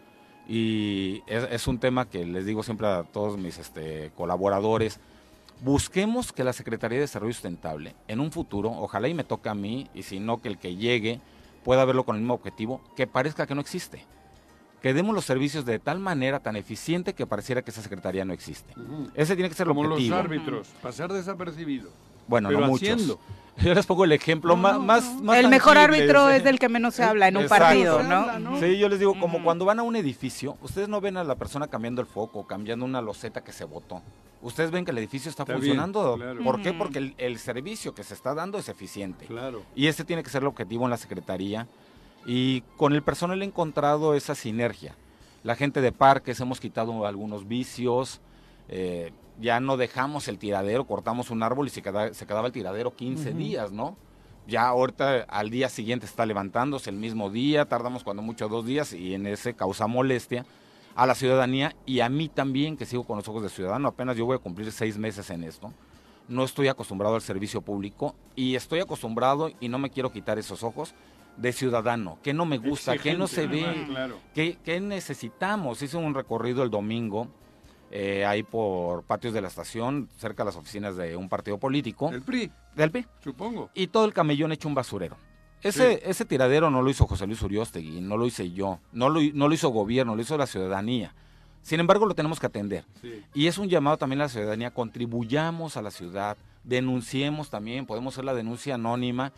[0.49, 5.01] y es, es un tema que les digo siempre a todos mis este, colaboradores,
[5.63, 9.55] busquemos que la Secretaría de Desarrollo Sustentable en un futuro, ojalá y me toque a
[9.55, 11.21] mí, y si no que el que llegue
[11.65, 14.05] pueda verlo con el mismo objetivo, que parezca que no existe.
[14.81, 18.33] Que demos los servicios de tal manera, tan eficiente, que pareciera que esa secretaría no
[18.33, 18.75] existe.
[19.15, 20.17] Ese tiene que ser el Como objetivo.
[20.17, 21.91] los árbitros, pasar desapercibido.
[22.27, 23.19] Bueno, pero no muchos.
[23.63, 26.95] Yo les pongo el ejemplo más, más, más El mejor árbitro es del que menos
[26.95, 27.65] se habla en un Exacto.
[27.65, 28.59] partido, ¿no?
[28.59, 31.35] Sí, yo les digo, como cuando van a un edificio, ustedes no ven a la
[31.35, 34.01] persona cambiando el foco, cambiando una loseta que se botó.
[34.43, 36.17] Ustedes ven que el edificio está, Está bien, funcionando.
[36.17, 36.43] claro.
[36.45, 36.73] ¿Por qué?
[36.73, 39.27] Porque el, el servicio que se está dando es eficiente.
[39.27, 39.63] Claro.
[39.75, 41.67] Y ese tiene que ser el objetivo en la Secretaría.
[42.27, 44.95] Y con el personal he encontrado esa sinergia.
[45.45, 48.21] La gente de parques, hemos quitado algunos vicios.
[48.69, 52.53] eh, ya no dejamos el tiradero, cortamos un árbol y se, queda- se quedaba el
[52.53, 53.39] tiradero 15 Ujú.
[53.39, 53.97] días, ¿no?
[54.47, 58.93] Ya ahorita al día siguiente está levantándose el mismo día, tardamos cuando mucho dos días
[58.93, 60.45] y en ese causa molestia
[60.95, 64.17] a la ciudadanía y a mí también, que sigo con los ojos de ciudadano, apenas
[64.17, 65.73] yo voy a cumplir seis meses en esto.
[66.29, 70.63] No estoy acostumbrado al servicio público y estoy acostumbrado y no me quiero quitar esos
[70.63, 70.95] ojos
[71.37, 74.19] de ciudadano, que no me gusta, que no se ve, claro.
[74.35, 75.83] que, que necesitamos.
[75.83, 77.29] Hice un recorrido el domingo
[77.95, 82.11] eh, ahí por patios de la estación, cerca de las oficinas de un partido político.
[82.11, 82.51] El PRI.
[82.75, 83.07] Del PRI.
[83.23, 83.71] Supongo.
[83.75, 85.17] Y todo el camellón hecho un basurero.
[85.63, 86.01] Ese, Sí.
[86.05, 89.49] ese tiradero no lo hizo José Luis Uriostegui, no lo hice yo, no lo, no
[89.49, 91.15] lo hizo gobierno, lo hizo la ciudadanía.
[91.63, 92.85] Sin embargo, lo tenemos que atender.
[93.01, 93.23] Sí.
[93.35, 98.15] Y es un llamado también a la ciudadanía, contribuyamos a la ciudad, denunciemos también, podemos
[98.15, 99.33] hacer la denuncia anónima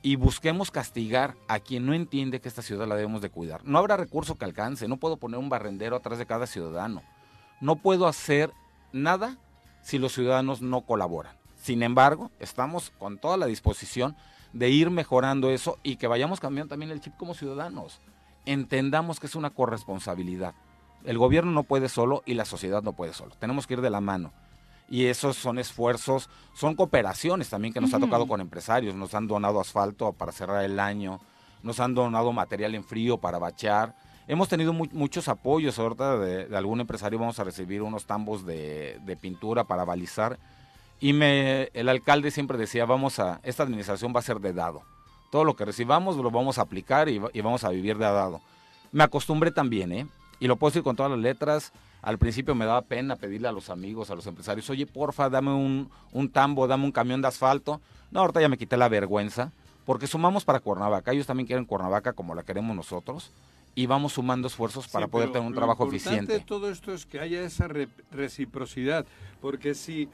[0.00, 3.60] y busquemos castigar a quien no entiende que esta ciudad la debemos de cuidar.
[3.64, 7.02] No habrá recurso que alcance, no puedo poner un barrendero atrás de cada ciudadano.
[7.60, 8.52] No puedo hacer
[8.92, 9.36] nada
[9.82, 11.36] si los ciudadanos no colaboran.
[11.60, 14.16] Sin embargo, estamos con toda la disposición
[14.52, 18.00] de ir mejorando eso y que vayamos cambiando también el chip como ciudadanos.
[18.46, 20.54] Entendamos que es una corresponsabilidad.
[21.04, 23.34] El gobierno no puede solo y la sociedad no puede solo.
[23.38, 24.32] Tenemos que ir de la mano.
[24.90, 28.06] Y esos son esfuerzos, son cooperaciones también que nos ha Ujú.
[28.06, 28.94] tocado con empresarios.
[28.94, 31.20] Nos han donado asfalto para cerrar el año,
[31.62, 33.94] nos han donado material en frío para bachar.
[34.26, 35.78] Hemos tenido mu- muchos apoyos.
[35.78, 40.38] Ahorita de, de algún empresario vamos a recibir unos tambos de, de pintura para balizar.
[41.00, 44.82] Y me, el alcalde siempre decía, vamos a, esta administración va a ser de dado.
[45.30, 48.40] Todo lo que recibamos lo vamos a aplicar y, y vamos a vivir de dado.
[48.90, 50.06] Me acostumbré también, ¿eh?
[50.40, 51.72] Y lo puedo decir con todas las letras.
[52.00, 55.52] Al principio me daba pena pedirle a los amigos, a los empresarios, oye, porfa, dame
[55.52, 57.80] un, un tambo, dame un camión de asfalto.
[58.10, 59.52] No, ahorita ya me quité la vergüenza,
[59.84, 61.12] porque sumamos para Cuernavaca.
[61.12, 63.30] Ellos también quieren Cuernavaca como la queremos nosotros.
[63.74, 66.32] Y vamos sumando esfuerzos para Sí, poder tener un lo trabajo importante eficiente.
[66.38, 69.06] de todo esto es que haya esa re- reciprocidad,
[69.40, 70.08] porque si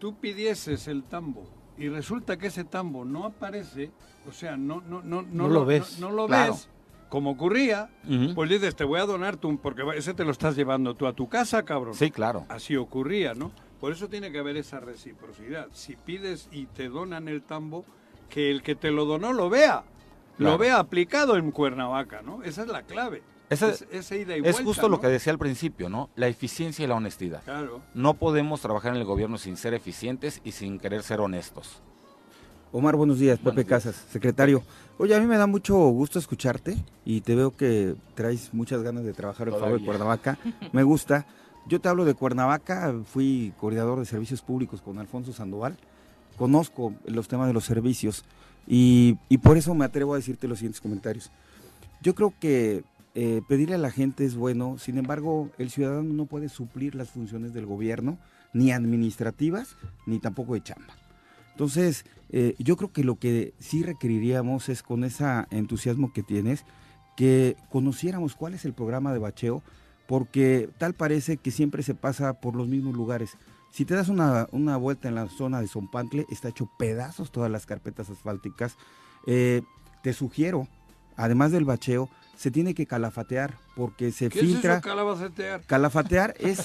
[0.00, 1.44] tú pidieses el tambo
[1.78, 3.92] y resulta que ese tambo no aparece,
[4.28, 6.00] o sea, no no no No lo ves.
[6.00, 6.68] no, lo ves,
[7.08, 7.90] como ocurría,
[8.34, 11.12] pues dices, te voy a donar tú, porque ese te lo estás llevando tú a
[11.12, 11.94] tu casa, cabrón.
[11.94, 12.46] Sí, claro.
[12.48, 13.52] Así ocurría, ¿no?
[13.80, 15.68] Por eso tiene que haber esa reciprocidad.
[15.72, 17.84] Si pides y te donan el tambo,
[18.28, 19.84] que el que te lo donó lo vea.
[20.36, 20.52] Claro.
[20.52, 22.42] Lo vea aplicado en Cuernavaca, ¿no?
[22.42, 23.22] Esa es la clave.
[23.50, 26.08] Ese- es, esa ida y es vuelta, justo lo que decía al principio, ¿no?
[26.16, 27.42] La eficiencia y la honestidad.
[27.44, 27.80] Claro.
[27.94, 31.82] No podemos trabajar en el gobierno sin ser eficientes y sin querer ser honestos.
[32.72, 34.62] Omar, buenos días, Pepe Casas, secretario.
[34.96, 39.02] Oye, a mí me da mucho gusto escucharte y te veo que traes muchas ganas
[39.02, 39.84] de trabajar en favor de.
[39.84, 40.38] Cuernavaca.
[40.72, 41.26] Me gusta.
[41.66, 45.76] Yo te hablo de Cuernavaca, fui coordinador de servicios públicos con Alfonso Sandoval,
[46.38, 48.24] conozco los temas de los servicios
[48.66, 51.30] y, y por eso me atrevo a decirte los siguientes comentarios.
[52.00, 52.82] Yo creo que
[53.14, 57.10] eh, pedirle a la gente es bueno, sin embargo, el ciudadano no puede suplir las
[57.10, 58.18] funciones del gobierno,
[58.52, 60.94] ni administrativas, ni tampoco de chamba.
[61.52, 66.64] Entonces, eh, yo creo que lo que sí requeriríamos es con ese entusiasmo que tienes,
[67.16, 69.62] que conociéramos cuál es el programa de bacheo,
[70.06, 73.36] porque tal parece que siempre se pasa por los mismos lugares.
[73.70, 77.50] Si te das una, una vuelta en la zona de Zompantle, está hecho pedazos todas
[77.50, 78.76] las carpetas asfálticas.
[79.26, 79.62] Eh,
[80.02, 80.66] te sugiero,
[81.16, 82.08] además del bacheo,
[82.40, 84.78] se tiene que calafatear porque se ¿Qué filtra.
[84.78, 85.60] es eso?
[85.66, 86.58] Calafatear es,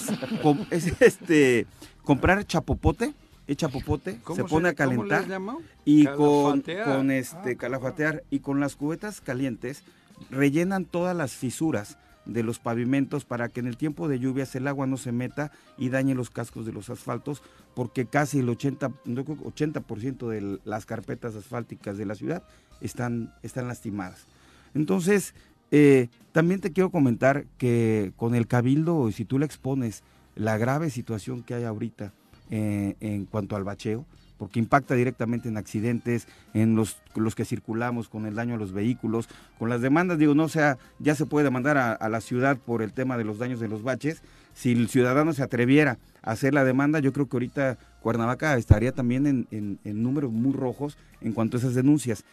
[1.01, 1.67] este
[2.01, 3.13] comprar chapopote,
[3.45, 5.59] es chapopote, ¿Cómo se se- pone a cómo calentar llamado?
[5.83, 6.85] y con, Calafatear.
[6.97, 9.83] con este calafatear y con las cubetas calientes
[10.29, 14.67] rellenan todas las fisuras de los pavimentos para que en el tiempo de lluvias el
[14.69, 17.43] agua no se meta y dañe los cascos de los asfaltos
[17.75, 22.43] porque casi el 80, yo creo que 80% de las carpetas asfálticas de la ciudad
[22.79, 24.25] están, están lastimadas.
[24.73, 25.35] Entonces,
[25.71, 30.03] Eh, también te quiero comentar que con el cabildo, si tú le expones
[30.35, 32.13] la grave situación que hay ahorita
[32.51, 34.05] eh, en cuanto al bacheo,
[34.37, 36.97] porque impacta directamente en accidentes, en los,
[37.35, 41.15] que circulamos, con el daño a los vehículos, con las demandas, digo, no sea, ya
[41.15, 44.21] se puede demandar a, la ciudad por el tema de los daños de los baches.
[44.53, 48.91] Si el ciudadano se atreviera a hacer la demanda, yo creo que ahorita Cuernavaca estaría
[48.91, 52.25] también en números muy rojos en cuanto a esas denuncias.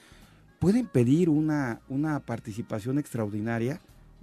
[0.62, 3.80] Pueden pedir una, una participación extraordinaria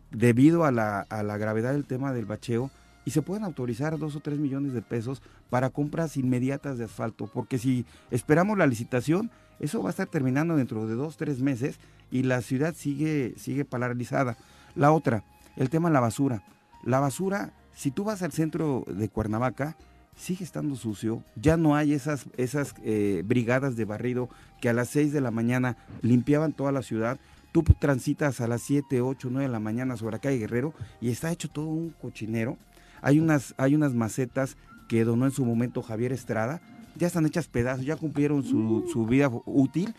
[0.10, 2.72] debido a la, a la gravedad del tema del bacheo
[3.04, 7.30] y se pueden autorizar dos o tres millones de pesos para compras inmediatas de asfalto,
[7.34, 11.78] porque si esperamos la licitación, eso va a estar terminando dentro de dos, tres meses
[12.10, 14.38] y la ciudad sigue, sigue paralizada.
[14.76, 15.26] La otra,
[15.58, 16.42] el tema de la basura.
[16.86, 19.76] La basura, si tú vas al centro de Cuernavaca,
[20.20, 24.30] sigue estando sucio, ya no hay esas, esas eh, brigadas de barrido
[24.62, 27.20] que a las 6 de la mañana limpiaban toda la ciudad.
[27.52, 31.10] Tú transitas a las 7, 8, 9 de la mañana sobre la calle Guerrero y
[31.10, 32.58] está hecho todo un cochinero
[33.02, 34.58] hay unas, hay unas macetas
[34.88, 36.62] que donó en su momento Javier Estrada,
[36.96, 39.94] ya están hechas pedazos, ya cumplieron su, su vida útil.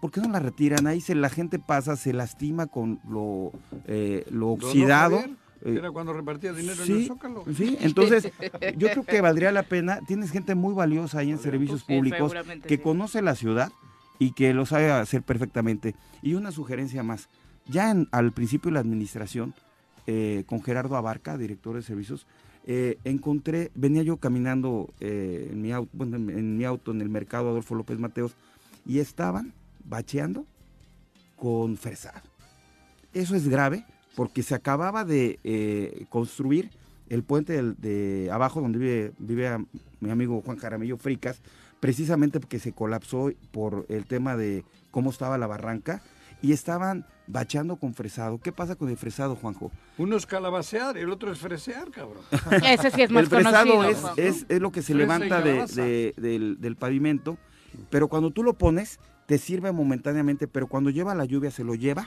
[0.00, 0.86] ¿Por qué no las retiran?
[0.86, 3.52] Ahí se, la gente pasa, se lastima con lo,
[3.86, 5.24] eh, lo oxidado.
[5.64, 7.44] Era cuando repartía dinero en el Zócalo.
[7.56, 8.30] Sí, entonces
[8.76, 10.00] yo creo que valdría la pena.
[10.06, 12.32] Tienes gente muy valiosa ahí en servicios públicos
[12.66, 13.72] que conoce la ciudad
[14.18, 15.94] y que lo sabe hacer perfectamente.
[16.22, 17.28] Y una sugerencia más.
[17.66, 19.54] Ya al principio de la administración,
[20.06, 22.26] eh, con Gerardo Abarca, director de servicios,
[22.66, 27.48] eh, encontré, venía yo caminando eh, en, mi auto, en, mi auto en el mercado
[27.48, 28.36] Adolfo López Mateos
[28.86, 29.54] y estaban
[29.84, 30.46] bacheando
[31.36, 32.22] con fresado.
[33.14, 33.84] Eso es grave
[34.14, 36.70] porque se acababa de eh, construir
[37.08, 39.64] el puente de, abajo donde vive, vive
[40.00, 41.40] mi amigo Juan Jaramillo Fricas,
[41.80, 46.02] precisamente porque se colapsó por el tema de cómo estaba la barranca
[46.40, 48.38] y estaban bacheando con fresado.
[48.38, 49.70] ¿Qué pasa con el fresado, Juanjo?
[49.96, 52.22] Uno es calabacear y el otro es fresear, cabrón.
[52.62, 57.38] Ese sí es más El fresado es, es, lo que se levanta de, del, pavimento,
[57.90, 61.74] pero cuando tú lo pones, te sirve momentáneamente, pero cuando lleva la lluvia se lo
[61.74, 62.06] lleva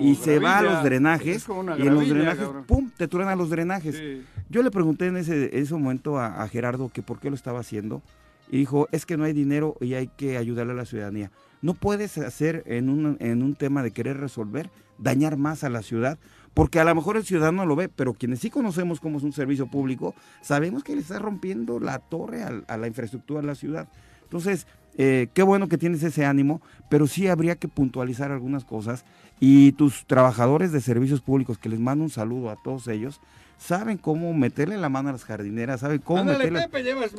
[0.00, 1.46] y se va a los drenajes
[1.78, 4.02] y en los drenajes, ¡pum!, te a los drenajes.
[4.48, 7.60] Yo le pregunté en ese, ese momento a, a Gerardo que por qué lo estaba
[7.60, 8.02] haciendo
[8.50, 11.30] y dijo, es que no hay dinero y hay que ayudarle a la ciudadanía.
[11.60, 15.82] No puedes hacer en un, en un tema de querer resolver, dañar más a la
[15.82, 16.18] ciudad,
[16.54, 19.32] porque a lo mejor el ciudadano lo ve, pero quienes sí conocemos cómo es un
[19.32, 23.88] servicio público, sabemos que le está rompiendo la torre a, la infraestructura de la ciudad.
[24.22, 24.66] Entonces,
[24.98, 29.04] eh, qué bueno que tienes ese ánimo, pero sí habría que puntualizar algunas cosas
[29.38, 33.20] y tus trabajadores de servicios públicos, que les mando un saludo a todos ellos,
[33.58, 36.68] saben cómo meterle la mano a las jardineras, saben cómo meterle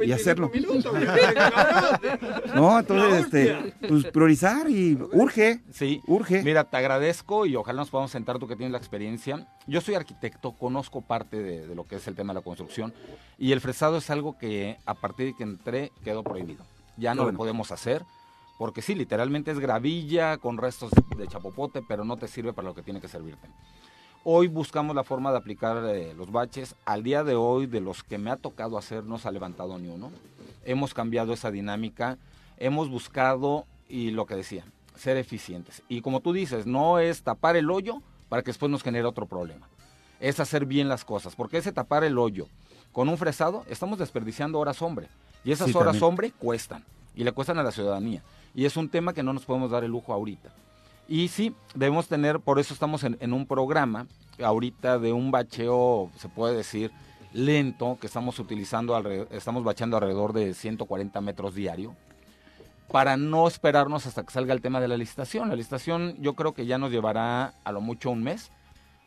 [0.05, 0.51] y hacerlo.
[2.55, 5.61] no, entonces este, pues priorizar y urge.
[5.71, 6.43] Sí, urge.
[6.43, 9.47] Mira, te agradezco y ojalá nos podamos sentar tú que tienes la experiencia.
[9.67, 12.93] Yo soy arquitecto, conozco parte de, lo que es el tema de la construcción
[13.37, 16.65] y el fresado es algo que a partir de que entré quedó prohibido.
[16.99, 18.05] Ya no lo podemos hacer.
[18.57, 22.75] Porque sí, literalmente es gravilla con restos de chapopote, pero no te sirve para lo
[22.75, 23.47] que tiene que servirte.
[24.25, 26.75] Hoy buscamos la forma de aplicar eh, los baches.
[26.83, 29.79] Al día de hoy, de los que me ha tocado hacer, no se ha levantado
[29.79, 30.11] ni uno.
[30.65, 32.17] Hemos cambiado esa dinámica.
[32.57, 35.81] Hemos buscado, y lo que decía, ser eficientes.
[35.87, 39.25] Y como tú dices, no es tapar el hoyo para que después nos genere otro
[39.25, 39.69] problema.
[40.19, 41.33] Es hacer bien las cosas.
[41.33, 42.47] Porque ese tapar el hoyo
[42.91, 45.07] con un fresado, estamos desperdiciando horas hombre.
[45.43, 46.83] Y esas horas hombre cuestan.
[47.15, 48.21] Y le cuestan a la ciudadanía.
[48.53, 50.49] Y es un tema que no nos podemos dar el lujo ahorita.
[51.07, 54.05] Y sí, debemos tener, por eso estamos en, un programa
[54.41, 56.91] ahorita de un bacheo, se puede decir,
[57.33, 58.95] lento, que estamos utilizando,
[59.31, 61.95] estamos bacheando alrededor de 140 metros diario,
[62.91, 65.49] para no esperarnos hasta que salga el tema de la licitación.
[65.49, 68.51] La licitación yo creo que ya nos llevará a lo mucho un mes,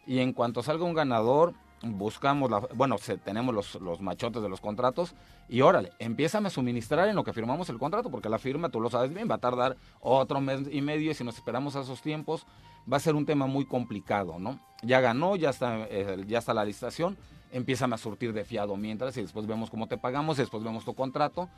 [0.05, 5.15] y en cuanto salga un ganador, buscamos, la, bueno, tenemos los, machotes de los contratos
[5.49, 8.81] y órale, empiezan a suministrar en lo que firmamos el contrato, porque la firma, tú
[8.81, 11.81] lo sabes bien, va a tardar otro mes y medio y si nos esperamos a
[11.81, 12.47] esos tiempos
[12.91, 14.61] va a ser un tema muy complicado, ¿no?
[14.83, 17.17] Ya ganó, ya está, eh, ya está la licitación,
[17.51, 20.85] empiezan a surtir de fiado mientras y después vemos cómo te pagamos y después vemos
[20.85, 21.49] tu contrato,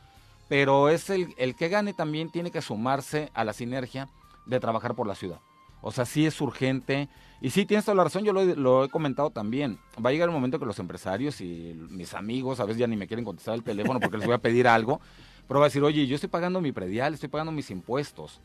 [0.49, 4.09] pero es el que gane también tiene que sumarse a la sinergia
[4.47, 5.41] de trabajar por la ciudad.
[5.85, 7.09] O sea, sí es urgente.
[7.43, 9.79] Y sí, tienes toda la razón, yo lo, he comentado también.
[10.05, 12.97] Va a llegar el momento que los empresarios y mis amigos a veces ya ni
[12.97, 15.01] me quieren contestar el teléfono porque les voy a pedir algo.
[15.47, 18.41] Pero va a decir, oye, yo estoy pagando mi predial, estoy pagando mis impuestos.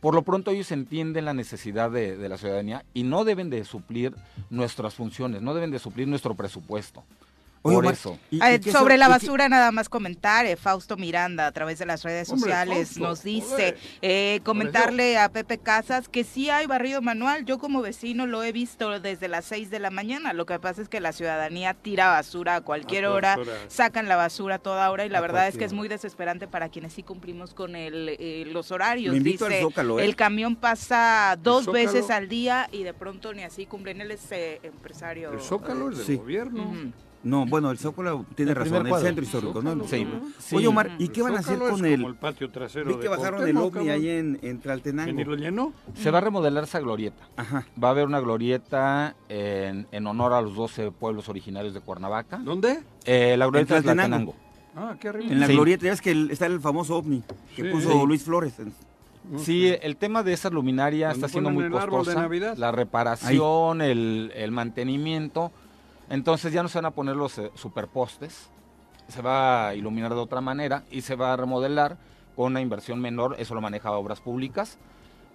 [0.00, 3.62] Por lo pronto ellos entienden la necesidad de, de, la ciudadanía y no deben de
[3.66, 4.14] suplir
[4.48, 7.04] nuestras funciones, no deben de suplir nuestro presupuesto.
[7.62, 8.18] Oye, Por Omar, eso.
[8.30, 11.78] y- y Eh, que sobre la basura nada más comentar, eh, Fausto Miranda a través
[11.78, 16.48] de las redes Hombre, sociales Fausto, nos dice, eh, comentarle a Pepe Casas que sí
[16.48, 20.32] hay barrido manual, yo como vecino lo he visto desde las 6 de la mañana,
[20.32, 23.36] lo que pasa es que la ciudadanía tira basura a cualquier A hora,
[23.68, 26.48] sacan la basura a toda hora y la A verdad es que es muy desesperante
[26.48, 30.06] para quienes sí cumplimos con el, eh, los horarios, invito al dice, Zócalo, ¿eh?
[30.06, 34.32] el camión pasa dos veces al día y de pronto ni así cumplen, él es
[34.32, 35.30] eh, empresario.
[35.34, 36.16] El Zócalo es del Sí.
[36.16, 36.90] gobierno.
[37.22, 39.84] No, bueno, el Zócalo tiene El razón, el centro histórico, ¿no?
[39.86, 40.06] Sí.
[40.38, 40.56] Sí.
[40.56, 42.14] Oye, Omar, ¿y El qué van a hacer Zócalo con el...?
[42.16, 45.24] patio trasero Vi de que bajaron el ovni ahí en, en ¿Que ni Tlaltenango.
[45.24, 45.72] lo llenó?
[45.94, 47.28] Se va a remodelar esa glorieta.
[47.36, 47.66] Ajá.
[47.82, 52.38] Va a haber una glorieta en, en honor a los 12 pueblos originarios de Cuernavaca.
[52.38, 52.80] ¿Dónde?
[53.04, 54.32] Eh, la glorieta de Tlaltenango.
[54.32, 54.50] Tlaltenango.
[54.76, 55.26] Ah, aquí arriba.
[55.30, 55.52] En la Sí.
[55.52, 57.22] glorieta, ya ves que el- está el famoso ovni
[57.54, 57.68] que Sí.
[57.70, 58.06] puso Sí.
[58.06, 58.54] Luis Flores.
[59.36, 62.28] Sí, el tema de esas luminarias ¿Dónde está siendo muy costosa.
[62.56, 65.52] La reparación, el, el mantenimiento.
[66.10, 68.50] Entonces ya no se van a poner los eh, superpostes.
[69.08, 71.96] Se va a iluminar de otra manera y se va a remodelar
[72.36, 73.36] con una inversión menor.
[73.38, 74.76] Eso lo maneja Obras Públicas.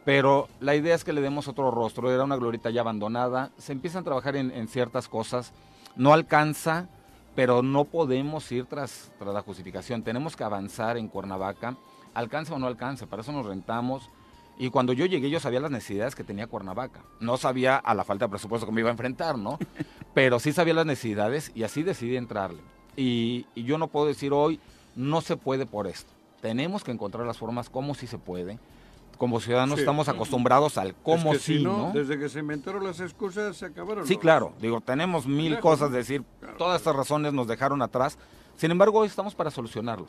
[0.03, 2.11] Pero la idea es que le demos otro rostro.
[2.11, 3.51] Era una glorieta ya abandonada.
[3.57, 5.53] Se empiezan a trabajar en, en ciertas cosas.
[5.95, 6.89] No alcanza,
[7.35, 10.03] pero no podemos ir tras, tras la justificación.
[10.03, 11.77] Tenemos que avanzar en Cuernavaca.
[12.13, 13.07] Alcanza o no alcanza.
[13.07, 14.09] Para eso nos rentamos.
[14.57, 17.01] Y cuando yo llegué yo sabía las necesidades que tenía Cuernavaca.
[17.19, 19.59] No sabía a la falta de presupuesto que me iba a enfrentar, ¿no?
[20.13, 22.61] Pero sí sabía las necesidades y así decidí entrarle.
[22.95, 24.59] Y, y yo no puedo decir hoy,
[24.95, 26.11] no se puede por esto.
[26.41, 28.57] Tenemos que encontrar las formas como sí se puede.
[29.17, 29.81] Como ciudadanos Sí.
[29.81, 31.91] estamos acostumbrados al cómo es que sí, si ¿no?
[31.93, 34.05] Desde que se inventaron las excusas se acabaron.
[34.05, 34.53] Sí, los- claro.
[34.61, 35.93] Digo, tenemos mil Lejos, cosas ¿no?
[35.93, 36.23] de decir.
[36.39, 36.57] Claro.
[36.57, 38.17] Todas estas razones nos dejaron atrás.
[38.57, 40.07] Sin embargo, hoy estamos para solucionarlo.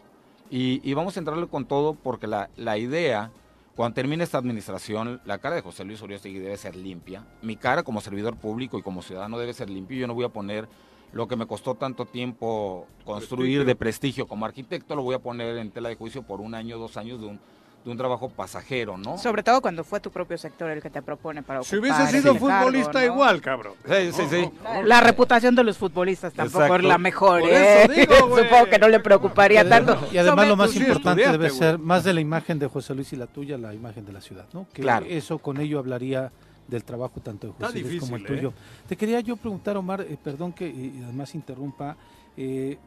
[0.51, 3.30] Y, y vamos a entrarle con todo porque la, la idea,
[3.77, 7.27] cuando termine esta administración, la cara de José Luis Uriostegui debe ser limpia.
[7.43, 9.99] Mi cara como servidor público y como ciudadano debe ser limpia.
[9.99, 10.66] Yo no voy a poner
[11.12, 13.64] lo que me costó tanto tiempo construir Prestigio.
[13.66, 16.79] de prestigio como arquitecto, lo voy a poner en tela de juicio por un año,
[16.79, 17.41] dos años de un,
[17.87, 19.16] de un trabajo pasajero, ¿no?
[19.16, 22.20] Sobre todo cuando fue tu propio sector el que te propone para Si ocupar hubiese
[22.20, 23.05] sido cargo, futbolista ¿no?
[23.07, 23.74] igual, cabrón.
[23.87, 24.51] Sí, sí, sí.
[24.84, 26.82] La reputación de los futbolistas tampoco Exacto.
[26.82, 27.89] es la mejor, Por ¿eh?
[27.95, 28.14] digo.
[28.43, 29.99] Supongo que no le preocuparía Y tanto.
[30.12, 33.12] Y además lo más sí importante debe ser, más de la imagen de José Luis
[33.12, 34.66] y la tuya, la imagen de la ciudad, ¿no?
[34.72, 35.07] Que Claro.
[35.09, 36.32] eso con ello hablaría
[36.66, 38.51] del trabajo tanto de José Luis como el difícil, ¿eh?
[38.51, 38.53] tuyo.
[38.89, 41.97] Te quería yo preguntar, Omar, eh, perdón que y además interrumpa,
[42.37, 42.78] eh,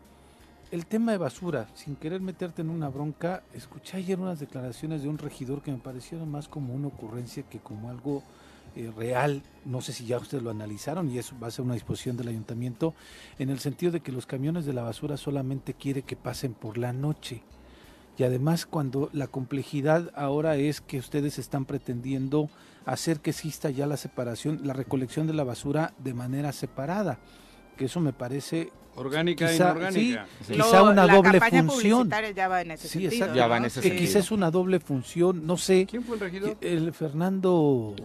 [0.71, 5.09] el tema de basura, sin querer meterte en una bronca, escuché ayer unas declaraciones de
[5.09, 8.23] un regidor que me parecieron más como una ocurrencia que como algo
[8.75, 9.41] eh, real.
[9.65, 12.27] No sé si ya ustedes lo analizaron y eso va a ser una disposición del
[12.27, 12.93] ayuntamiento,
[13.39, 16.77] en el sentido de que los camiones de la basura solamente quiere que pasen por
[16.77, 17.41] la noche.
[18.19, 22.49] Y además cuando la complejidad ahora es que ustedes están pretendiendo
[22.85, 27.17] hacer que exista ya la separación, la recolección de la basura de manera separada,
[27.75, 30.27] que eso me parece Orgánica e Quizá- inorgánica.
[30.45, 30.53] Sí.
[30.53, 32.09] quizá una la doble campaña función.
[32.35, 33.11] ya va en ese Sí, sentido.
[33.13, 33.35] exacto.
[33.35, 33.49] Ya ¿no?
[33.49, 36.57] va en ese que quizá es una doble función, no sé, ¿Quién fue el regidor?
[36.61, 37.95] el Fernando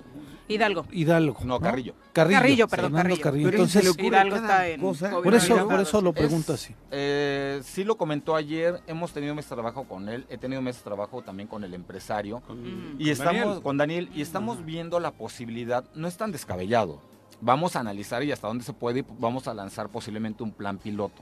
[0.47, 0.87] Hidalgo.
[0.93, 1.39] Hidalgo.
[1.43, 1.95] No, Carrillo.
[2.13, 3.49] Carrillo, Carrillo, perdón, Fernando Carrillo.
[3.49, 4.95] Le Entonces, Hidalgo está en por
[5.35, 6.75] eso, por eso lo Es- pregunto así.
[6.91, 10.83] Eh, sí lo comentó ayer, hemos tenido meses de trabajo con él, he tenido meses
[10.83, 12.61] de trabajo también con el empresario Con-
[12.99, 13.63] y con estamos Daniel.
[13.63, 17.01] con Daniel y estamos viendo la posibilidad, no es tan descabellado.
[17.45, 20.79] Vamos a analizar y hasta dónde se puede y vamos a lanzar posiblemente un plan
[20.79, 21.21] piloto.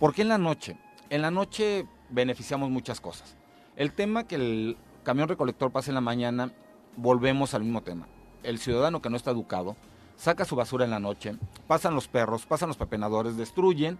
[0.00, 0.76] ¿Por qué en la noche?
[1.10, 3.36] En la noche beneficiamos muchas cosas.
[3.76, 6.50] El tema que el camión recolector pase en la mañana,
[6.96, 8.08] volvemos al mismo tema.
[8.42, 9.76] El ciudadano que no está educado
[10.16, 11.36] saca su basura en la noche,
[11.68, 13.96] pasan los perros, pasan los pepenadores, destruyen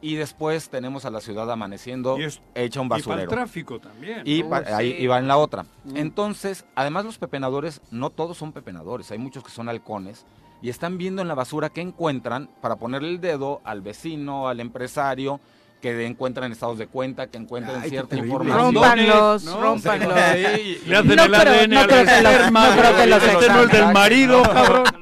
[0.00, 3.30] y después tenemos a la ciudad amaneciendo Y es- hecha un Y para el basurero.
[3.30, 4.22] tráfico también.
[4.24, 4.42] Y
[4.72, 5.62] ahí y va en la otra.
[5.84, 5.96] Mm.
[5.98, 10.26] Entonces, además los pepenadores, no todos son pepenadores, hay muchos que son halcones
[10.62, 14.60] y están viendo en la basura qué encuentran para ponerle el dedo al vecino, al
[14.60, 15.40] empresario,
[15.80, 18.74] que encuentran estados de cuenta, que encuentran Ay, cierta información.
[18.74, 19.60] Rómpanlos, ¿no?
[19.60, 20.14] rómpanlos.
[20.54, 22.66] Sí, Le hacen No el creo- ADN no al creo que los- esperma.
[22.70, 24.84] no creo que los este no es del marido, cabrón.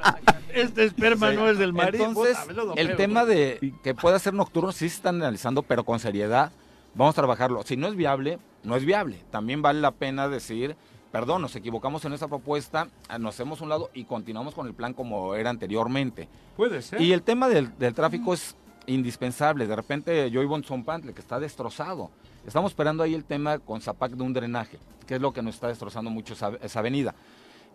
[0.54, 2.04] Este esperma no es del marido.
[2.04, 2.38] Entonces,
[2.76, 6.52] el tema de que pueda ser nocturno sí se están analizando, pero con seriedad.
[6.94, 7.64] Vamos a trabajarlo.
[7.64, 9.18] Si no es viable, no es viable.
[9.32, 10.76] También vale la pena decir,
[11.14, 14.74] perdón, nos equivocamos en esa propuesta, ah, nos hacemos un lado y continuamos con el
[14.74, 16.28] plan como era anteriormente.
[16.56, 17.00] Puede ser.
[17.00, 18.56] Y el tema del, del tráfico es
[18.86, 19.68] indispensable.
[19.68, 22.10] De repente yo vivo en Zompantle, que está destrozado.
[22.44, 25.54] Estamos esperando ahí el tema con Zapac de un drenaje, que es lo que nos
[25.54, 27.14] está destrozando mucho esa, esa avenida.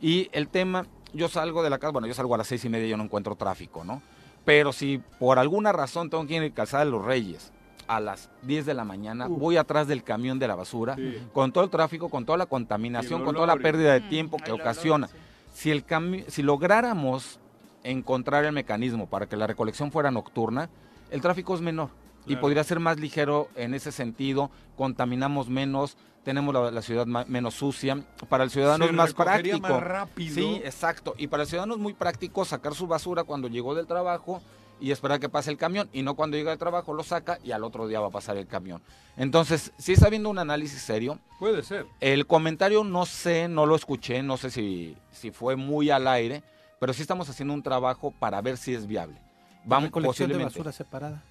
[0.02, 2.70] Y el tema, yo salgo de la casa, bueno, yo salgo a las seis y
[2.70, 4.02] media y yo no encuentro tráfico, ¿no?
[4.44, 7.54] Pero si por alguna razón tengo que ir a Calzada de los Reyes
[7.90, 9.36] a las 10 de la mañana, Uh.
[9.36, 11.18] voy atrás del camión de la basura, Sí.
[11.34, 14.38] con todo el tráfico, con toda la contaminación, con toda la pérdida de Mm, tiempo
[14.38, 15.08] que olor, ocasiona.
[15.08, 15.16] sí.
[15.54, 17.40] Si, el cami- si lográramos
[17.84, 20.70] encontrar el mecanismo para que la recolección fuera nocturna,
[21.10, 21.90] el tráfico es menor
[22.26, 22.42] y Claro.
[22.42, 27.98] podría ser más ligero en ese sentido, contaminamos menos, tenemos la, la ciudad menos sucia,
[28.30, 29.60] para el ciudadano Se es más práctico.
[29.68, 30.36] más rápido.
[30.36, 33.88] Sí, exacto, y para el ciudadano es muy práctico sacar su basura cuando llegó del
[33.88, 34.42] trabajo
[34.80, 37.52] y esperar que pase el camión y no cuando llega del trabajo lo saca y
[37.52, 38.82] al otro día va a pasar el camión.
[39.18, 41.86] Entonces, sí está habiendo un análisis serio, Puede ser.
[42.00, 46.44] el comentario no sé, no lo escuché, no sé si, si fue muy al aire,
[46.80, 49.18] pero sí estamos haciendo un trabajo para ver si es viable.
[49.66, 51.22] Vamos Recolección de basura separada.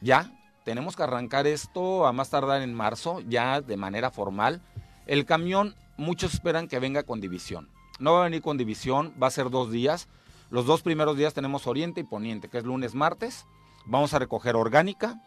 [0.00, 0.30] Ya,
[0.64, 4.60] tenemos que arrancar esto a más tardar en marzo, ya de manera formal.
[5.06, 7.68] El camión, muchos esperan que venga con división.
[7.98, 10.08] No va a venir con división, va a ser dos días.
[10.50, 13.46] Los dos primeros días tenemos Oriente y Poniente, que es lunes, martes.
[13.84, 15.20] Vamos a recoger orgánica,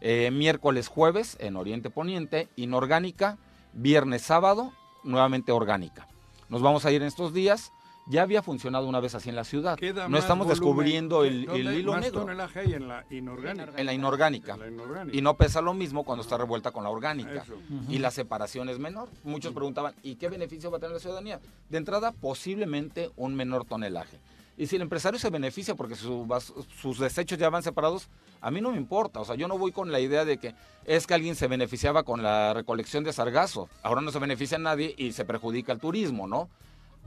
[0.00, 3.38] eh, miércoles, jueves en Oriente Poniente, inorgánica,
[3.72, 4.72] viernes, sábado,
[5.04, 6.08] nuevamente orgánica.
[6.48, 7.72] Nos vamos a ir en estos días.
[8.10, 9.76] Ya había funcionado una vez así en la ciudad.
[9.76, 10.60] Queda no estamos volumen.
[10.60, 13.72] descubriendo el, ¿Dónde el hay hilo más negro hay en la inorgánica.
[13.76, 14.54] en la inorgánica.
[14.54, 15.18] En la inorgánica.
[15.18, 17.44] Y no pesa lo mismo cuando está revuelta con la orgánica.
[17.88, 19.10] Y la separación es menor.
[19.24, 21.38] Muchos preguntaban, ¿y qué beneficio va a tener la ciudadanía?
[21.68, 24.18] De entrada, posiblemente un menor tonelaje.
[24.58, 28.08] Y si el empresario se beneficia porque sus desechos ya van separados,
[28.40, 29.20] a mí no me importa.
[29.20, 30.52] O sea, yo no voy con la idea de que
[30.84, 33.68] es que alguien se beneficiaba con la recolección de sargazo.
[33.84, 36.48] Ahora no se beneficia a nadie y se perjudica al turismo, ¿no?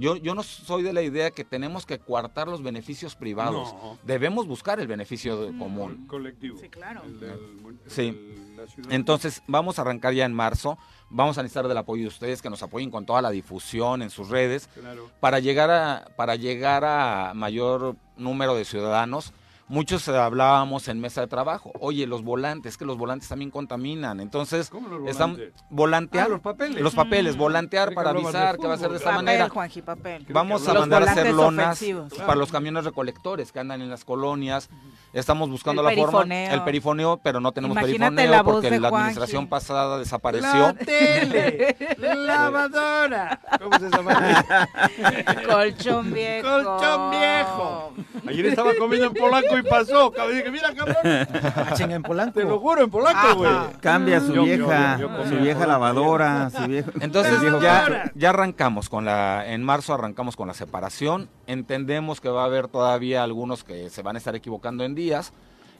[0.02, 3.74] Yo, yo no soy de la idea que tenemos que coartar los beneficios privados.
[3.74, 3.98] No.
[4.04, 6.08] Debemos buscar el beneficio de- común.
[6.08, 6.58] colectivo.
[6.60, 7.04] Sí, claro.
[7.06, 8.18] El el Sí.
[8.90, 10.78] Entonces, vamos a arrancar ya en marzo.
[11.10, 14.10] Vamos a necesitar del apoyo de ustedes, que nos apoyen con toda la difusión en
[14.10, 15.10] sus redes, Claro.
[15.20, 19.34] para llegar a, para llegar a mayor número de ciudadanos.
[19.72, 21.72] Muchos hablábamos en mesa de trabajo.
[21.80, 24.20] Oye, los volantes, que los volantes también contaminan.
[24.20, 25.38] Entonces, ¿Cómo los están
[25.70, 26.82] volantear Ah, los papeles.
[26.82, 29.48] los papeles, volantear para avisar que va a ser de esta Papel, manera.
[29.50, 30.26] Juanji, papel.
[30.30, 32.14] Vamos a mandar a hacer lonas ofensivos.
[32.16, 34.70] para los camiones recolectores que andan en las colonias.
[35.14, 36.54] Estamos buscando El la forma, perifoneo.
[36.54, 38.96] el perifoneo, pero no tenemos Imagínate perifoneo la porque la Juanji.
[39.04, 40.74] administración pasada desapareció.
[40.86, 43.40] tele, lavadora.
[43.62, 44.46] ¿Cómo se llama?
[45.48, 46.48] Colchón viejo.
[46.50, 47.94] Colchón viejo.
[48.28, 50.12] Ayer estaba comiendo en polaco y pasó.
[50.12, 50.96] Cabrón, Dije, mira, cabrón.
[51.56, 52.40] Ah, chinga, en Polanco.
[52.40, 53.52] Te lo juro, en polaco, güey.
[53.82, 56.92] Cambia su Yo- vieja, yo- yo comí su vieja lavadora, su viejo.
[57.02, 61.30] Entonces ya, ya arrancamos con la, en marzo arrancamos con la separación.
[61.48, 65.34] Entendemos que va a haber todavía algunos que se van a estar equivocando en días.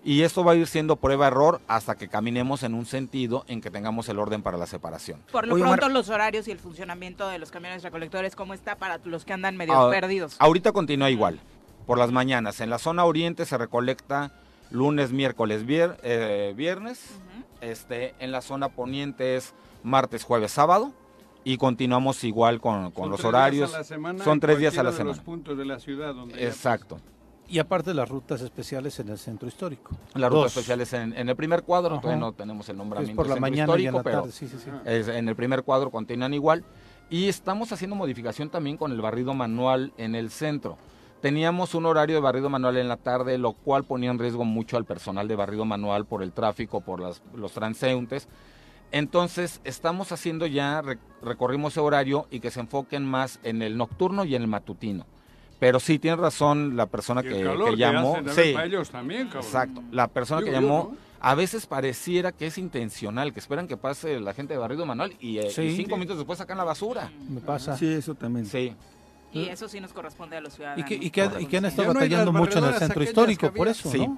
[0.04, 3.70] Y esto va a ir siendo prueba-error hasta que caminemos en un sentido en que
[3.70, 5.20] tengamos el orden para la separación.
[5.32, 8.56] Por lo Oye, Omar- pronto, los horarios y el funcionamiento de los camiones recolectores, ¿cómo
[8.56, 10.38] está para los que andan medio Ah, perdidos?
[10.40, 11.40] Ahorita continúa igual,
[11.92, 12.62] por las mañanas.
[12.62, 14.32] En la zona oriente se recolecta
[14.70, 17.20] lunes, miércoles, vier- eh, viernes.
[17.60, 20.94] este, en la zona poniente es martes, jueves, sábado.
[21.44, 23.70] Y continuamos igual con, con Son los tres horarios.
[23.72, 25.18] días a la semana Son tres días a la de semana.
[25.18, 26.98] los puntos de la ciudad donde Exacto.
[27.50, 29.92] Y aparte las rutas especiales en el centro histórico.
[30.16, 32.02] Las rutas especiales en, en el primer cuadro, Ajá.
[32.04, 34.18] todavía no tenemos el Es nombramiento por la centro mañana y en la histórico, pero
[34.22, 34.70] tarde, sí, sí, sí.
[34.86, 36.64] es- en el primer cuadro continúan igual.
[37.10, 40.78] Y estamos haciendo modificación también con el barrido manual en el centro.
[41.22, 44.78] Teníamos un horario de barrido manual en la tarde, lo cual ponía en riesgo mucho
[44.78, 48.28] al personal de barrido manual por el tráfico, por las- los transeúntes.
[48.92, 53.78] Entonces, estamos haciendo ya, re- recorrimos ese horario y que se enfoquen más en el
[53.78, 55.06] nocturno y en el matutino.
[55.60, 58.14] Pero sí, tiene razón la persona Y el que, calor que que llamó.
[58.16, 59.44] también sí, para ellos también, cabrón.
[59.46, 59.84] exacto.
[59.92, 60.98] La persona que yo, llamó, ¿no?
[61.20, 65.14] a veces pareciera que es intencional, que esperan que pase la gente de barrido manual
[65.20, 65.62] y, eh, Sí.
[65.62, 67.12] y cinco minutos después sacan la basura.
[67.30, 67.78] Me pasa.
[67.78, 68.48] Sí, eso también.
[68.48, 68.76] Sí.
[69.34, 70.86] Y eso sí nos corresponde a los Y ciudadanos.
[70.86, 73.52] que, y que, y que han estado Ya no batallando mucho en el centro histórico,
[73.54, 74.06] por eso, Sí.
[74.08, 74.18] ¿no?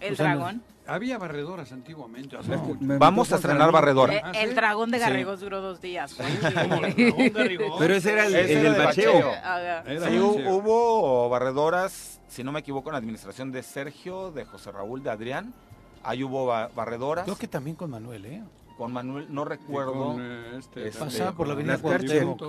[0.00, 0.62] El o sea, dragón.
[0.84, 2.36] Había barredoras antiguamente.
[2.80, 4.14] me- Vamos a estrenar barredora.
[4.14, 4.54] Eh, ¿Ah, el sí?
[4.56, 5.04] dragón de Sí.
[5.04, 6.16] Garregos duró dos días.
[6.18, 7.32] El.
[7.78, 9.12] Pero ese era el, Ese el era de bacheo.
[9.12, 9.82] bacheo.
[9.86, 10.34] Sí, bacheo.
[10.34, 15.02] hu- hubo barredoras, si no me equivoco, en la administración de Sergio, de José Raúl,
[15.02, 15.52] de Adrián.
[16.02, 17.24] Ahí hubo ba- barredoras.
[17.24, 18.42] Creo que también con Manuel, ¿eh?
[18.82, 19.92] Con Manuel, no recuerdo.
[19.92, 20.20] con,
[20.56, 22.42] este, Este, Pasaba por la avenida las Cuauhtémoc.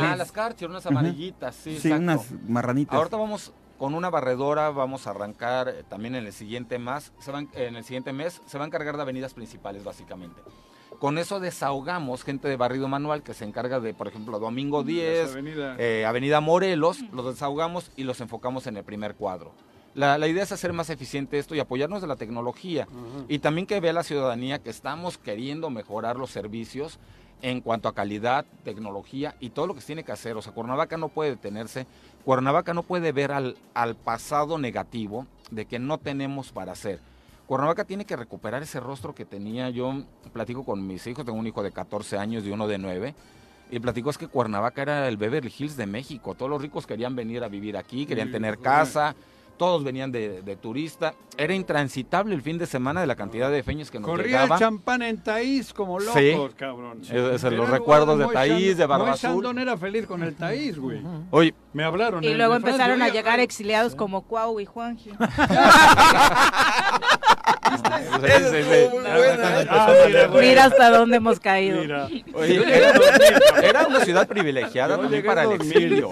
[0.00, 2.02] Ah, las Karcher, unas amarillitas, sí, Sí, exacto.
[2.02, 2.94] unas marranitas.
[2.96, 7.30] Ahorita vamos con una barredora, vamos a arrancar eh, también en el siguiente más, se
[7.30, 10.40] van, en el siguiente mes, se va a encargar de avenidas principales básicamente.
[10.98, 15.24] Con eso desahogamos gente de barrido manual que se encarga de, por ejemplo, Domingo 10,
[15.24, 15.76] Las avenidas.
[15.78, 19.52] eh, Avenida Morelos, los desahogamos y los enfocamos en el primer cuadro.
[19.96, 22.86] La, la idea es hacer más eficiente esto y apoyarnos de la tecnología.
[23.28, 26.98] Y también que vea la ciudadanía que estamos queriendo mejorar los servicios
[27.40, 30.36] en cuanto a calidad, tecnología y todo lo que se tiene que hacer.
[30.36, 31.86] O sea, Cuernavaca no puede detenerse,
[32.26, 37.00] Cuernavaca no puede ver al, al pasado negativo de que no tenemos para hacer.
[37.46, 39.70] Cuernavaca tiene que recuperar ese rostro que tenía.
[39.70, 40.02] Yo
[40.34, 43.14] platico con mis hijos, tengo un hijo de 14 años y uno de 9.
[43.70, 46.34] Y platico es que Cuernavaca era el Beverly Hills de México.
[46.34, 49.16] Todos los ricos querían venir a vivir aquí, querían tener casa,
[49.56, 51.14] todos venían de, de turista.
[51.38, 54.54] Era intransitable el fin de semana de la cantidad de feños que nos Corría llegaba.
[54.56, 56.32] el champán en Taís como locos, Sí.
[56.56, 57.00] cabrón.
[57.02, 59.16] Es- es los recuerdos de Taís, de Azul.
[59.16, 61.00] Sandón era feliz con el Taís, güey.
[61.30, 62.24] Oye, Me hablaron.
[62.24, 65.10] Y luego empezaron a llegar exiliados como Cuau y Juanji.
[68.50, 68.88] sí.
[69.68, 71.80] Ah, mira, hasta dónde hemos caído.
[71.80, 72.08] Mira.
[72.34, 72.92] Oye, era,
[73.62, 75.76] era una ciudad privilegiada también para el 2000.
[75.76, 76.10] exilio.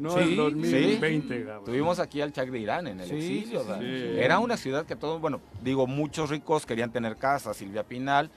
[0.00, 1.64] No, Sí, en 2020, cabrón.
[1.64, 3.60] Tuvimos aquí al Chac de Irán en el Sí, exilio.
[3.60, 3.78] o sea.
[3.80, 7.54] Era una ciudad que todos, bueno, digo, muchos ricos querían tener casa.
[7.54, 8.30] Silvia Pinal,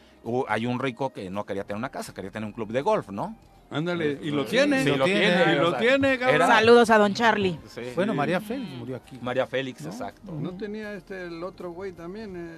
[0.47, 3.09] hay un rico que no quería tener una casa, quería tener un club de golf,
[3.09, 3.35] ¿no?
[3.69, 4.81] Ándale, y lo tiene.
[4.85, 5.53] Sí, lo tiene.
[5.53, 7.59] Y lo tiene, era- Saludos a don Charlie.
[7.67, 7.81] Sí.
[7.95, 9.19] Bueno, María Félix murió aquí.
[9.21, 10.31] María Félix, exacto.
[10.31, 12.55] No tenía este, el otro güey también, eh,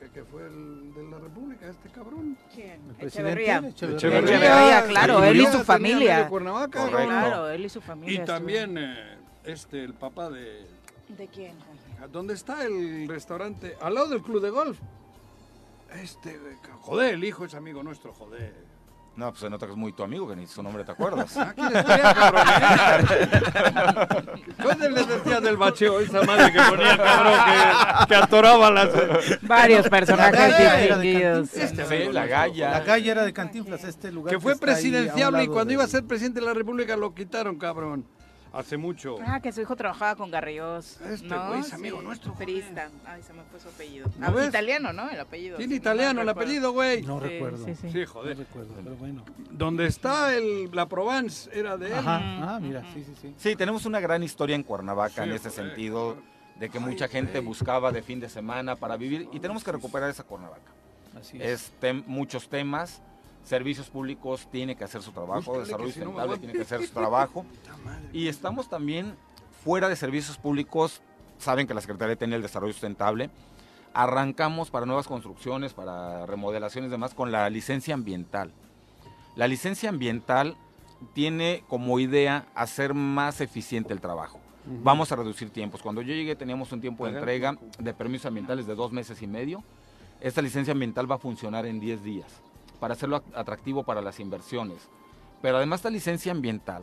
[0.00, 2.36] que, que fue el de la República, este cabrón.
[2.54, 2.80] ¿Quién?
[2.98, 3.60] El Echeverría.
[3.60, 4.36] presidente Echeverría.
[4.38, 6.28] Echeverría, claro, él y su familia.
[6.28, 7.06] Cuernavaca, Correcto.
[7.06, 8.22] Claro, él y su familia.
[8.22, 10.66] Y también eh, este, el papá de...
[11.08, 11.54] ¿De quién?
[12.10, 13.76] ¿Dónde está el restaurante?
[13.80, 14.78] Al lado del club de golf.
[16.02, 16.38] Este,
[16.80, 18.54] joder, el hijo es amigo nuestro, joder.
[19.20, 21.36] No, pues se nota que es muy tu amigo, que ni su nombre te acuerdas.
[21.36, 22.42] Aquí le estoy, cabrón.
[22.48, 24.42] ¿eh?
[24.62, 28.88] ¿Dónde le decía del bacheo esa madre que ponía, cabrón, que, que atoraba las...
[29.42, 31.54] Varios personajes Galla distinguidos.
[31.54, 32.70] Este Sí, la Galla.
[32.70, 34.32] La calle era de Cantinflas, este lugar.
[34.34, 37.14] Que fue un presidenciable y cuando de- iba a ser presidente de la República lo
[37.14, 38.06] quitaron, cabrón.
[38.52, 39.16] Hace mucho.
[39.24, 41.00] Ah, que su hijo trabajaba con Garrigós.
[41.02, 41.48] Este ¿no?
[41.48, 42.46] güey es amigo nuestro, joder.
[42.46, 42.90] Perista.
[43.06, 44.08] Ay, se me fue su apellido.
[44.18, 45.08] ¿No Ah, italiano, ¿no?
[45.08, 45.56] El apellido.
[45.56, 46.48] Tiene sí, italiano no el recuerdo.
[46.50, 47.02] apellido, güey.
[47.02, 47.64] No Sí, recuerdo.
[47.64, 47.90] sí, sí.
[47.92, 48.38] Sí, No joder.
[48.38, 49.24] recuerdo, pero bueno.
[49.52, 51.92] Donde está el, la Provence era de él.
[51.94, 52.20] Ajá,
[52.56, 53.34] ah, mira, sí, sí, sí.
[53.36, 56.16] Sí, tenemos una gran historia en Cuernavaca en ese joder, sentido,
[56.58, 60.10] de que mucha gente buscaba de fin de semana para vivir y tenemos que recuperar
[60.10, 60.72] esa Cuernavaca.
[61.18, 61.42] Así es.
[61.62, 63.00] Es tem- muchos temas,
[63.44, 66.86] servicios públicos tiene que hacer su trabajo, Búscale, desarrollo si no sustentable tiene que hacer
[66.86, 67.44] su trabajo.
[68.12, 69.14] Y estamos también
[69.64, 71.00] fuera de servicios públicos,
[71.38, 73.30] saben que la Secretaría tiene el desarrollo sustentable.
[73.92, 78.52] Arrancamos para nuevas construcciones, para remodelaciones y demás con la licencia ambiental.
[79.36, 80.56] La licencia ambiental
[81.12, 84.38] tiene como idea hacer más eficiente el trabajo.
[84.66, 85.82] Vamos a reducir tiempos.
[85.82, 89.26] Cuando yo llegué teníamos un tiempo de entrega de permisos ambientales de dos meses y
[89.26, 89.64] medio.
[90.20, 92.42] Esta licencia ambiental va a funcionar en 10 días
[92.80, 94.88] para hacerlo at- atractivo para las inversiones.
[95.42, 96.82] Pero además esta licencia ambiental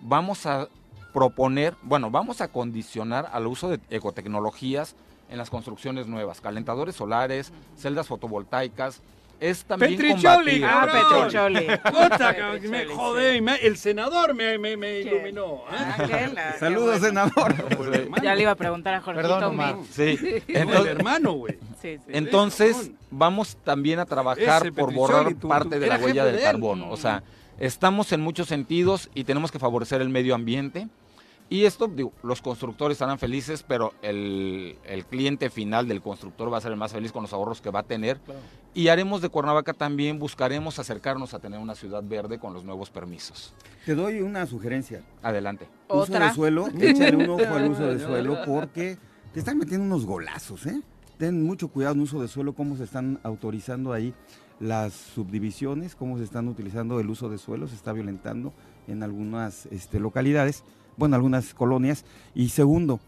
[0.00, 0.68] vamos a
[1.12, 4.94] proponer, bueno, vamos a condicionar al uso de ecotecnologías
[5.30, 9.02] en las construcciones nuevas, calentadores solares, celdas fotovoltaicas.
[9.40, 10.88] Es también Petricholi, Ah.
[11.10, 11.66] Petricholi.
[12.60, 13.38] Que me joder, sí.
[13.38, 15.62] y me- el senador me, me, iluminó.
[15.70, 16.28] ¿eh?
[16.36, 17.06] Ah, Saludos, bueno.
[17.30, 17.54] senador.
[18.22, 19.22] Ya le iba a preguntar a Jorgito.
[19.28, 19.76] Perdón, Omar.
[19.92, 20.18] Sí,
[20.48, 21.54] el entonces, hermano, güey.
[21.80, 22.02] Sí, sí.
[22.08, 26.36] entonces vamos también a trabajar Ese por borrar tú- parte tú- de la huella del
[26.36, 26.90] de carbono.
[26.90, 27.22] O sea,
[27.60, 30.88] estamos en muchos sentidos y tenemos que favorecer el medio ambiente.
[31.50, 36.58] Y esto, digo, los constructores estarán felices, pero el, el cliente final del constructor va
[36.58, 38.20] a ser el más feliz con los ahorros que va a tener.
[38.74, 42.90] Y haremos de Cuernavaca también, buscaremos acercarnos a tener una ciudad verde con los nuevos
[42.90, 43.54] permisos.
[43.86, 45.02] Te doy una sugerencia.
[45.22, 45.68] Adelante.
[45.88, 46.28] Uso Otra.
[46.28, 48.98] de suelo, échale un ojo al uso de suelo porque
[49.32, 50.82] te están metiendo unos golazos, ¿eh?
[51.16, 54.14] Ten mucho cuidado en uso de suelo, cómo se están autorizando ahí
[54.60, 58.52] las subdivisiones, cómo se están utilizando el uso de suelo, se está violentando
[58.86, 60.64] en algunas este, localidades,
[60.98, 62.04] bueno, algunas colonias.
[62.34, 63.00] Y segundo,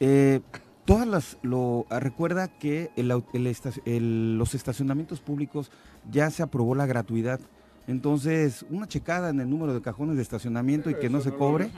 [0.00, 0.40] eh,
[0.84, 5.70] todas las, lo, recuerda que el el el- los estacionamientos públicos
[6.10, 7.40] ya se aprobó la gratuidad.
[7.88, 11.70] Entonces, una checada en el número de cajones de estacionamiento y que no se cobre.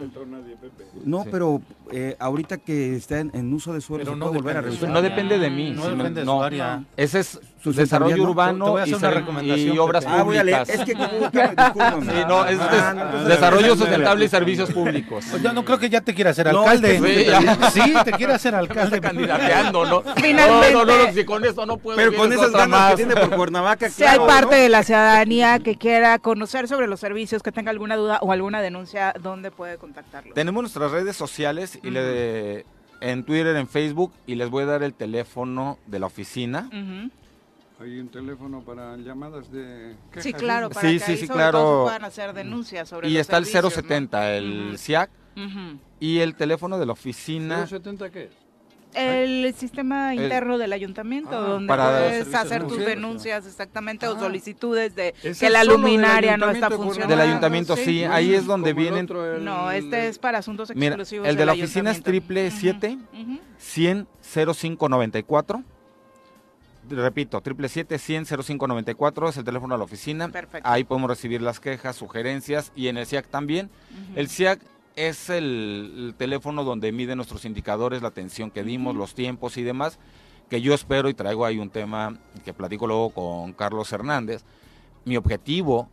[1.05, 1.29] No, Sí.
[1.31, 4.57] pero eh, ahorita que está en, en uso de suelo, Pero se no puede volver
[4.57, 5.03] a depende de su revisar.
[5.03, 5.71] No depende de mí.
[5.71, 6.39] No sino- depende de no.
[6.39, 6.85] su área.
[6.97, 8.23] Ese es Sus desarrollo ¿no?
[8.31, 10.17] urbano Te voy a y, hacer una ser- recomendación, y obras Pepe.
[10.19, 10.59] Ah, voy a leer.
[10.67, 10.81] públicas.
[10.81, 12.01] Es que como.
[12.03, 15.25] Sí, no, es des- Ah, no, desarrollo sustentable y servicios públicos.
[15.31, 16.97] Pues yo no creo que ya te quiera hacer No, alcalde.
[16.97, 19.01] es que sí, te quiere hacer alcalde.
[19.01, 20.03] candidateando, ¿no?
[20.17, 20.73] Finalmente.
[20.73, 21.97] No, no, no, si con esto no puedo.
[21.97, 24.63] Pero con esas ganas que tiene por Cuernavaca, Si hay parte ¿no?
[24.63, 28.63] de la ciudadanía que quiera conocer sobre los servicios, que tenga alguna duda o alguna
[28.63, 30.33] denuncia, ¿dónde puede contactarlo?
[30.35, 32.65] Tenemos nuestras redes sociales y le,
[33.01, 36.69] en Twitter, en Facebook, y les voy a dar el teléfono de la oficina.
[36.69, 37.11] Ujú.
[37.83, 40.23] Hay un teléfono para llamadas de quejas.
[40.25, 41.59] Sí, claro, Sí, para sí, que ahí sí, sobre claro.
[41.59, 43.83] todo se puedan hacer denuncias sobre Y los está el servicios, ¿no?
[43.83, 44.79] 070, el Ujú.
[44.79, 45.79] SIAC, Ujú.
[45.99, 47.67] y el teléfono de la oficina.
[47.67, 48.31] ¿070 qué es?
[48.95, 54.21] El sistema El- interno del ayuntamiento, Ah, donde puedes hacer tus denuncias exactamente o Ah.
[54.21, 57.15] solicitudes de que la luminaria no está funcionando.
[57.15, 59.05] Del ayuntamiento, sí, ahí es donde vienen.
[59.05, 61.29] otro, el- No, este es para asuntos Mira, exclusivos.
[61.29, 63.41] el de la oficina es triple siete Ujú, ujú.
[63.59, 65.63] 100 0594.
[66.89, 70.29] Repito, triple siete 100 0594 es el teléfono de la oficina.
[70.29, 70.69] Perfecto.
[70.69, 73.71] Ahí podemos recibir las quejas, sugerencias y en el SIAC también.
[74.17, 74.61] El SIAC
[74.97, 79.63] es el, el teléfono donde mide nuestros indicadores, la atención que dimos, los tiempos y
[79.63, 79.99] demás,
[80.49, 84.45] que yo espero y traigo ahí un tema que platico luego con Carlos Hernández.
[85.05, 85.89] Mi objetivo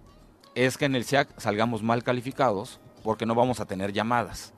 [0.55, 4.53] es que en el SIAC salgamos mal calificados porque no vamos a tener llamadas.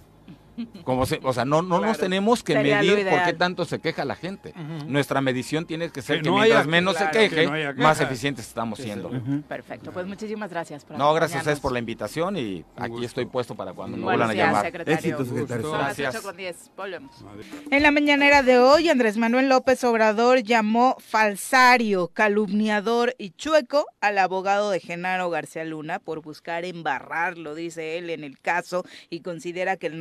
[0.83, 3.79] Como se- o sea, no, no nos tenemos que Sería medir por qué tanto se
[3.79, 4.53] queja la gente.
[4.87, 7.47] Nuestra medición tiene que ser Que que, no mientras haya- menos claro, se queje, que
[7.47, 8.89] no haya más eficientes estamos Sí, sí.
[8.89, 9.11] siendo.
[9.47, 13.05] Perfecto, pues muchísimas gracias por No, gracias a ustedes por la invitación y aquí gusto.
[13.05, 14.65] estoy puesto para cuando me vuelvan a llamar.
[14.65, 14.95] secretario.
[14.95, 15.71] Éxito, secretario.
[15.71, 16.15] Gracias.
[16.15, 16.71] 8 con 10.
[16.75, 17.21] Volvemos.
[17.21, 17.43] Madre.
[17.71, 24.17] En la mañanera de hoy, Andrés Manuel López Obrador llamó falsario, calumniador y chueco al
[24.17, 29.77] abogado de Genaro García Luna por buscar embarrarlo, dice él, en el caso y considera
[29.77, 29.95] que el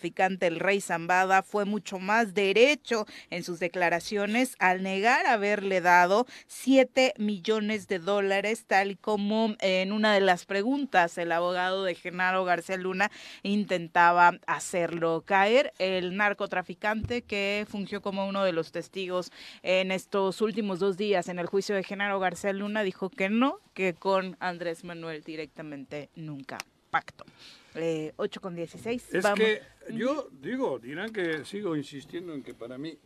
[0.00, 6.26] narcotraficante El Rey Zambada fue mucho más derecho en sus declaraciones al negar haberle dado
[6.46, 11.94] 7 millones de dólares, tal y como en una de las preguntas el abogado de
[11.94, 13.10] Genaro García Luna
[13.42, 15.72] intentaba hacerlo caer.
[15.78, 19.30] El narcotraficante que fungió como uno de los testigos
[19.62, 23.58] en estos últimos dos días en el juicio de Genaro García Luna dijo que no,
[23.74, 26.58] que con Andrés Manuel directamente nunca
[26.90, 27.24] pacto.
[27.74, 29.14] Eh, 8 con 16.
[29.14, 29.38] Es Vamos.
[29.38, 29.62] que
[29.92, 32.98] yo digo, dirán que sigo insistiendo en que para mí...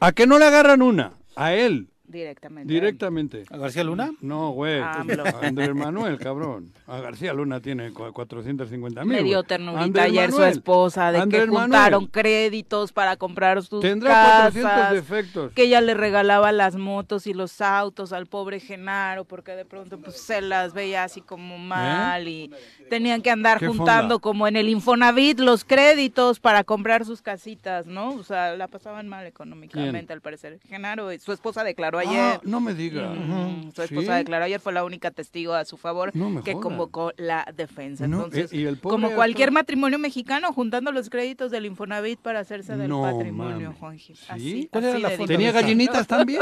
[0.00, 1.14] ¿A que no le agarran una?
[1.36, 2.72] A él, Directamente.
[2.72, 3.44] directamente.
[3.50, 4.12] ¿A García Luna?
[4.20, 4.78] No, güey.
[4.80, 5.24] A AMLO.
[5.24, 6.72] A Andrés Manuel, cabrón.
[6.86, 9.16] A García Luna tiene cua- 450 mil.
[9.16, 11.62] Me dio ternurita Andrés ayer su esposa de Andrés que Manuel.
[11.64, 14.62] juntaron créditos para comprar sus Tendrá casas.
[14.62, 15.52] 400 defectos.
[15.52, 19.98] que ella le regalaba las motos y los autos al pobre Genaro porque de pronto
[19.98, 22.50] pues se las veía así como mal y
[22.88, 23.60] tenían que andar ¿Eh?
[23.60, 24.22] ¿Qué juntando fonda?
[24.22, 28.10] como en el Infonavit los créditos para comprar sus casitas, ¿no?
[28.10, 30.58] O sea, la pasaban mal económicamente al parecer.
[30.68, 32.18] Genaro, y su esposa declaró ayer.
[32.18, 33.12] Ah, no me diga.
[33.12, 34.18] Ujú, Su esposa ¿Sí?
[34.18, 38.06] declaró ayer, fue la única testigo a su favor No que convocó la defensa.
[38.06, 42.20] No, Entonces, eh, y el pobre como cualquier matrimonio mexicano, juntando los créditos del Infonavit
[42.20, 43.78] para hacerse del No, patrimonio, mames.
[43.78, 44.14] Juanji.
[44.14, 44.24] ¿Sí?
[44.28, 45.32] Así, ¿Cuál era así la de fonda?
[45.34, 46.40] ¿Tenía gallinitas también?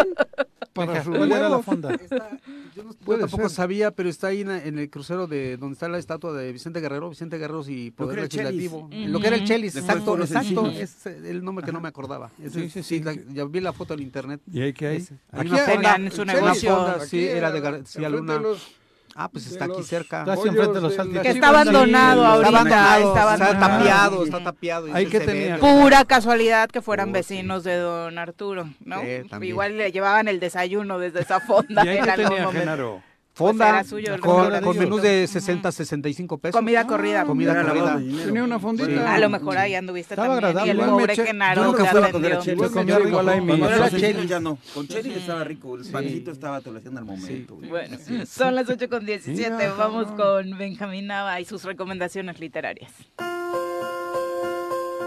[0.73, 1.95] Para su ¿Cuál era la fonda?
[1.95, 2.31] Está-
[2.75, 3.51] yo, no- yo tampoco ser.
[3.51, 7.09] sabía, pero está ahí en, el crucero de donde está la estatua de Vicente Guerrero,
[7.11, 8.23] Vicente Guerrero y Poder era.
[8.27, 8.79] Legislativo.
[8.79, 8.91] Ujú.
[9.09, 10.67] Lo que era el Chelis, exacto, exacto.
[10.71, 12.31] Es el nombre que no me acordaba.
[12.39, 13.01] Sí, sí, sí, sí.
[13.03, 14.41] la- ya vi la foto en internet.
[14.53, 14.97] ¿Y hay que hay?
[14.97, 15.15] Ese.
[15.53, 16.95] Hay Aquí hay- Tenían su negocio.
[17.07, 18.69] Sí, era de a- Gar- sí, enfrente alguna- de los-
[19.17, 20.21] Ah, pues está aquí cerca.
[20.21, 23.61] Está así pollos enfrente de los las Que está abandonado Está ahorita, abandonado, está está
[23.61, 24.89] tapiado, está tapiado.
[24.89, 25.57] y Ahí sí que ve.
[25.61, 29.01] Pura casualidad que fueran Oh, vecinos de don Arturo, ¿no?
[29.03, 29.47] Sí.
[29.47, 32.61] Igual le llevaban el desayuno desde esa fonda ¿Y ahí en que algún tenía momento.
[32.61, 33.03] Genaro?
[33.35, 36.53] Fonda Pues suyo con, con menús de 60, 65 pesos.
[36.57, 37.25] Comida corrida.
[37.25, 38.25] Comida Era lavado corrida.
[38.27, 39.13] Tenía una fondita.
[39.13, 40.57] A lo mejor ahí anduviste Estaba también.
[40.57, 40.73] agradable.
[40.73, 42.87] Y el pobre eché- Genaro yo nunca fui.
[42.87, 43.97] Yo igual ahí Cuando era Sí.
[43.97, 44.57] Chelis ya no.
[44.73, 45.77] Con Chelis estaba rico.
[45.77, 47.57] El pancito estaba, te lo hacían al momento.
[47.57, 49.51] Bueno, son las 8 con 17.
[49.51, 52.93] Mira, Vamos con Benjamín Nava y sus recomendaciones literarias.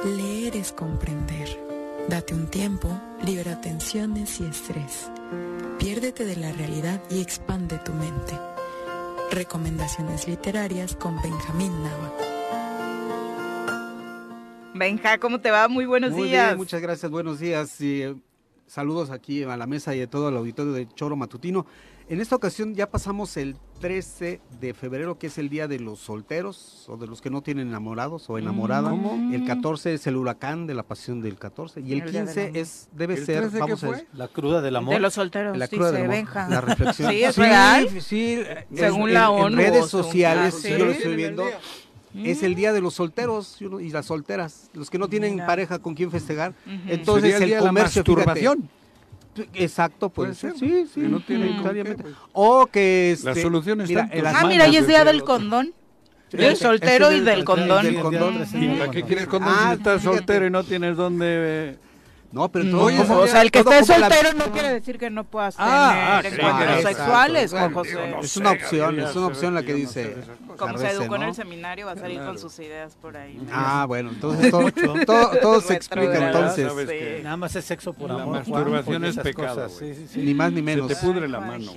[0.04, 1.67] Leer es comprender.
[2.08, 2.88] Date un tiempo,
[3.26, 5.12] libera tensiones y estrés.
[5.78, 8.34] Piérdete de la realidad y expande tu mente.
[9.32, 12.14] Recomendaciones literarias con Benjamín Nava.
[14.74, 15.68] Benja, ¿cómo te va?
[15.68, 16.48] Muy buenos Muy días.
[16.48, 17.82] bien, muchas gracias, buenos días.
[17.82, 18.16] y, eh,
[18.68, 21.66] saludos aquí a la mesa y a todo el auditorio de Choro Matutino.
[22.10, 26.00] En esta ocasión ya pasamos el 13 de febrero, que es el día de los
[26.00, 28.92] solteros o de los que no tienen enamorados o enamorada.
[28.92, 29.34] ¿Cómo?
[29.34, 32.34] El 14 es el huracán de la pasión del 14 y el El día del
[32.34, 32.58] 15 amor.
[32.58, 34.94] es debe ¿El ser 13 vamos a decir, La cruda del amor.
[34.94, 36.48] De los solteros, la cruda dice del amor, Benja.
[36.50, 37.12] la reflexión.
[37.12, 37.90] Sí, es real.
[38.02, 38.40] Sí,
[38.74, 40.78] Según en- la en ONU, redes o según- sociales, sí, sí.
[40.78, 41.44] yo lo estoy viendo.
[42.24, 45.46] Es el día de los solteros y las solteras, los que no tienen Mira.
[45.46, 46.52] pareja con quien festejar.
[46.66, 46.76] Ujú.
[46.88, 48.70] Entonces Sería el el, día de la comercio, fíjate, masturbación.
[49.54, 50.54] Exacto, puede, Puede ser.
[50.60, 52.04] Sí, sí, Que no tienen con necesariamente.
[52.04, 52.16] qué, pues.
[52.34, 55.00] O que este, La solución está mira, en las Ah, manos mira, y es día
[55.02, 55.74] el del condón.
[56.30, 57.86] Sí, soltero y del el- condón.
[57.86, 58.42] del condón.
[58.42, 58.78] Ujú.
[58.80, 60.18] ¿Para qué quieres condón Ah, si estás fíjate.
[60.18, 61.78] soltero y no tienes dónde...?
[62.34, 64.98] No, pero No, todo como- o sea, el que esté la- soltero no quiere decir
[64.98, 67.52] que no puedas tener Ah, ah, encuentros claro, sexuales.
[67.52, 68.16] Juan José.
[68.22, 70.04] Es una opción, es una opción la que no dice.
[70.04, 70.16] sé.
[70.58, 73.40] Como se educó en el seminario, va a salir con sus ideas por ahí.
[73.52, 74.72] Ah, bueno, entonces todo,
[75.06, 77.24] todo, todo se explica entonces.
[77.24, 78.38] Nada más es sexo por La amor.
[78.38, 79.94] Masturbación es esas pecado, cosas, güey.
[79.96, 80.22] Sí, sí, sí.
[80.22, 80.88] Ni más ni Se menos.
[80.88, 81.72] te pudre la mano.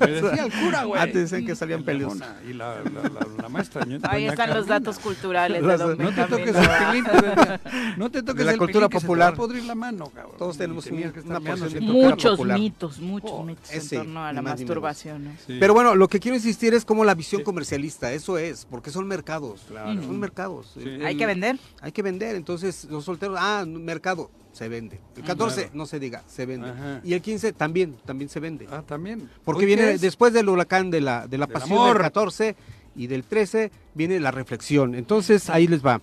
[0.00, 1.00] Me decía el cura, güey.
[1.00, 2.14] Antes decían que salían pelos.
[2.48, 3.84] Y la, la, la, la maestra.
[4.04, 7.60] Ahí están los datos culturales de Las- don No te toques el pilín, te decía.
[7.96, 9.34] No te toques De la cultura popular.
[9.34, 10.36] podrir la mano, cabrón.
[10.38, 11.40] Todos tenemos una
[11.80, 15.36] Muchos mitos, muchos Oh, mitos en torno a la masturbación.
[15.46, 17.42] Pero bueno, lo que quiero insistir es como la visión
[17.72, 20.02] comercialista, eso es, porque son mercados, Claro.
[20.02, 20.72] son mercados.
[20.74, 20.80] Sí.
[20.82, 21.58] El- Hay que vender.
[21.80, 25.00] Hay que vender, entonces los solteros, ah, mercado, se vende.
[25.16, 25.70] El 14, Claro.
[25.76, 26.68] no se diga, se vende.
[26.68, 27.00] Ajá.
[27.02, 28.68] Y el 15 también, también se vende.
[28.70, 29.30] Ah, también.
[29.44, 30.00] Porque ¿Hoy viene es?
[30.02, 31.94] después del huracán de la, de la Del pasión amor.
[31.94, 32.56] del 14
[32.94, 34.94] y del 13 viene la reflexión.
[34.94, 36.00] Entonces ahí les va.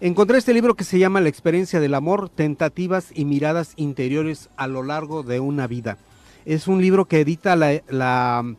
[0.00, 4.66] Encontré este libro que se llama La experiencia del amor, tentativas y miradas interiores a
[4.66, 5.96] lo largo de una vida.
[6.44, 8.54] Es un libro que edita la, la,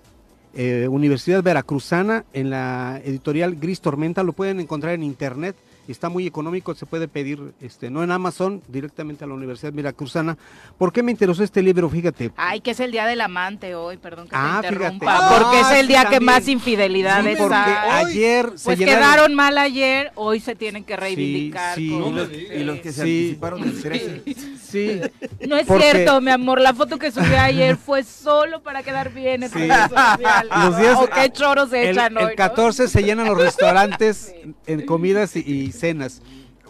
[0.56, 4.24] eh, Universidad Veracruzana en la editorial Gris Tormenta.
[4.24, 5.56] Lo pueden encontrar en internet
[5.92, 10.38] está muy económico, se puede pedir este no en Amazon, directamente a la Universidad Miracruzana.
[10.78, 11.90] ¿Por qué me interesó este libro?
[11.90, 12.32] Fíjate.
[12.38, 15.72] Ay, que es el día del amante hoy, perdón que ah, te interrumpa, porque es
[15.80, 20.56] el día que más infidelidades sí, porque ayer se pues quedaron mal ayer, hoy se
[20.56, 21.76] tienen que reivindicar.
[21.76, 22.48] Sí, sí.
[22.54, 24.24] y, los, que se anticiparon del 13.
[24.66, 25.02] Sí.
[25.48, 29.44] No es cierto, mi amor, la foto que subí ayer fue solo para quedar bien
[29.44, 33.38] en Los días, o qué choros se el, echan hoy, El 14 se llenan los
[33.38, 34.34] restaurantes
[34.66, 36.22] en comidas y cenas.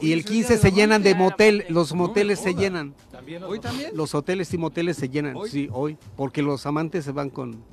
[0.01, 2.93] Y el 15 se llenan de motel, los moteles se llenan.
[3.47, 3.91] ¿Hoy también?
[3.95, 7.63] Los hoteles y moteles se llenan, sí, hoy, porque los amantes se van con,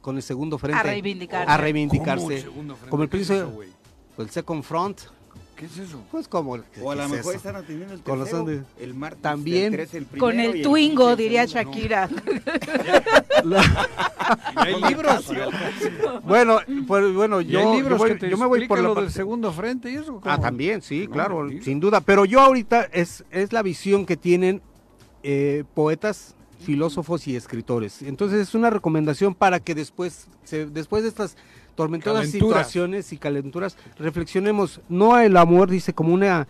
[0.00, 0.78] con el segundo frente.
[0.78, 1.50] A reivindicarse.
[1.50, 2.46] A reivindicarse.
[2.88, 3.44] Como el príncipe,
[4.18, 5.00] el second front,
[5.56, 6.02] ¿Qué es eso?
[6.10, 6.58] Pues como.
[6.82, 9.72] O a lo mejor están atendiendo el tercero, de, el martes También.
[9.72, 12.08] 13, el con el, twingo, diría Shakira.
[14.56, 15.32] hay libros.
[16.24, 19.96] bueno, pues bueno, yo, yo, voy, yo me voy por lo del segundo frente y
[19.96, 20.20] eso.
[20.24, 22.00] Ah, también, sí, claro, sin duda.
[22.00, 24.60] Pero yo ahorita es, es la visión que tienen
[25.22, 28.02] eh, poetas, filósofos y escritores.
[28.02, 31.36] Entonces es una recomendación para que después, se, después de estas
[31.74, 36.46] tormentosas situaciones y calenturas, reflexionemos, no el amor, dice, como una,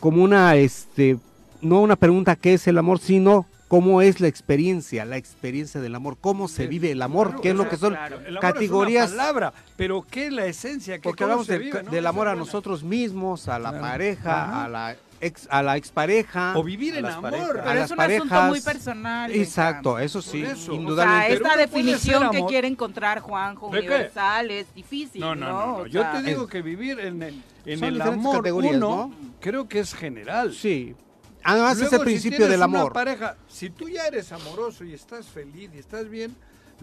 [0.00, 1.18] como una, este,
[1.60, 5.94] no una pregunta qué es el amor, sino cómo es la experiencia, la experiencia del
[5.94, 7.96] amor, cómo se vive el amor, qué es lo que son
[8.40, 9.10] categorías.
[9.10, 13.58] palabra, pero qué es la esencia, que porque hablamos del amor a nosotros mismos, a
[13.58, 16.56] la pareja, a la ex, a la expareja.
[16.56, 17.32] O vivir en amor.
[17.32, 19.32] Pero a es un asunto muy personal.
[19.32, 20.92] Exacto, eso sí, indudablemente.
[20.92, 25.34] O sea, esta definición que quiere encontrar Juanjo universal es difícil, ¿no?
[25.34, 25.86] No, no, no.
[25.86, 30.52] Yo te digo que vivir en el, en el amor uno, creo que es general.
[30.52, 30.94] Sí.
[31.42, 32.92] Además es el principio del amor.
[32.92, 36.34] pareja, si tú ya eres amoroso y estás feliz y estás bien,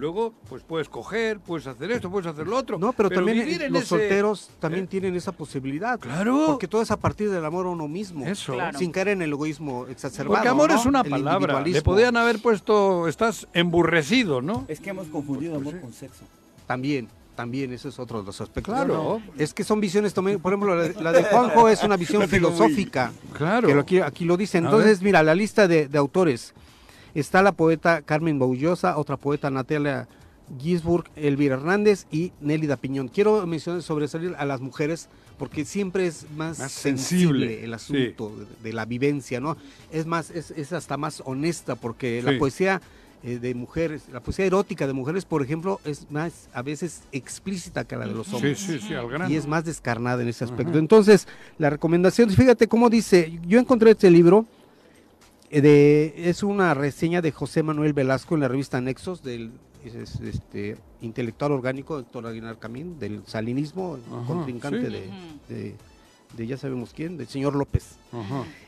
[0.01, 2.79] Luego, pues puedes coger, puedes hacer esto, puedes hacer lo otro.
[2.79, 4.87] No, pero, también los solteros también ¿Eh?
[4.87, 5.99] tienen esa posibilidad.
[5.99, 6.45] Claro.
[6.47, 8.25] Porque todo es a partir del amor a uno mismo.
[8.25, 8.57] Eso.
[8.79, 10.37] Sin caer en el egoísmo exacerbado.
[10.37, 11.61] Porque amor es una palabra.
[11.61, 14.65] Le podían haber puesto, estás emburrecido, ¿no?
[14.67, 16.23] Es que hemos confundido amor con sexo.
[16.65, 17.07] También.
[17.35, 18.73] También, ese es otro de los aspectos.
[18.73, 19.21] Claro.
[19.37, 23.11] Es que son visiones, por ejemplo, la de, Juanjo es una visión filosófica.
[23.37, 23.67] Claro.
[23.67, 24.57] Que aquí, aquí lo dice.
[24.57, 26.55] Entonces, mira, la lista de, de autores
[27.15, 30.07] está la poeta Carmen Boullosa, otra poeta Natalia
[30.59, 33.07] Gisburg, Elvira Hernández y Nélida Piñón.
[33.07, 35.07] Quiero mencionar sobresalir a las mujeres
[35.37, 37.63] porque siempre es más, sensible.
[37.63, 38.31] el asunto
[38.61, 39.57] de, la vivencia, ¿no?
[39.91, 42.81] Es más, es, hasta más honesta porque la poesía
[43.23, 47.85] eh, de mujeres, la poesía erótica de mujeres, por ejemplo, es más a veces explícita
[47.85, 48.59] que la de los hombres.
[48.59, 48.93] Sí, sí, sí,
[49.29, 50.77] Y es más descarnada en ese aspecto.
[50.77, 51.27] Entonces,
[51.57, 54.45] la recomendación, fíjate cómo dice, yo encontré este libro,
[55.59, 59.51] de, es una reseña de José Manuel Velasco en la revista Nexos del
[59.83, 63.97] este, intelectual orgánico Héctor Aguilar Camín, del salinismo,
[64.27, 65.75] contrincante de,
[66.37, 67.97] de, ya sabemos quién, del señor López.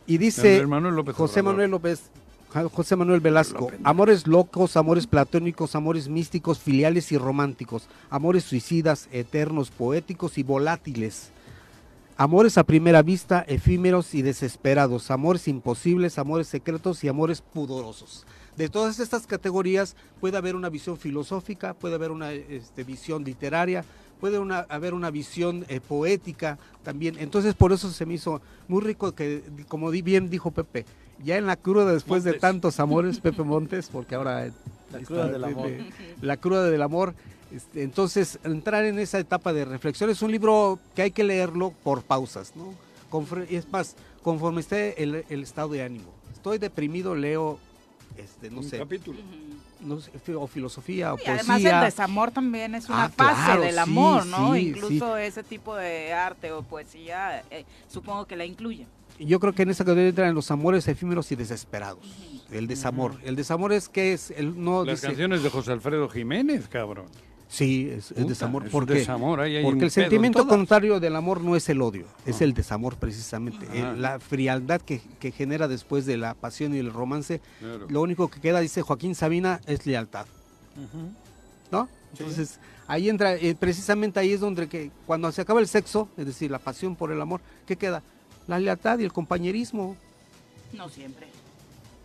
[0.07, 0.65] Y dice
[1.13, 2.05] José Manuel López,
[2.71, 9.71] José Manuel Velasco, amores locos, amores platónicos, amores místicos, filiales y románticos, amores suicidas, eternos,
[9.71, 11.32] poéticos y volátiles
[12.23, 18.25] Amores a primera vista, efímeros y desesperados, amores imposibles, amores secretos y amores pudorosos.
[18.55, 23.83] De todas estas categorías puede haber una visión filosófica, puede haber una este, visión literaria,
[24.21, 24.39] puede
[24.69, 27.17] haber una visión eh, poética también.
[27.19, 30.85] Entonces por eso se me hizo muy rico que, como bien dijo Pepe,
[31.25, 34.49] ya en la cruda después de tantos amores, Pepe Montes, porque ahora...
[34.93, 35.71] La cruda del amor.
[36.21, 37.15] la cruda del amor
[37.53, 41.71] este, entonces, entrar en esa etapa de reflexión es un libro que hay que leerlo
[41.83, 42.73] por pausas, ¿no?
[43.47, 46.11] es más, conforme esté el, estado de ánimo.
[46.33, 47.59] Estoy deprimido, leo,
[48.17, 48.79] este, no sé.
[48.79, 49.19] capítulo.
[50.35, 54.57] o filosofía, o y Además, el desamor también es una ah, fase del amor, ¿no?
[54.57, 58.87] Incluso ese tipo de arte o poesía, eh, supongo que la incluye.
[59.19, 62.03] Yo creo que en esa categoría entran los amores efímeros y desesperados.
[62.51, 63.19] El desamor.
[63.23, 64.31] El desamor es que es.
[64.31, 67.05] El, no Las canciones de José Alfredo Jiménez, cabrón.
[67.47, 68.67] Sí, es, desamor.
[68.71, 72.95] porque, desamor, porque el sentimiento contrario del amor no es el odio, es el desamor
[72.95, 73.67] precisamente.
[73.95, 75.01] la frialdad que,
[75.31, 77.41] genera después de la pasión y el romance,
[77.89, 80.25] lo único que queda, dice Joaquín Sabina, es lealtad.
[81.71, 81.87] ¿No?
[82.11, 86.25] Entonces, ahí entra, eh, precisamente ahí es donde que cuando se acaba el sexo, es
[86.25, 88.03] decir, la pasión por el amor, ¿qué queda?
[88.47, 89.95] La lealtad y el compañerismo.
[90.73, 91.27] No siempre.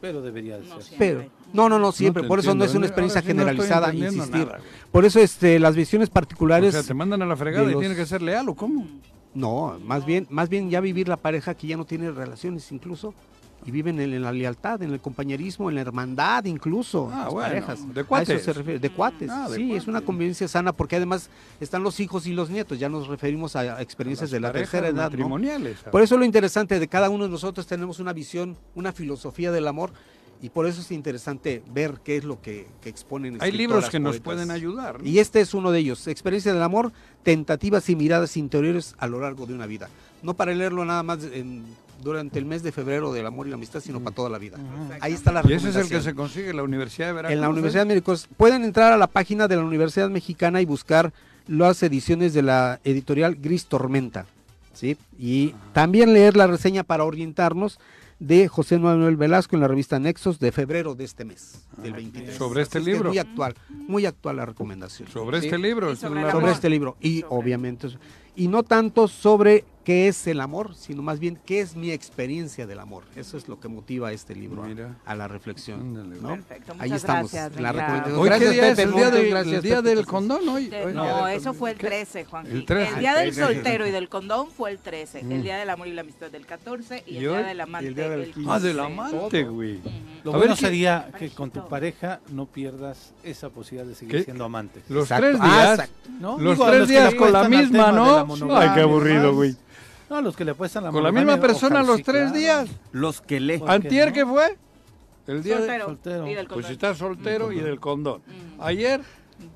[0.01, 0.97] Pero debería de ser.
[0.99, 2.23] Pero, no, no, no, siempre.
[2.23, 4.47] te por eso no es una ahora experiencia sí no generalizada, entendiendo insistir.
[4.47, 4.61] nada,
[4.93, 6.75] por eso este, las visiones particulares...
[6.75, 8.55] O sea, te mandan a la fregada de y los- tiene que ser leal o
[8.55, 8.87] cómo?
[9.35, 13.13] No, más bien, más bien ya vivir la pareja que ya no tiene relaciones incluso
[13.67, 17.11] y viven en, en la lealtad, en el compañerismo, en la hermandad incluso.
[17.13, 17.95] Ah, las bueno, parejas.
[17.95, 18.29] de A cuates.
[18.31, 19.31] eso se refiere, de cuates.
[19.31, 21.29] Ah, de sí, es una convivencia sana porque además
[21.61, 22.79] están los hijos y los nietos.
[22.79, 24.95] Ya nos referimos a, experiencias de la tercera edad.
[25.11, 25.11] ¿no?
[25.11, 25.79] matrimoniales.
[25.91, 29.67] Por eso lo interesante de cada uno de nosotros tenemos una visión, una filosofía del
[29.69, 29.93] amor
[30.41, 33.39] y por eso es interesante ver qué es lo que, que exponen.
[33.41, 35.03] Hay libros que nos pueden ayudar.
[35.03, 35.09] ¿no?
[35.09, 36.93] Y este es uno de ellos, Experiencia del Amor,
[37.25, 39.89] tentativas y miradas interiores a lo largo de una vida.
[40.23, 41.65] No para leerlo nada más en-
[42.03, 44.59] durante el mes de febrero del amor y la amistad, sino para toda la vida.
[45.01, 47.35] Ahí está la Y ese es el que se consigue en la Universidad de Veracruz.
[47.35, 47.51] En la ¿eh?
[47.51, 48.29] Universidad de Médicos.
[48.37, 51.13] Pueden entrar a la página de la Universidad Mexicana y buscar
[51.47, 54.27] las ediciones de la editorial Gris Tormenta.
[54.73, 54.97] ¿sí?
[55.19, 57.79] Y también leer la reseña para orientarnos
[58.19, 62.37] de José Manuel Velasco en la revista Nexos de febrero de este mes, del 23.
[62.37, 63.11] Sobre este Así es que es libro.
[63.11, 65.09] muy actual, muy actual la recomendación.
[65.09, 65.47] Sobre ¿sí?
[65.47, 65.95] este libro.
[65.95, 67.89] sobre sobre este libro y obviamente
[68.35, 72.67] y no tanto sobre qué es el amor sino más bien qué es mi experiencia
[72.67, 74.97] del amor eso es lo que motiva este libro a- Mira.
[75.07, 76.29] a, la reflexión ¿no?
[76.29, 78.19] Perfecto, ahí estamos gracias, la recomendación.
[78.19, 78.77] Hoy, ¿qué gracias día es?
[78.77, 79.89] Pepe, el día, de- gracias, el día Pepe.
[79.97, 80.67] del condón hoy.
[80.67, 82.47] De- Hoy- no, eso fue el 13, Juan.
[82.47, 82.93] El 13.
[82.93, 83.55] El día del El 13.
[83.55, 85.23] soltero y del condón fue el 13.
[85.23, 85.33] Mm.
[85.33, 87.61] El día del amor y la amistad del 14 y, Y el día hoy, del
[87.63, 88.51] amante el día del el 15.
[88.53, 88.93] Ah, del 15.
[88.93, 89.81] amante, güey.
[90.25, 93.95] Lo A bueno ver, ¿qué- sería que con tu pareja no pierdas esa posibilidad de
[93.95, 94.25] seguir ¿Qué?
[94.25, 94.83] siendo amante.
[94.91, 95.27] Los Exacto.
[95.29, 95.71] tres Ah, días.
[95.79, 96.11] exacto.
[96.21, 96.39] ¿no?
[96.39, 98.27] Los Digo, tres los días con la misma, ¿no?
[98.55, 99.57] Ay, qué aburrido, güey.
[100.11, 102.39] No, los que le apuestan la Con la misma persona los sí, tres claro.
[102.39, 102.69] días.
[102.93, 103.59] Los que lee.
[103.59, 104.15] ¿Por qué ¿Antier no?
[104.15, 104.57] qué fue?
[105.27, 105.61] El día de...
[105.61, 106.27] Soltero, soltero.
[106.27, 106.73] y del Pues condón.
[106.73, 108.23] está soltero y del condón.
[108.27, 108.63] Mm.
[108.63, 109.01] Ayer,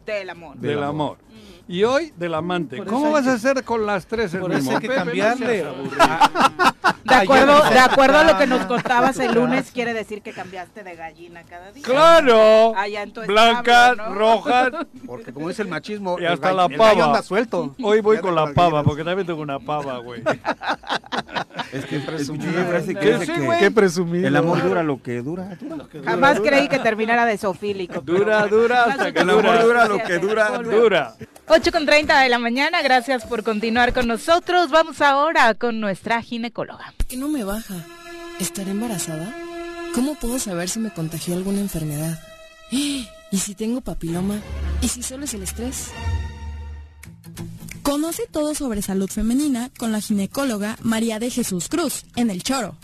[0.05, 0.57] Del amor.
[0.59, 1.19] del amor.
[1.69, 2.77] Y hoy, del amante.
[2.77, 4.73] Por ¿Cómo vas hay a hacer con las tres el Por eso mismo?
[4.77, 5.65] hay que Pepe, cambiarle.
[7.05, 10.83] De acuerdo, de acuerdo a lo que nos contabas el lunes, quiere decir que cambiaste
[10.83, 11.83] de gallina cada día.
[11.85, 12.75] ¡Claro!
[12.77, 14.19] Allá en tu Blancas, establo, ¿no?
[14.19, 14.71] rojas.
[15.07, 17.05] porque como dice el machismo Y hasta la el gallo pava.
[17.07, 20.23] anda suelto Hoy voy con la pava, porque también tengo una pava, güey.
[21.73, 22.51] Es que presumido.
[22.51, 23.59] una frase que Que dice sí, que güey.
[23.59, 25.57] qué presumido el amor dura lo que dura.
[26.05, 28.01] Jamás creí que terminara de sofílico.
[28.03, 29.43] Dura, dura, hasta que menos.
[29.43, 29.63] dura.
[29.65, 30.59] dura lo que dura.
[30.59, 31.15] Dura.
[31.49, 34.71] 8 con 30 de la mañana, gracias por continuar con nosotros.
[34.71, 36.93] Vamos ahora con nuestra ginecóloga.
[37.09, 37.75] que no me baja.
[38.39, 39.33] ¿Estaré embarazada?
[39.95, 42.21] ¿Cómo puedo saber si me contagió alguna enfermedad?
[42.71, 43.07] ¿Y
[43.39, 44.37] si tengo papiloma?
[44.83, 45.91] ¿Y si solo es el estrés?
[47.83, 52.77] Conoce todo sobre salud femenina con la ginecóloga María de Jesús Cruz en El Choro.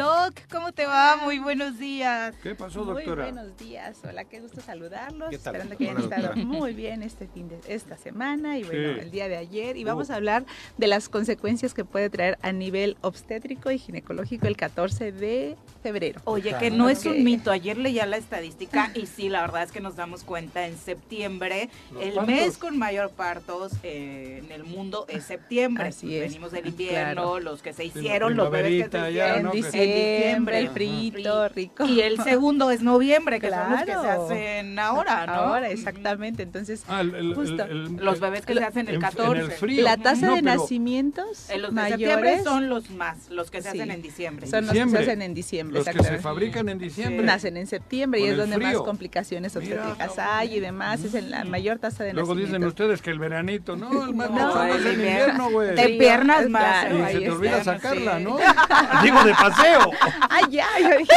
[0.00, 1.18] Doc, ¿cómo te va?
[1.22, 2.34] Muy buenos días.
[2.42, 3.24] ¿Qué pasó, Muy doctora?
[3.24, 5.56] buenos días, hola, qué gusto saludarlos, ¿Qué tal?
[5.56, 9.00] esperando que hayan estado muy bien este fin de esta semana y bueno, Sí.
[9.00, 9.88] el día de ayer y Uh.
[9.88, 10.46] vamos a hablar
[10.78, 16.22] de las consecuencias que puede traer a nivel obstétrico y ginecológico el 14 de febrero.
[16.24, 17.50] Oye, que no es un mito.
[17.50, 21.68] Ayer leía la estadística y sí, la verdad es que nos damos cuenta en septiembre,
[21.92, 22.26] Los el partos.
[22.34, 25.88] mes con mayor partos eh, en el mundo es septiembre.
[25.88, 26.22] Así es.
[26.22, 27.40] Venimos del invierno, Claro.
[27.40, 29.52] los que se hicieron, los bebés que se primaverita ya, hicieron en ¿no?
[29.94, 31.84] Diciembre, el frito, rico.
[31.86, 34.24] Y el segundo es noviembre, que son los que se Claro.
[34.26, 35.32] hacen ahora, ¿no?
[35.32, 36.42] Ahora, exactamente.
[36.42, 37.64] Entonces, Ah, el- el- Justo.
[37.64, 39.40] el- el- Los bebés que se hacen el en- 14.
[39.40, 39.84] En el frío.
[39.84, 43.62] la tasa No, de nacimientos En los de septiembre mayores son los más, los que
[43.62, 43.78] se Sí.
[43.78, 44.46] hacen en diciembre.
[44.46, 45.74] son los que se hacen en diciembre.
[45.78, 46.22] Los que se exactamente.
[46.22, 47.22] fabrican en diciembre.
[47.24, 48.68] Nacen en septiembre y es donde frío.
[48.68, 50.22] más complicaciones obstétricas no.
[50.22, 51.02] hay y demás.
[51.04, 52.68] Es en la mayor tasa de Luego dicen nacimientos.
[52.80, 55.50] ustedes que el veranito, no, el más No, no, es el el invierno.
[55.50, 55.74] güey.
[55.74, 56.86] Te piernas más.
[56.86, 58.18] claro, Y se te olvida sacarla.
[58.20, 58.36] ¿no?
[59.02, 59.79] Digo, de paseo.
[60.02, 61.12] Ah, ya, yo dije.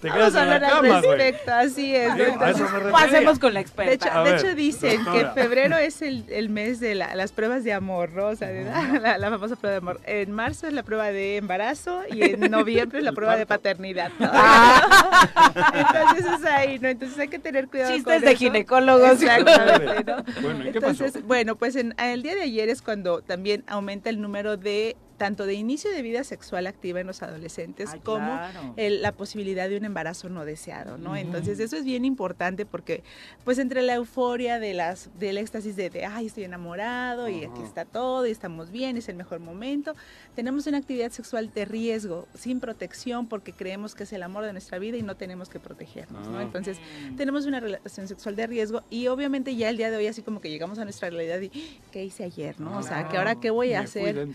[0.00, 1.18] Te vamos quedas a en la hablar al güey.
[1.18, 2.12] respecto, así es.
[2.12, 2.24] Sí, ¿no?
[2.24, 2.90] a eso Entonces, me.
[2.90, 3.92] Pasemos con la de experta.
[3.92, 5.34] hecho, A de hecho dicen doctora.
[5.34, 8.26] que febrero es el, el mes de la- las pruebas de amor, ¿no?
[8.26, 8.64] O sea, de
[9.00, 10.00] la, la famosa prueba de amor.
[10.06, 14.10] En marzo es la prueba de embarazo y en noviembre es la prueba de paternidad.
[14.18, 14.30] ¿no?
[15.74, 16.88] Entonces es ahí, ¿no?
[16.88, 18.38] Entonces hay que tener cuidado Chistes con de eso.
[18.38, 19.22] ginecólogos.
[19.22, 20.24] Exactamente, ¿no?
[20.42, 21.04] Bueno, ¿y qué pasó?
[21.04, 24.96] Entonces, bueno, pues en, el día de ayer es cuando también aumenta el número de
[25.20, 28.72] tanto de inicio de vida sexual activa en los adolescentes Ay, como claro.
[28.78, 31.14] el- la posibilidad de un embarazo no deseado, ¿no?
[31.14, 33.02] Entonces eso es bien importante porque
[33.44, 37.60] pues entre la euforia de las del éxtasis de, de, ay estoy enamorado y aquí
[37.62, 39.94] está todo y estamos bien es el mejor momento
[40.34, 44.52] tenemos una actividad sexual de riesgo sin protección porque creemos que es el amor de
[44.52, 46.38] nuestra vida y no tenemos que protegernos, ¿no?
[46.38, 46.42] Ah.
[46.44, 46.78] Entonces
[47.18, 50.40] tenemos una relación sexual de riesgo y obviamente ya el día de hoy así como
[50.40, 51.50] que llegamos a nuestra realidad y
[51.92, 52.78] ¿qué hice ayer, no?
[52.78, 54.28] O sea, que ahora qué voy a Me hacer.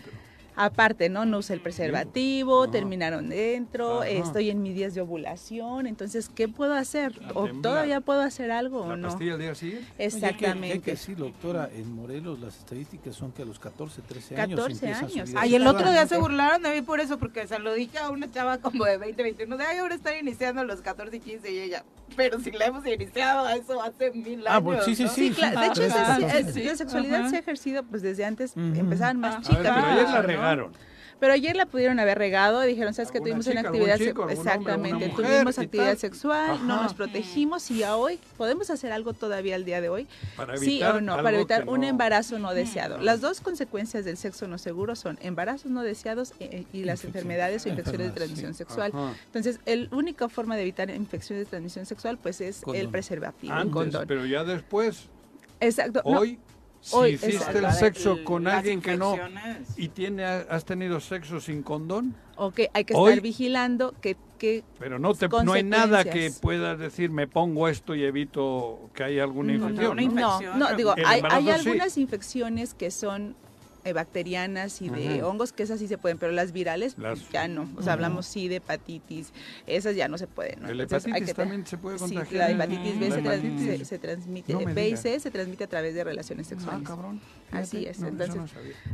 [0.56, 1.24] Aparte, ¿no?
[1.26, 4.08] No usé el preservativo, terminaron dentro, Ajá.
[4.08, 7.20] estoy en mis días de ovulación, entonces, ¿qué puedo hacer?
[7.34, 9.08] ¿O todavía puedo hacer algo o ¿La no?
[9.08, 9.86] pastilla al día siguiente?
[9.98, 10.72] Exactamente.
[10.72, 14.58] Hay que decirlo, doctora, en Morelos las estadísticas son que a los 14, 13 años
[14.58, 15.30] 14 empiezan su años.
[15.36, 18.10] Ay, el otro día se burlaron de mí por eso, porque se lo dije a
[18.10, 21.20] una chava como de 20, 21, de ay, ahora están iniciando a los 14 y
[21.20, 21.84] 15 y ella,
[22.16, 24.48] pero si la hemos iniciado eso hace mil años.
[24.48, 25.08] Ah, pues sí, sí, ¿no?
[25.10, 25.28] sí.
[25.28, 25.60] Sí, claro.
[25.60, 26.62] De hecho, Ah, esa- sí, es- sí.
[26.64, 27.30] la sexualidad Ajá.
[27.30, 29.58] se ha ejercido pues desde antes, empezaban más chicas.
[29.62, 30.22] Pero ayer la
[31.18, 34.20] Pero ayer la pudieron haber regado, dijeron, ¿sabes que ¿Alguna tuvimos una chica, actividad chico,
[34.20, 39.14] hombre, Exactamente, tuvimos y actividad sexual, no nos protegimos y a hoy podemos hacer algo
[39.14, 40.06] todavía el día de hoy.
[40.36, 42.98] Para Sí evitar o no, para evitar un no- embarazo no deseado.
[42.98, 47.64] Las dos consecuencias del sexo no seguro son embarazos no deseados e- y las enfermedades
[47.64, 48.90] o infecciones de transmisión sexual.
[48.94, 49.14] Ajá.
[49.24, 53.58] Entonces, la única forma de evitar infecciones de transmisión sexual pues es el preservativo, el
[53.60, 54.04] Antes, condón.
[54.06, 55.08] pero ya después,
[55.60, 56.02] Exacto.
[56.04, 56.20] no,
[56.92, 59.16] hoy, si hiciste el sexo con alguien que no
[59.76, 64.62] y tiene, has tenido sexo sin condón, Ok, hay que Hoy- estar vigilando que, que
[64.78, 69.04] pero no te no hay nada que puedas decir me pongo esto y evito que
[69.04, 69.92] haya alguna No, infección.
[69.92, 70.02] una ¿no?
[70.02, 70.58] infección.
[70.58, 71.50] No, no, digo, hay, hay sí.
[71.50, 73.34] algunas infecciones que son
[73.92, 75.26] bacterianas y de Ajá.
[75.28, 77.68] hongos que esas sí se pueden, pero las virales Las- ya no.
[77.76, 79.32] O sea, hablamos sí de hepatitis,
[79.66, 80.62] esas ya no se pueden.
[80.62, 80.68] ¿no?
[80.70, 82.50] Entonces, hay hepatitis te- también se puede Sí, contagiar.
[82.50, 83.78] la hepatitis B La se, trans- hepatitis.
[83.78, 84.96] se- se transmite, No B y.
[84.96, 86.86] C se transmite a través de relaciones Ah, sexuales.
[86.88, 87.20] cabrón.
[87.52, 88.40] Así Fíjate, es, no, entonces.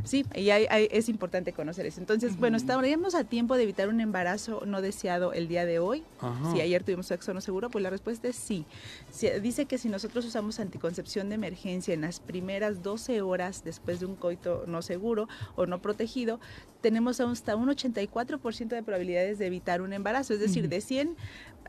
[0.03, 1.99] Sí, y hay- hay- es importante conocer eso.
[1.99, 6.03] Entonces, bueno, estaríamos a tiempo de evitar un embarazo no deseado el día de hoy.
[6.19, 6.51] Ajá.
[6.53, 8.65] Si ayer tuvimos sexo no seguro, pues la respuesta es sí.
[9.41, 14.05] Dice que si nosotros usamos anticoncepción de emergencia en las primeras 12 horas después de
[14.05, 16.39] un coito no seguro o no protegido,
[16.81, 20.33] tenemos hasta un 84% de probabilidades de evitar un embarazo.
[20.33, 21.15] Es decir, de 100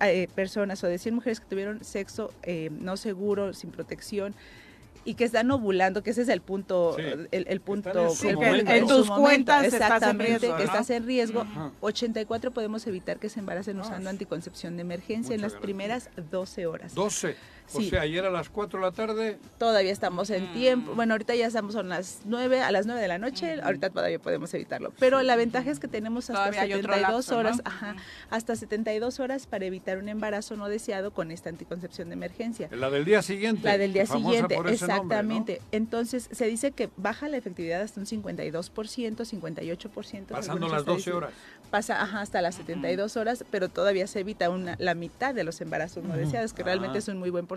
[0.01, 4.35] eh, personas o de 100 mujeres que tuvieron sexo eh, no seguro, sin protección,
[5.07, 7.03] y que están ovulando, que ese es el punto, Sí.
[7.31, 8.73] el, el punto en momento.
[8.73, 11.41] En tus momento, cuentas estás en exactamente, riesgo, estás en riesgo.
[11.43, 11.73] Ajá.
[11.81, 16.95] 84 podemos evitar que se embaracen usando anticoncepción de emergencia en las primeras 12 horas.
[16.95, 17.37] 12.
[17.73, 20.95] O sea, ayer a las 4 de la tarde, Todavía estamos en tiempo.
[20.95, 23.61] Bueno, ahorita ya estamos a las 9, a las 9 de la noche.
[23.63, 24.93] Ahorita todavía podemos evitarlo.
[24.99, 27.39] Pero la ventaja es que tenemos hasta Todavía hay otro 72 lapso, ¿no?
[27.41, 27.97] horas, ajá,
[28.31, 32.69] hasta 72 horas para evitar un embarazo no deseado con esta anticoncepción de emergencia.
[32.71, 33.63] la del día siguiente.
[33.67, 35.31] La del día siguiente, por ese nombre, ¿no?
[35.33, 35.61] exactamente.
[35.73, 38.61] Entonces, se dice que baja la efectividad hasta un 52%,
[39.25, 40.27] 58%.
[40.27, 41.17] Pasando las esta 12 estadística.
[41.17, 41.31] horas.
[41.71, 45.61] Pasa ajá, hasta las 72 horas, pero todavía se evita una, la mitad de los
[45.61, 46.99] embarazos no deseados, que realmente Ah.
[46.99, 47.54] es un muy buen porcentaje.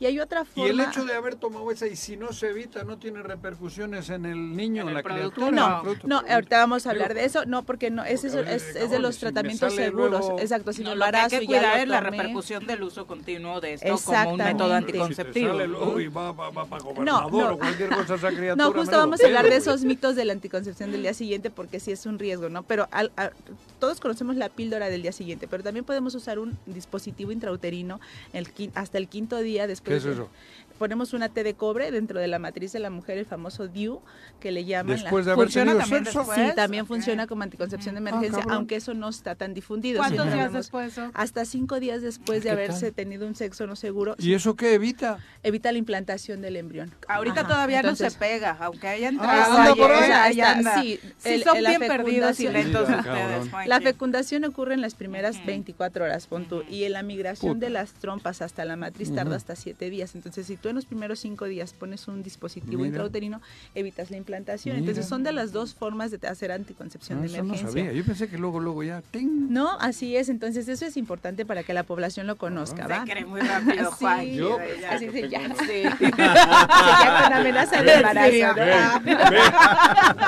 [0.00, 0.70] Y hay otra Y forma...
[0.70, 4.26] el hecho de haber tomado esa y si no se evita, no tiene repercusiones en
[4.26, 5.82] el niño, en, En la el producto, criatura.
[6.02, 6.20] no.
[6.22, 7.44] No, ahorita vamos a hablar de eso.
[7.46, 10.10] No, porque no, ese es, porque es, es de los si tratamientos seguros.
[10.26, 13.06] luego- Exacto, sin No, lo que hay embarazo que cuidar es la repercusión del uso
[13.06, 15.48] continuo de esto como un método Si anticonceptivo.
[15.52, 17.52] sale luego y va, va, va para gobernador no.
[17.54, 18.56] o cualquier cosa esa criatura.
[18.56, 21.80] No, justo vamos a hablar de esos mitos de la anticoncepción del día siguiente porque
[21.80, 22.62] sí es un riesgo, ¿no?
[22.62, 23.30] Pero al- a-
[23.78, 28.00] todos conocemos la píldora del día siguiente, pero también podemos usar un dispositivo intrauterino
[28.32, 29.96] el, quin- hasta el quinto día ¿Qué después.
[29.98, 30.30] es de- eso?
[30.78, 34.00] Ponemos una T de cobre dentro de la matriz de la mujer, el famoso DIU,
[34.40, 34.96] que le llaman.
[34.96, 36.18] la- Después de haber ¿Funciona tenido también sexo.
[36.20, 36.48] después?
[36.50, 39.98] Sí, también funciona como anticoncepción de Ah, emergencia, aunque eso no está tan difundido.
[39.98, 40.98] ¿Cuántos días después?
[41.14, 42.94] Hasta cinco días después de ¿Qué haberse tal?
[42.94, 45.18] tenido un sexo no seguro, ¿Y eso qué evita?
[45.42, 46.92] evita la implantación del embrión.
[47.08, 50.02] Ahorita Ajá, todavía no se pega, aunque haya Ah, entrado anda ayer, por ahí.
[50.02, 50.82] O sea, ahí está- anda.
[50.82, 53.00] sí, Sí, el- son la bien perdidos y fecundación- lentos Mira,
[53.48, 53.66] ustedes.
[53.68, 57.66] La fecundación ocurre en las primeras 24 horas, pon tú, y en la migración Puta.
[57.66, 60.14] de las trompas hasta la matriz tarda hasta 7 días.
[60.14, 62.88] Entonces, si tú en los primeros 5 días pones un dispositivo Mira.
[62.88, 63.40] intrauterino,
[63.74, 64.76] evitas la implantación.
[64.76, 64.80] Mira.
[64.88, 67.68] Entonces, son de las dos formas de hacer anticoncepción No, de eso no emergencia.
[67.82, 67.92] sabía.
[67.92, 69.02] Yo pensé que luego, luego ya.
[69.10, 69.46] ¡ting!
[69.50, 70.28] No, así es.
[70.28, 73.04] Entonces, eso es importante para que la población lo conozca, ¿va?
[73.04, 74.26] Se cree muy rápido, Sí, Juan.
[74.34, 74.90] Yo- ya.
[74.92, 75.40] Así sí, ya.
[75.56, 75.64] Sí.
[75.98, 78.30] Sí, ya con amenaza de embarazo.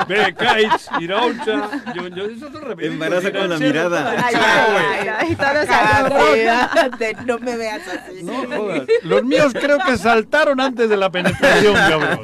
[0.07, 0.31] Ve, Ah.
[0.31, 1.69] Kites, Iraucha.
[1.95, 2.49] Yo, yo, eso
[2.79, 4.11] Embaraza con la mirada.
[4.25, 6.89] Ay, ay, ay, todos Ah,
[7.25, 8.23] no me veas así.
[8.23, 8.83] No jodas.
[9.03, 9.97] Los míos creo que
[10.33, 12.21] antes de la penetración, cabrón.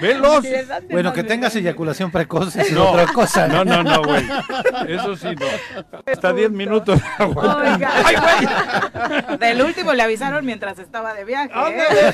[0.00, 0.42] Velos.
[0.42, 2.90] ¿De dónde Bueno, que tengas eyaculación precoz es No.
[2.90, 3.46] otra cosa.
[3.48, 4.24] No, no, no, güey.
[4.88, 5.46] Eso sí, no.
[6.10, 7.00] Hasta 10 minutos.
[7.18, 7.90] Oiga.
[8.04, 9.38] ¡Ay, güey!
[9.38, 11.50] Del último le avisaron mientras estaba de viaje.
[11.54, 12.12] ¿eh?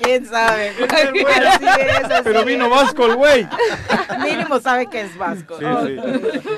[0.00, 0.70] ¿Quién sabe?
[0.88, 3.48] Así es, así Pero vino Vasco el güey.
[4.22, 5.58] Mínimo sabe que es vasco.
[5.58, 5.86] Sí, ¿no?
[5.86, 5.96] sí.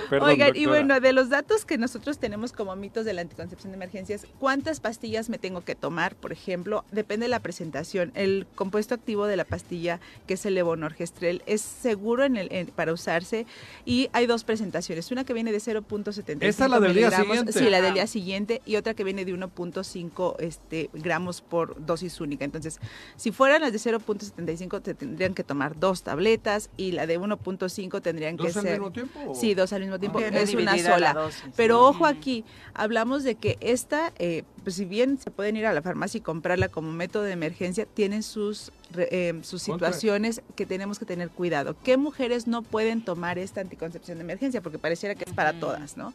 [0.09, 3.73] Perdón, Oigan, y bueno, de los datos que nosotros tenemos como mitos de la anticoncepción
[3.73, 6.15] de emergencias, ¿cuántas pastillas me tengo que tomar?
[6.15, 8.13] Por ejemplo, depende de la presentación.
[8.15, 12.67] El compuesto activo de la pastilla, que es el levonorgestrel, es seguro en el, en-
[12.69, 13.47] para usarse
[13.85, 15.11] y hay dos presentaciones.
[15.11, 17.53] Una que viene de 0.75 ¿Esta es la del día siguiente?
[17.53, 17.95] Sí, la del Ah.
[17.95, 22.45] día siguiente y otra que viene de 1.5 este, gramos por dosis única.
[22.45, 22.79] Entonces,
[23.17, 28.01] si fueran las de 0.75, te tendrían que tomar dos tabletas y la de 1.5
[28.03, 28.73] tendrían que ¿Dos al ser...
[28.73, 29.35] mismo tiempo o?
[29.35, 30.19] Sí, dos al mismo tiempo.
[30.19, 31.13] Viene es una sola.
[31.15, 31.45] dosis.
[31.57, 32.45] Pero ojo aquí,
[32.75, 36.23] hablamos de que esta, eh, pues si bien se pueden ir a la farmacia y
[36.23, 41.31] comprarla como método de emergencia, tienen sus, eh, sus Contra- situaciones que tenemos que tener
[41.31, 41.77] cuidado.
[41.83, 44.61] ¿Qué mujeres no pueden tomar esta anticoncepción de emergencia?
[44.61, 46.13] Porque pareciera que es para todas, ¿no?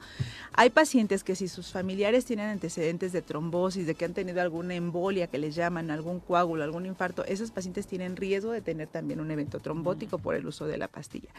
[0.53, 4.75] Hay pacientes que si sus familiares tienen antecedentes de trombosis, de que han tenido alguna
[4.75, 9.19] embolia que les llaman, algún coágulo, algún infarto, esos pacientes tienen riesgo de tener también
[9.19, 11.29] un evento trombótico por el uso de la pastilla.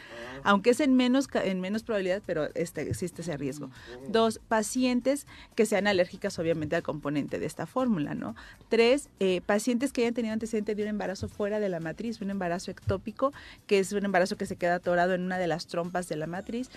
[0.43, 3.69] Aunque es en menos, en menos probabilidad, pero este, existe ese riesgo.
[4.09, 8.35] Dos, pacientes que sean alérgicas obviamente al componente de esta fórmula, ¿no?
[8.69, 12.29] Tres, eh, pacientes que hayan tenido antecedente de un embarazo fuera de la matriz, un
[12.29, 13.33] embarazo ectópico,
[13.65, 16.27] que es un embarazo que se queda atorado en una de las trompas de la
[16.27, 16.69] matriz.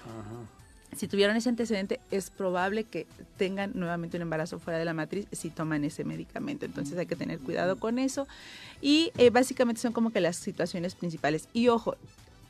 [0.97, 3.07] Si tuvieron ese antecedente, es probable que
[3.37, 6.67] tengan nuevamente un embarazo fuera de la matriz si toman ese medicamento.
[6.67, 8.27] Entonces hay que tener cuidado con eso.
[8.81, 11.49] Y eh, básicamente son como que las situaciones principales.
[11.53, 11.95] Y ojo,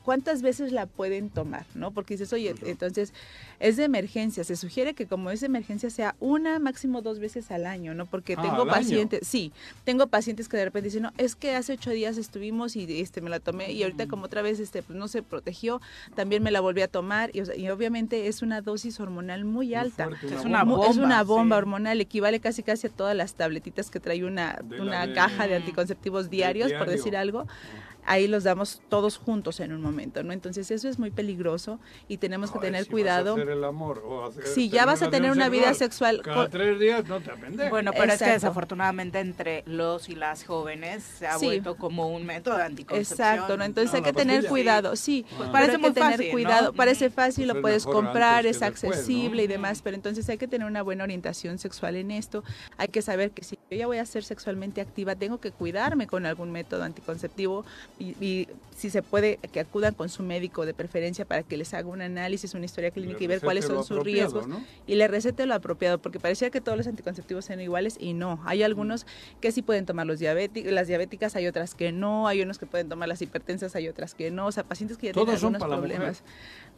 [0.03, 1.65] ¿cuántas veces la pueden tomar?
[1.75, 1.91] ¿no?
[1.91, 3.13] Porque dices, oye, entonces
[3.59, 4.43] es de emergencia.
[4.43, 8.05] Se sugiere que como es de emergencia sea una, máximo dos veces al año, ¿no?
[8.05, 9.51] Porque Ah, tengo pacientes, sí,
[9.83, 13.21] tengo pacientes que de repente dicen, no, es que hace ocho días estuvimos y este
[13.21, 15.81] me la tomé y ahorita como otra vez este pues, no se protegió,
[16.15, 19.45] también me la volví a tomar y, o sea, y obviamente es una dosis hormonal
[19.45, 20.05] muy alta.
[20.05, 21.57] fuerte, una Es una Mu- Es bomba, una bomba sí.
[21.59, 25.47] hormonal, equivale casi casi a todas las tabletitas que trae una, De una de- caja
[25.47, 26.93] de anticonceptivos diarios, por diario.
[26.97, 27.47] decir algo.
[28.05, 30.33] Ahí los damos todos juntos en un momento, ¿no?
[30.33, 33.33] Entonces eso es muy peligroso y tenemos que tener si cuidado.
[33.35, 36.21] Vas a hacer el amor o hacer- Si ya vas a tener una vida sexual
[36.23, 37.69] Cada con- tres días no te apendejes.
[37.69, 41.45] Bueno, pero es que desafortunadamente entre los y las jóvenes se ha Sí.
[41.45, 43.19] vuelto como un método de anticoncepción.
[43.19, 43.63] Exacto, ¿no?
[43.63, 46.31] Entonces hay que tener cuidado, sí, Pues parece que muy tener fácil, ¿no?
[46.31, 48.87] cuidado, parece fácil, Pues lo es puedes comprar, es que después, ¿no?
[48.97, 52.43] accesible y demás, pero entonces hay que tener una buena orientación sexual en esto,
[52.77, 56.07] hay que saber que si yo ya voy a ser sexualmente activa, tengo que cuidarme
[56.07, 57.65] con algún método anticonceptivo
[58.01, 58.47] y, y
[58.81, 62.01] si se puede que acudan con su médico de preferencia para que les haga un
[62.01, 64.63] análisis, una historia clínica y ver cuáles son sus riesgos ¿no?
[64.87, 68.41] y le recete lo apropiado, porque parecía que todos los anticonceptivos eran iguales y no.
[68.43, 69.05] Hay algunos
[69.39, 72.65] que sí pueden tomar los diabéticos, las diabéticas, hay otras que no, hay unos que
[72.65, 75.41] pueden tomar las hipertensas, hay otras que no, o sea, pacientes que ya ¿Todos tienen
[75.41, 76.23] son algunos problemas.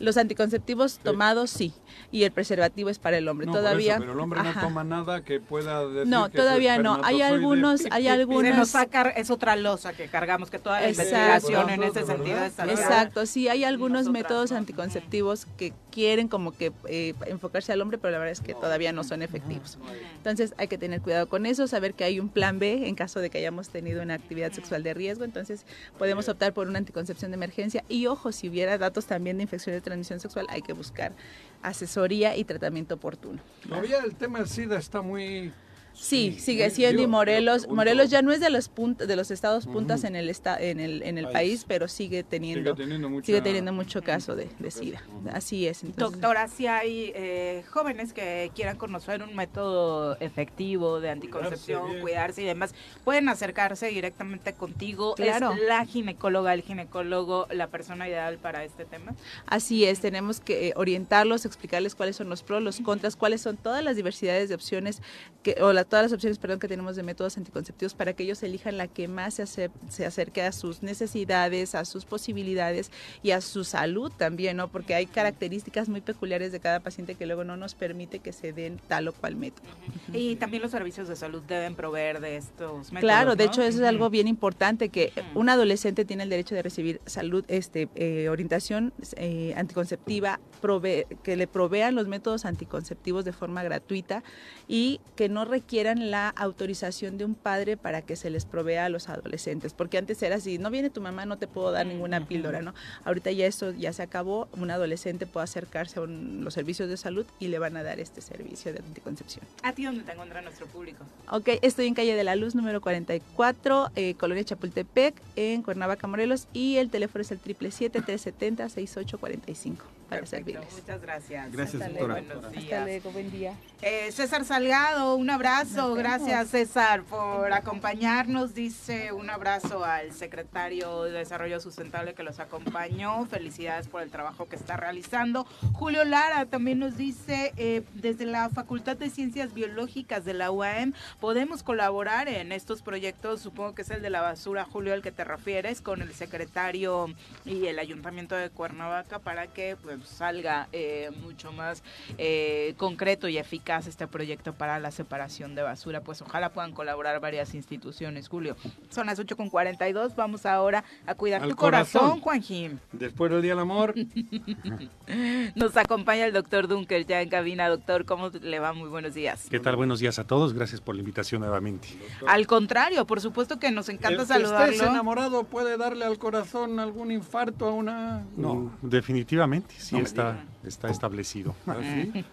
[0.04, 1.74] Los anticonceptivos tomados sí,
[2.12, 3.48] y el preservativo es para el hombre.
[3.48, 3.94] No, todavía.
[3.94, 4.62] eso, pero el hombre Ajá.
[4.62, 7.00] no toma nada que pueda decir No, que todavía no.
[7.04, 11.16] Hay algunos, hay Se nos saca, es otra losa que cargamos, que toda la Exacto.
[11.16, 16.74] investigación en ese sentido está Exacto, sí, hay algunos métodos anticonceptivos que quieren como que
[16.88, 19.78] eh, enfocarse al hombre, pero la verdad es que todavía no son efectivos.
[20.18, 23.20] Entonces hay que tener cuidado con eso, saber que hay un plan B en caso
[23.20, 25.66] de que hayamos tenido una actividad sexual de riesgo, entonces
[25.98, 27.84] podemos optar por una anticoncepción de emergencia.
[27.88, 31.14] Y ojo, si hubiera datos también de infección de transmisión sexual, hay que buscar
[31.62, 33.42] asesoría y tratamiento oportuno.
[33.68, 35.54] Todavía el tema del SIDA está muy...
[35.94, 37.68] Sí, sigue siendo y Morelos.
[37.68, 40.80] Morelos ya no es de los puntos, de los estados puntas en el esta, en
[40.80, 41.66] el en el País.
[41.68, 45.02] pero sigue teniendo Sigue teniendo mucha- sigue teniendo mucho caso de, de SIDA.
[45.32, 45.84] Así es.
[45.84, 52.42] Entonces, Doctora, si hay eh, jóvenes que quieran conocer un método efectivo de anticoncepción, Cuidarse
[52.42, 55.14] y demás, pueden acercarse directamente contigo.
[55.16, 55.52] Claro.
[55.54, 59.14] ¿Es la ginecóloga, el ginecólogo, la persona ideal para este tema?
[59.46, 63.58] Así es, tenemos que eh, orientarlos, explicarles cuáles son los pros, los contras, cuáles son
[63.58, 65.02] todas las diversidades de opciones,
[65.44, 68.78] que, o todas las opciones, perdón, que tenemos de métodos anticonceptivos para que ellos elijan
[68.78, 72.92] la que más se, ace- se acerque a sus necesidades, a sus posibilidades
[73.22, 74.68] y a su salud también, ¿no?
[74.70, 78.54] Porque hay características muy peculiares de cada paciente que luego no nos permite que se
[78.54, 79.68] den tal o cual método.
[80.14, 83.00] Y también los servicios de salud deben proveer de estos métodos.
[83.02, 83.52] Claro, de ¿no?
[83.52, 87.44] hecho eso es algo bien importante que un adolescente tiene el derecho de recibir salud,
[87.48, 94.24] este, eh, orientación eh, anticonceptiva, prove- que le provean los métodos anticonceptivos de forma gratuita
[94.68, 98.90] y que no requieran la autorización de un padre para que se les provea a
[98.90, 102.28] los adolescentes, porque antes era así, no viene tu mamá, no te puedo dar ninguna
[102.28, 102.76] píldora, ¿no?
[103.06, 106.98] Ahorita ya eso ya se acabó, un adolescente puede acercarse a un- los servicios de
[106.98, 109.44] salud y le van a dar este servicio de anticoncepción.
[109.64, 111.06] ¿A ti dónde te encuentra nuestro público?
[111.32, 116.48] Ok, estoy en calle de la Luz número 44, eh, Colonia Chapultepec, en Cuernavaca, Morelos,
[116.54, 119.78] y el teléfono es el 777-370-6845.
[120.04, 120.72] Para servirles.
[120.74, 121.52] Muchas gracias.
[121.52, 122.22] Gracias, Hasta doctora.
[122.22, 122.84] luego, buenos Hasta días.
[122.84, 123.54] luego, buen día.
[123.82, 125.94] Eh, César Salgado, un abrazo.
[125.96, 128.54] Gracias, César, por acompañarnos.
[128.54, 133.26] Dice un abrazo al secretario de Desarrollo Sustentable que los acompañó.
[133.26, 135.46] Felicidades por el trabajo que está realizando.
[135.74, 140.94] Julio Lara también nos dice, eh, desde la Facultad de Ciencias Biológicas de la UAM,
[141.20, 143.42] podemos colaborar en estos proyectos.
[143.42, 147.08] Supongo que es el de la basura, Julio, al que te refieres, con el secretario
[147.46, 151.84] y el Ayuntamiento de Cuernavaca para que pues, salga eh, mucho más
[152.18, 156.02] eh, concreto y eficaz este proyecto para la separación de basura.
[156.02, 158.56] Pues ojalá puedan colaborar varias instituciones, Julio.
[158.90, 162.22] Son las 8.42, vamos ahora a cuidar Al tu corazón, corazón.
[162.22, 162.80] Juanjim.
[162.92, 163.94] Después del Día del Amor,
[165.56, 167.70] Nos acompaña el doctor Dunker ya en cabina.
[167.70, 168.74] Doctor, ¿cómo le va?
[168.74, 169.48] Muy buenos días.
[169.50, 169.76] ¿Qué tal?
[169.76, 170.54] Buenos días a todos.
[170.54, 171.90] Gracias por la invitación nuevamente.
[172.28, 174.84] Al contrario, por supuesto que nos encanta el que estés saludarlo.
[174.86, 178.26] enamorado puede darle al corazón algún infarto a una...
[178.36, 178.56] No.
[178.56, 181.56] Mm, Definitivamente, sí No está, está establecido.
[181.68, 182.26] ¿Ah, sí?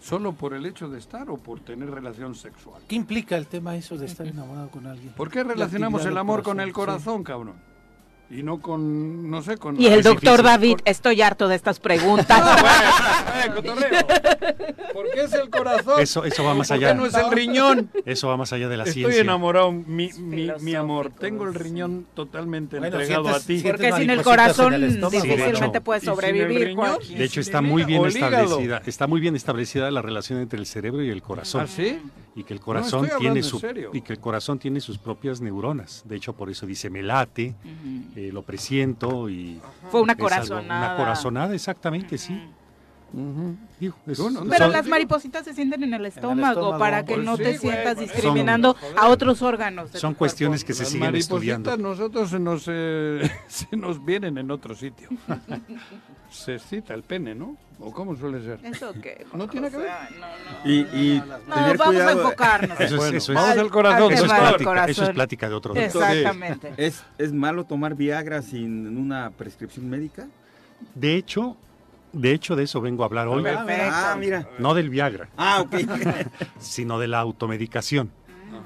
[0.00, 2.82] ¿Solo por el hecho de estar o por tener relación sexual?
[2.88, 5.12] ¿Qué implica el tema eso de estar enamorado con alguien?
[5.14, 7.22] ¿Por qué relacionamos el amor con el corazón?
[7.22, 7.71] corazón, cabrón?
[8.30, 9.78] Y no con, no sé, con...
[9.78, 10.44] Y el doctor difícil.
[10.44, 12.40] David, estoy harto de estas preguntas.
[13.44, 14.06] Eh, cotorreo.
[14.94, 16.00] ¿Por qué es el corazón?
[16.00, 16.94] Eso, eso va más ¿Por qué allá.
[16.94, 17.90] no es el riñón?
[18.06, 19.20] Eso va más allá de la Estoy ciencia.
[19.20, 21.10] enamorado, mi, mi, mi amor.
[21.10, 23.62] Tengo el riñón totalmente Bueno, entregado sientes- a ti.
[23.68, 24.92] Porque sin el corazón el.
[24.92, 26.98] Sí, difícilmente puedes ¿Y sin el sobrevivir, riñón?
[27.16, 28.82] De hecho, ¿Y sin está muy bien establecida.
[28.86, 31.62] Está muy bien establecida la relación entre el cerebro y el corazón.
[31.62, 31.98] ¿Ah, sí?
[32.34, 33.60] Y que el No, corazón estoy tiene su
[33.92, 36.02] y que el corazón tiene sus propias neuronas.
[36.06, 37.54] De hecho, por eso dice me late,
[38.16, 39.58] eh, lo presiento y
[39.90, 40.86] Fue una algo- corazonada.
[40.88, 42.40] una corazonada, exactamente, sí.
[43.80, 46.78] Es- no Pero son- las maripositas se sienten en el estómago, estómago.
[46.78, 49.92] para que Pues no sí, te sientas discriminando Son- a otros órganos.
[49.92, 51.76] de son cuestiones que se Las siguen maripositas estudiando.
[51.76, 55.08] nosotros se nos, eh, se nos vienen en otro sitio.
[56.30, 57.56] se excita el pene, ¿no?
[57.78, 58.60] ¿O cómo suele ser?
[58.64, 59.26] ¿Eso qué?
[59.34, 59.86] ¿No tiene que ver?
[59.86, 60.26] O sea, no,
[60.64, 60.70] no.
[60.70, 61.18] Y, y
[61.48, 62.22] No, tener vamos a cuidado.
[62.22, 62.80] enfocarnos.
[62.80, 65.74] Eso es- Bueno, eso es- vamos Al- al corazón, Eso es, eso plática de otro
[65.74, 65.84] día.
[65.86, 66.72] Exactamente.
[66.78, 70.28] ¿Es, ¿Es malo tomar Viagra sin una prescripción médica?
[70.94, 71.56] De hecho,
[72.12, 73.72] de hecho de eso vengo a hablar hoy, Perfecto.
[73.92, 74.48] Ah, mira.
[74.58, 75.74] no del Viagra, Ah, ok.
[76.58, 78.10] sino de la automedicación,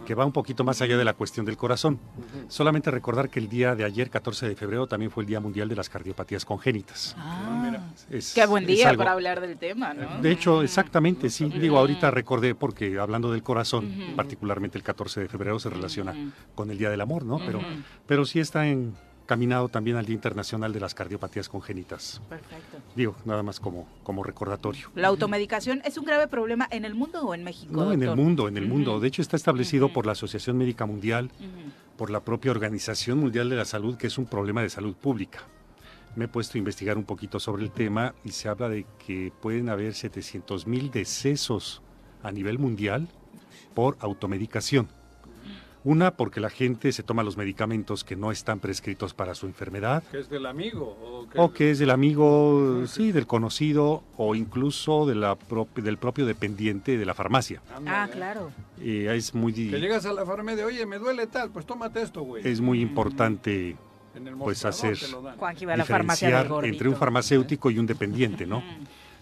[0.04, 1.98] que va un poquito más allá de la cuestión del corazón.
[2.48, 5.68] Solamente recordar que el día de ayer, 14 de febrero, también fue el Día Mundial
[5.68, 7.14] de las Cardiopatías Congénitas.
[7.18, 7.76] Ah,
[8.10, 10.20] Es- qué buen día algo- para hablar del tema, ¿no?
[10.22, 11.46] De hecho, exactamente, sí.
[11.46, 16.14] Digo, ahorita recordé porque hablando del corazón, particularmente el 14 de febrero se relaciona
[16.54, 17.38] con el Día del Amor, ¿no?
[17.38, 17.60] Pero,
[18.06, 18.66] pero sí está
[19.26, 22.22] encaminado también al Día Internacional de las Cardiopatías Congénitas.
[22.28, 22.78] Perfecto.
[22.94, 24.88] Digo, nada más como, como recordatorio.
[24.94, 27.72] ¿La automedicación es un grave problema en el mundo o en México?
[27.72, 29.00] No, en el mundo, en el mundo.
[29.00, 31.32] De hecho, está establecido por la Asociación Médica Mundial,
[31.96, 35.40] por la propia Organización Mundial de la Salud, que es un problema de salud pública.
[36.14, 39.32] Me he puesto a investigar un poquito sobre el tema y se habla de que
[39.42, 41.82] pueden haber 700 mil decesos
[42.22, 43.08] a nivel mundial
[43.74, 44.88] por automedicación.
[45.86, 50.02] Una, porque la gente se toma los medicamentos que no están prescritos para su enfermedad,
[50.10, 50.98] ¿Que es del amigo?
[51.00, 55.38] ¿O que o que es del amigo, sí, del conocido, o incluso de la
[55.76, 57.62] del propio dependiente de la farmacia.
[57.86, 58.50] Ah, claro.
[58.80, 62.22] Eh, es muy, Que llegas a la farmacia, oye, me duele tal, pues tómate esto,
[62.22, 62.44] güey.
[62.44, 63.76] es muy importante
[64.16, 68.60] En el pues hacer la farmacia diferenciar entre un farmacéutico y un dependiente, ¿no?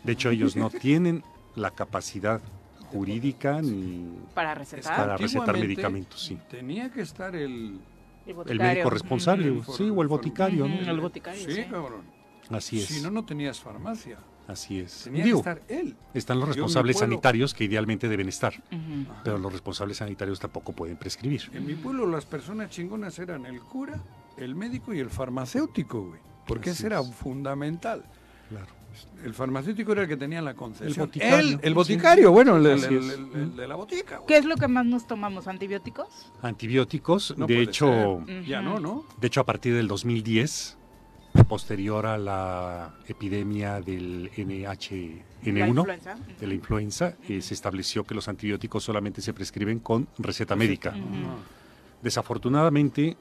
[0.03, 1.23] De hecho, ellos no tienen
[1.57, 2.41] la capacidad
[2.95, 4.97] jurídica ni Para recetar.
[4.97, 6.39] para recetar medicamentos, sí.
[6.51, 7.79] Tenía que estar el...
[8.27, 10.75] El, El médico responsable, sí, o el boticario, ¿no?
[10.91, 11.65] el boticario, Sí, sí.
[11.65, 12.01] cabrón.
[12.49, 12.87] Así es.
[12.87, 14.17] Si no, no tenías farmacia.
[14.49, 15.03] Así es.
[15.05, 15.95] Tenía Digo, que estar él.
[16.15, 18.55] están los responsables sanitarios que idealmente deben estar,
[19.23, 21.51] pero los responsables sanitarios tampoco pueden prescribir.
[21.53, 24.03] En mi pueblo las personas chingonas eran el cura,
[24.39, 26.21] el médico y el farmacéutico, güey.
[26.47, 27.15] Porque Así ese era es.
[27.15, 28.05] fundamental.
[28.49, 28.67] Claro.
[29.25, 31.07] El farmacéutico era el que tenía la concesión.
[31.07, 31.39] boticario.
[31.39, 34.27] Él, el boticario, bueno, el, el- el- el- el de la botica, güey.
[34.27, 35.47] ¿Qué es lo que más nos tomamos?
[35.49, 36.31] ¿Antibióticos?
[36.43, 38.45] Antibióticos, No de hecho, ser.
[38.45, 39.05] Ya no, ¿no?
[39.21, 40.77] de hecho a partir del 2010,
[41.49, 48.29] posterior a la epidemia del NH-N1, La de la influenza, eh, se estableció que los
[48.29, 50.91] antibióticos solamente se prescriben con receta médica.
[50.91, 52.03] Ujú.
[52.03, 53.17] Desafortunadamente,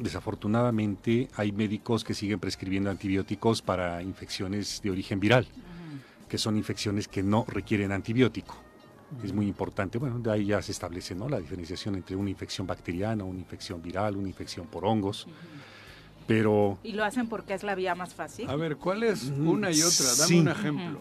[0.00, 5.46] desafortunadamente hay médicos que siguen prescribiendo antibióticos para infecciones de origen viral,
[6.28, 8.56] que son infecciones que no requieren antibiótico.
[9.24, 11.28] Es muy importante, bueno, de ahí ya se establece ¿no?
[11.28, 15.26] la diferenciación entre una infección bacteriana, una infección viral, una infección por hongos,
[16.26, 18.48] pero ¿Y lo hacen porque es la vía más fácil?
[18.48, 20.06] A ver, ¿cuál es una y otra?
[20.16, 20.38] Dame Sí.
[20.40, 21.00] un ejemplo.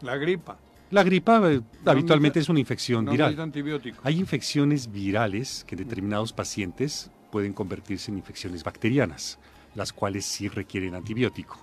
[0.00, 0.58] La gripa.
[0.90, 3.38] la gripa eh, habitualmente necesita- es una infección No viral.
[3.40, 3.98] antibiótico.
[4.04, 9.38] Hay infecciones virales que en determinados pacientes pueden convertirse en infecciones bacterianas,
[9.74, 11.58] las cuales sí requieren antibiótico.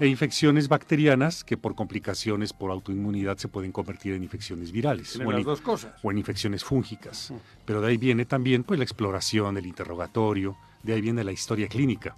[0.00, 5.22] e infecciones bacterianas que por complicaciones por autoinmunidad se pueden convertir en infecciones virales o
[5.22, 5.92] en, las dos cosas.
[6.02, 7.32] o en infecciones fúngicas.
[7.66, 11.68] Pero de ahí viene también pues la exploración, el interrogatorio, de ahí viene la historia
[11.68, 12.16] clínica.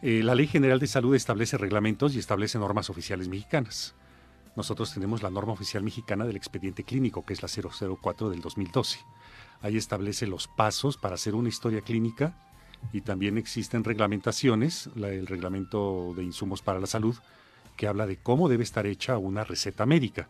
[0.00, 3.94] Eh, la Ley General de Salud establece reglamentos y establece normas oficiales mexicanas.
[4.56, 8.98] Nosotros tenemos la norma oficial mexicana del expediente clínico, que es la 004 del 2012.
[9.62, 12.34] Ahí establece los pasos para hacer una historia clínica
[12.92, 17.14] y también existen reglamentaciones, la- el reglamento de insumos para la salud,
[17.76, 20.28] que habla de cómo debe estar hecha una receta médica,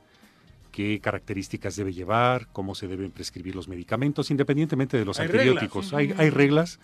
[0.71, 5.91] qué características debe llevar, cómo se deben prescribir los medicamentos, independientemente de los Hay antibióticos.
[5.93, 6.19] reglas.
[6.19, 6.79] Hay, hay reglas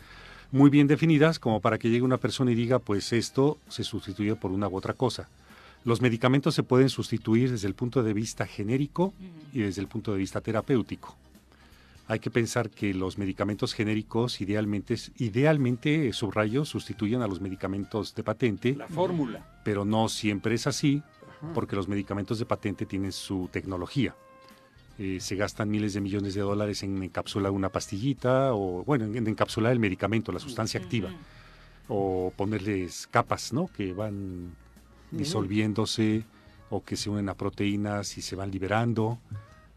[0.51, 4.35] muy bien definidas como para que llegue una persona y diga, pues esto se sustituye
[4.37, 5.29] por una u otra cosa.
[5.85, 9.13] Los medicamentos se pueden sustituir desde el punto de vista genérico
[9.53, 11.17] y desde el punto de vista terapéutico.
[12.11, 18.23] Hay que pensar que los medicamentos genéricos idealmente, idealmente subrayo, sustituyen a los medicamentos de
[18.23, 19.61] patente, La fórmula.
[19.63, 21.03] pero no siempre es así,
[21.55, 24.17] porque los medicamentos de patente tienen su tecnología.
[24.99, 29.15] Eh, se gastan miles de millones de dólares en encapsular una pastillita o, bueno, en,
[29.17, 31.11] en encapsular el medicamento, la sustancia activa,
[31.89, 33.69] o ponerles capas, ¿no?
[33.69, 34.51] Que van
[35.11, 36.25] disolviéndose
[36.71, 39.19] o que se unen a proteínas y se van liberando.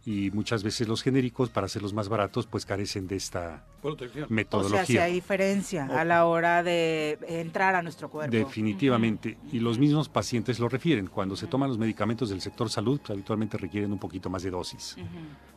[0.04, 4.26] Y muchas veces los genéricos, para hacerlos más baratos, pues carecen de esta Protección.
[4.26, 4.78] O metodología.
[4.78, 8.36] sea, si hay diferencia a la hora de entrar a nuestro cuerpo.
[8.36, 9.38] Definitivamente.
[9.52, 11.06] Y los mismos pacientes lo refieren.
[11.06, 14.50] Cuando se toman los medicamentos del sector salud, pues, habitualmente requieren un poquito más de
[14.50, 14.96] dosis.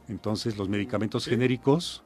[0.08, 2.02] Entonces, los medicamentos genéricos,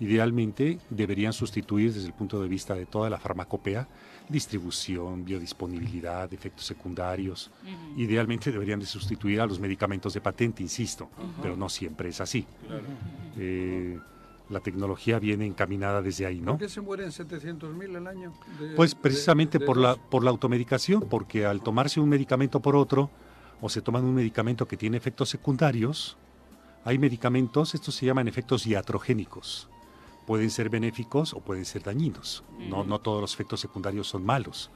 [0.00, 3.86] idealmente, deberían sustituir desde el punto de vista de toda la farmacopea,
[4.28, 7.50] distribución, biodisponibilidad, efectos secundarios.
[7.96, 11.08] Idealmente deberían de sustituir a los medicamentos de patente, insisto,
[11.42, 12.46] pero no siempre es así.
[12.66, 12.82] Claro.
[13.36, 13.98] Eh,
[14.50, 16.52] la tecnología viene encaminada desde ahí, ¿no?
[16.52, 18.32] ¿Por qué se mueren 700 mil al año?
[18.58, 22.74] de- Pues precisamente de por la, por la automedicación, porque al tomarse un medicamento por
[22.74, 23.10] otro,
[23.60, 26.16] o se toman un medicamento que tiene efectos secundarios,
[26.84, 29.68] hay medicamentos, estos se llaman efectos iatrogénicos.
[30.28, 32.44] Pueden ser benéficos o pueden ser dañinos.
[32.68, 34.70] No, no todos los efectos secundarios son malos.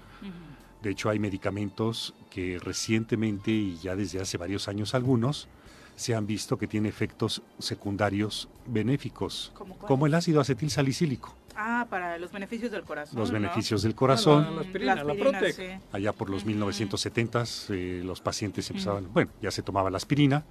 [0.81, 5.49] De hecho, hay medicamentos que recientemente y ya desde hace varios años algunos
[5.95, 9.53] se han visto que tienen efectos secundarios benéficos,
[9.87, 11.37] como el ácido acetil salicílico.
[11.55, 13.19] Ah, para los beneficios del corazón.
[13.19, 13.35] Los ¿no?
[13.35, 14.45] beneficios del corazón.
[14.45, 15.55] Ah, la, la aspirina, la, aspirina, Protec.
[15.55, 15.85] sí.
[15.93, 20.45] Allá por los 1970s eh, los pacientes empezaban, bueno, ya se tomaba la aspirina,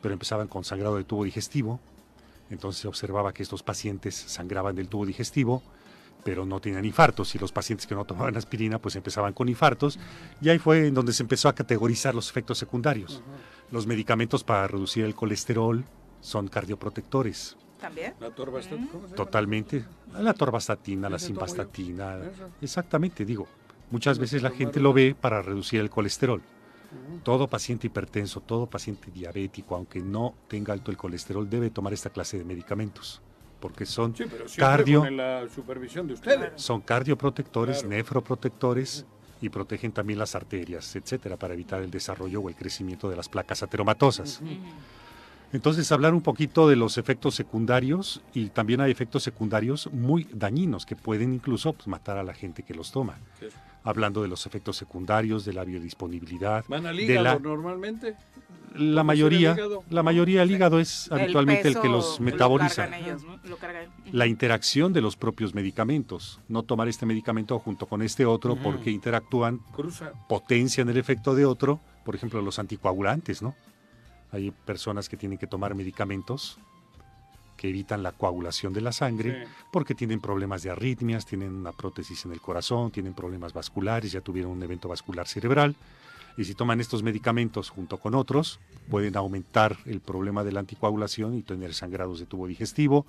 [0.00, 1.80] pero empezaban con sangrado de tubo digestivo.
[2.54, 5.62] Entonces se observaba que estos pacientes sangraban del tubo digestivo,
[6.24, 7.34] pero no tenían infartos.
[7.34, 9.98] Y los pacientes que no tomaban aspirina, pues empezaban con infartos.
[10.40, 13.22] Y ahí fue en donde se empezó a categorizar los efectos secundarios.
[13.70, 15.84] Los medicamentos para reducir el colesterol
[16.20, 17.56] son cardioprotectores.
[17.78, 18.14] ¿También?
[18.18, 18.88] La torvastatina.
[18.90, 19.16] ¿cómo se llama?
[19.16, 19.84] Totalmente.
[20.18, 22.18] La torvastatina, la simvastatina.
[22.62, 23.46] Exactamente, digo.
[23.90, 26.40] Muchas veces la gente lo ve para reducir el colesterol.
[27.22, 32.10] Todo paciente hipertenso, todo paciente diabético, aunque no tenga alto el colesterol, debe tomar esta
[32.10, 33.22] clase de medicamentos,
[33.60, 36.52] porque son Sí, pero cardio, con la supervisión de ustedes.
[36.56, 37.88] son cardioprotectores, Claro.
[37.96, 39.06] nefroprotectores
[39.40, 43.28] y protegen también las arterias, etcétera, para evitar el desarrollo o el crecimiento de las
[43.28, 44.40] placas ateromatosas.
[45.52, 50.84] Entonces, hablar un poquito de los efectos secundarios y también hay efectos secundarios muy dañinos
[50.84, 53.14] que pueden incluso pues, matar a la gente que los toma.
[53.38, 53.46] Sí.
[53.84, 58.16] Hablando de los efectos secundarios, de la biodisponibilidad, Van al de hígado la, normalmente.
[58.74, 59.54] la mayoría,
[59.90, 62.86] la mayoría el hígado es habitualmente el, que los metaboliza.
[62.86, 63.38] Lo cargan ellos, ¿no?
[63.48, 63.88] Lo cargan.
[64.10, 68.90] La interacción de los propios medicamentos, no tomar este medicamento junto con este otro porque
[68.90, 70.12] interactúan, Cruza.
[70.28, 73.54] potencian el efecto de otro, por ejemplo los anticoagulantes, ¿no?
[74.32, 76.58] Hay personas que tienen que tomar medicamentos
[77.64, 79.50] que evitan la coagulación de la sangre Sí.
[79.72, 84.20] porque tienen problemas de arritmias, tienen una prótesis en el corazón, tienen problemas vasculares, ya
[84.20, 85.74] tuvieron un evento vascular cerebral.
[86.36, 88.60] Y si toman estos medicamentos junto con otros,
[88.90, 93.06] pueden aumentar el problema de la anticoagulación y tener sangrados de tubo digestivo.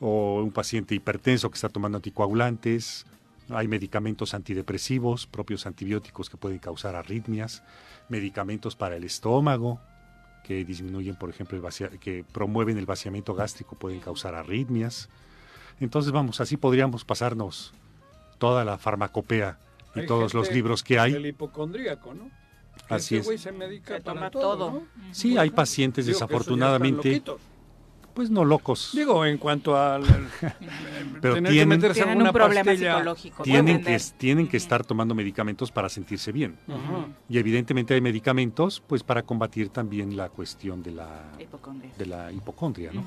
[0.00, 3.04] O un paciente hipertenso que está tomando anticoagulantes.
[3.50, 7.62] Hay medicamentos antidepresivos, propios antibióticos que pueden causar arritmias.
[8.08, 9.78] Medicamentos para el estómago,
[10.44, 15.08] que disminuyen, por ejemplo, el vacia- que promueven el vaciamiento gástrico, pueden causar arritmias.
[15.80, 17.72] Entonces, vamos, así podríamos pasarnos
[18.38, 19.58] toda la farmacopea
[19.94, 21.14] y Hay todos los libros que hay.
[21.14, 22.30] El hipocondríaco, ¿no?
[22.88, 23.24] Así ese es.
[23.26, 24.70] güey se medica Se para toma todo, todo.
[24.72, 24.86] ¿no?
[25.12, 27.22] Sí, hay pacientes Digo que eso ya están desafortunadamente.
[28.18, 28.90] Pues no locos.
[28.94, 30.02] Digo, en cuanto al
[31.22, 32.94] Pero tener tienen- que meterse Tienen un problema pastilla.
[32.94, 33.42] psicológico.
[33.44, 36.56] Tienen que, tienen que estar tomando medicamentos para sentirse bien.
[36.66, 37.06] Ajá.
[37.28, 41.08] Y evidentemente hay medicamentos pues para combatir también la cuestión de la,
[41.38, 41.92] Hipocondria.
[41.96, 42.90] de la hipocondria.
[42.92, 43.04] ¿no?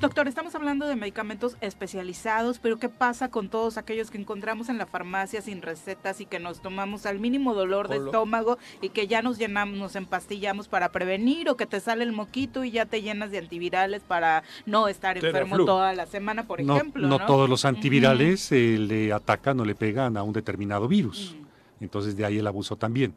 [0.00, 4.78] Doctor, estamos hablando de medicamentos especializados, pero ¿qué pasa con todos aquellos que encontramos en
[4.78, 9.06] la farmacia sin recetas y que nos tomamos al mínimo dolor de estómago y que
[9.06, 12.86] ya nos llenamos, nos empastillamos para prevenir o que te sale el moquito y ya
[12.86, 14.29] te llenas de antivirales para
[14.66, 17.06] no estar enfermo toda la semana, por no, ejemplo?
[17.06, 17.26] no ¿no?
[17.26, 21.36] todos los antivirales eh, le atacan o le pegan a un determinado virus.
[21.80, 23.14] Entonces de ahí el abuso también.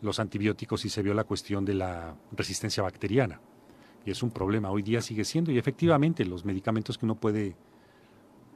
[0.00, 3.40] Los antibióticos sí se vio la cuestión de la resistencia bacteriana.
[4.06, 5.50] Y es un problema, hoy día sigue siendo.
[5.50, 7.56] Y efectivamente los medicamentos que uno puede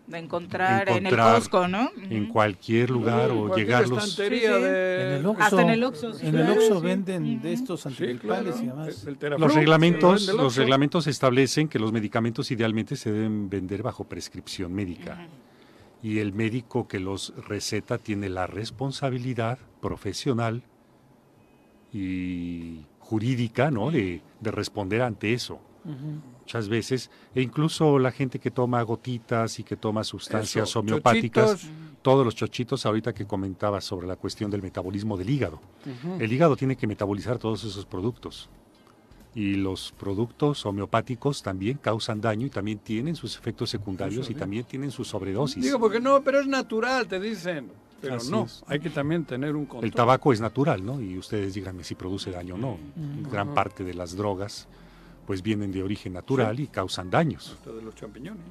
[0.06, 1.88] De encontrar, en el Costco, ¿no?
[2.10, 4.16] en cualquier lugar o cualquier llegarlos.
[4.16, 6.84] de- En el Oxxo, Hasta en el Oxxo, sí, en el Oxxo sí.
[6.86, 9.06] venden de estos antigripales y demás.
[9.38, 15.26] Los reglamentos, los reglamentos establecen que los medicamentos idealmente se deben vender bajo prescripción médica.
[16.02, 20.62] Y el médico que los receta tiene la responsabilidad profesional
[21.92, 23.90] y jurídica, ¿no?
[23.90, 25.60] De, de responder ante eso.
[26.42, 31.52] Muchas veces, e incluso la gente que toma gotitas y que toma sustancias Eso, homeopáticas,
[31.52, 31.70] chochitos.
[32.02, 35.60] todos los chochitos, ahorita que comentaba sobre la cuestión del metabolismo del hígado.
[36.18, 38.50] El hígado tiene que metabolizar todos esos productos.
[39.34, 44.34] Y los productos homeopáticos también causan daño y también tienen sus efectos secundarios Eso y
[44.34, 45.62] también tienen su sobredosis.
[45.64, 47.70] Digo, porque no, pero es natural, te dicen.
[48.02, 48.62] Pero Así no, es.
[48.66, 49.84] hay que también tener un control.
[49.84, 51.00] El tabaco es natural, ¿no?
[51.00, 52.76] Y ustedes díganme si produce daño o no.
[53.30, 54.66] Gran parte de las drogas
[55.26, 57.56] pues vienen de origen natural y causan daños.
[57.64, 58.42] De los champiñones.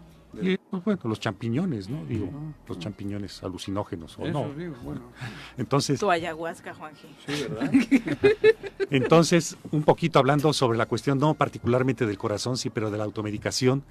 [0.42, 2.06] Y pues, bueno, los champiñones, ¿no?
[2.06, 2.32] Digo,
[2.66, 4.54] los champiñones alucinógenos o Eso no.
[4.54, 5.02] digo, bueno.
[5.58, 7.08] Entonces, Tu ayahuasca, Juanji.
[7.28, 7.70] Sí, ¿verdad?
[8.90, 13.04] Entonces, un poquito hablando sobre la cuestión, no particularmente del corazón, sí, pero de la
[13.04, 13.84] automedicación,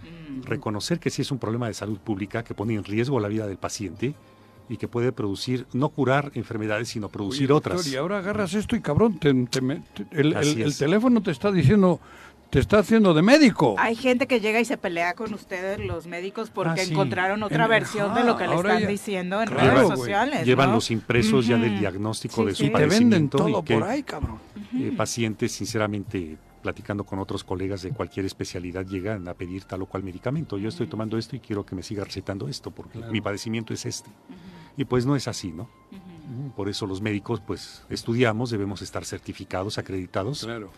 [0.44, 3.47] reconocer que sí es un problema de salud pública que pone en riesgo la vida
[3.47, 4.15] del paciente
[4.69, 7.86] y que puede producir, no curar enfermedades, sino producir Oye, otras.
[7.89, 11.98] y ahora agarras esto y cabrón, te- te me- te- el, teléfono te está diciendo,
[12.51, 13.77] te está haciendo de médico.
[13.79, 16.91] Hay gente que llega y se pelea con ustedes, los médicos, porque Ah, sí.
[16.93, 19.89] encontraron otra En- versión de ajá, lo que le están ya- diciendo en Claro, redes
[19.99, 20.45] sociales.
[20.47, 20.75] Llevan ¿no?
[20.77, 22.57] los impresos ya del diagnóstico Sí, de sí.
[22.57, 23.37] su Te venden padecimiento.
[23.49, 24.39] y todo que, por ahí, cabrón.
[24.77, 29.87] eh, pacientes, sinceramente, platicando con otros colegas de cualquier especialidad, llegan a pedir tal o
[29.87, 30.59] cual medicamento.
[30.59, 33.13] Yo estoy tomando esto y quiero que me siga recetando esto, porque Claro.
[33.13, 34.11] mi padecimiento es este.
[34.77, 35.69] Y pues no es así, ¿no?
[36.57, 40.45] Por eso los médicos, pues, estudiamos, debemos estar certificados, acreditados.
[40.45, 40.71] Claro.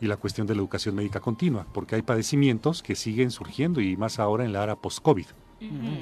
[0.00, 3.96] Y la cuestión de la educación médica continua, porque hay padecimientos que siguen surgiendo y
[3.96, 5.26] más ahora en la era post-COVID.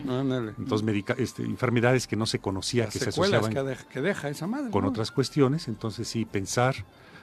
[0.08, 0.54] Ándale.
[0.58, 4.00] Entonces, medica- este, enfermedades que no se conocía, Las que se asociaban que, de- que
[4.00, 4.70] deja esa madre.
[4.70, 4.88] con ¿no?
[4.90, 5.68] otras cuestiones.
[5.68, 6.74] Entonces, sí, pensar,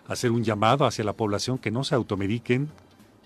[0.08, 2.70] hacer un llamado hacia la población que no se automediquen,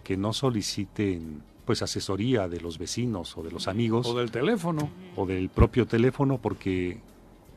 [0.03, 4.89] que no soliciten pues asesoría de los vecinos o de los amigos O del teléfono.
[5.15, 6.99] o del propio teléfono, porque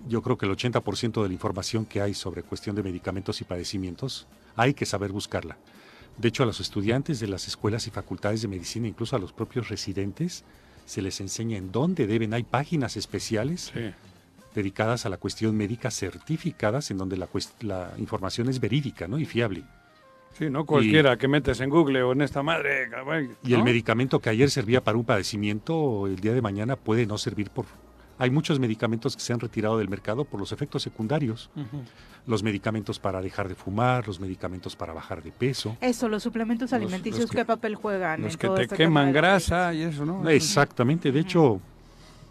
[0.09, 3.45] yo creo que el 80% de la información que hay sobre cuestión de medicamentos y
[3.45, 5.57] padecimientos hay que saber buscarla.
[6.19, 9.33] De hecho, a los estudiantes de las escuelas y facultades de medicina, incluso a los
[9.33, 10.45] propios residentes,
[10.87, 12.33] se les enseña en dónde deben.
[12.35, 13.81] Hay páginas especiales Sí.
[14.55, 17.29] dedicadas a la cuestión médica certificadas en donde la,
[17.61, 19.19] la información es verídica ¿no?
[19.19, 19.65] y fiable.
[20.39, 22.89] Sí, no cualquiera que metes en Google o en esta madre.
[23.43, 27.17] Y el medicamento que ayer servía para un padecimiento, el día de mañana puede no
[27.19, 27.65] servir por...
[28.19, 31.51] Hay muchos medicamentos que se han retirado del mercado por los efectos secundarios.
[32.27, 35.77] Los medicamentos para dejar de fumar, los medicamentos para bajar de peso.
[35.81, 38.23] Eso, los suplementos alimenticios, los que- ¿qué papel juegan?
[38.23, 40.29] Los en que todo te este queman grasa y eso, ¿no?
[40.29, 41.13] Exactamente.
[41.13, 41.61] De hecho,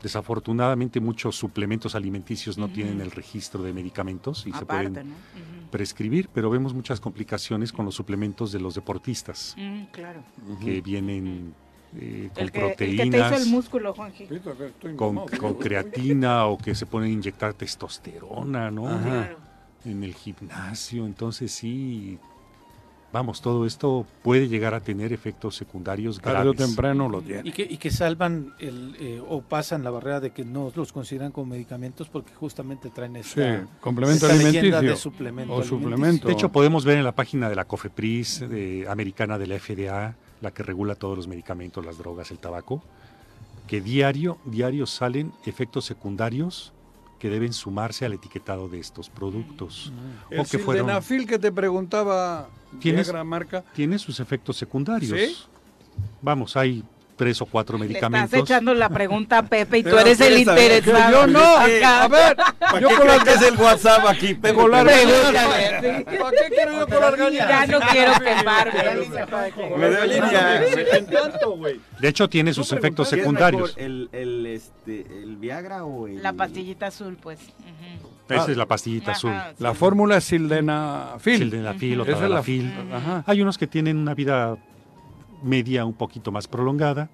[0.04, 5.14] desafortunadamente muchos suplementos alimenticios no tienen el registro de medicamentos y se pueden
[5.72, 9.56] prescribir, pero vemos muchas complicaciones con los suplementos de los deportistas.
[9.58, 10.22] Mm, claro.
[10.62, 11.54] que vienen
[11.98, 14.28] eh, con El que, el que te hizo proteínas, el músculo, Juanji.
[14.98, 18.88] con, con creatina o que se ponen a inyectar testosterona, ¿no?
[18.90, 19.00] Ajá.
[19.02, 19.38] Claro.
[19.86, 21.06] En el gimnasio.
[21.06, 22.18] Entonces sí,
[23.14, 26.58] vamos, todo esto puede llegar a tener efectos secundarios Tarde o graves.
[26.68, 27.48] temprano lo tiene.
[27.48, 30.92] Y que, y que salvan el, eh, o pasan la barrera de que no los
[30.92, 34.90] consideran como medicamentos porque justamente traen esta, Sí, complemento esta leyenda alimenticio.
[34.90, 35.80] de suplemento O alimenticio.
[35.90, 36.28] suplemento.
[36.28, 40.16] De hecho, podemos ver en la página de la COFEPRIS de, americana de la FDA,
[40.42, 42.84] la que regula todos los medicamentos, las drogas, el tabaco,
[43.68, 46.72] que diario, diario salen efectos secundarios
[47.20, 49.92] que deben sumarse al etiquetado de estos productos.
[50.30, 50.88] El o que fueron
[51.28, 53.64] que te preguntaba ¿Tienes- Viagra marca.
[53.74, 55.18] tiene sus efectos secundarios.
[55.20, 55.36] ¿Sí?
[56.22, 56.84] Vamos, hay
[57.16, 58.26] tres o cuatro Le medicamentos.
[58.34, 61.12] estás echando la pregunta a Pepe y tú eres el interesado.
[61.12, 64.50] Yo no, Eh, a ver, ¿Para yo las que es el WhatsApp aquí, Pepe?
[64.54, 64.56] sí.
[66.20, 67.48] ¿Para qué quiero yo gallinas?
[67.50, 68.84] Ya no quiero quemarme.
[69.78, 70.62] Me dio línea.
[72.00, 73.74] De hecho, tiene sus efectos ¿Qué es secundarios.
[73.78, 76.22] ¿El, el, este, ¿El Viagra o el...?
[76.22, 77.40] La pastillita azul, pues.
[78.30, 79.34] Esa es la pastillita Ajá, azul.
[79.58, 79.64] sí.
[79.64, 81.38] La fórmula es sildenafil.
[81.38, 82.74] Sildenafil o Esa es la- tadalafil.
[82.92, 83.24] Ajá.
[83.28, 84.58] Hay unos que tienen una vida
[85.44, 87.10] media un poquito más prolongada,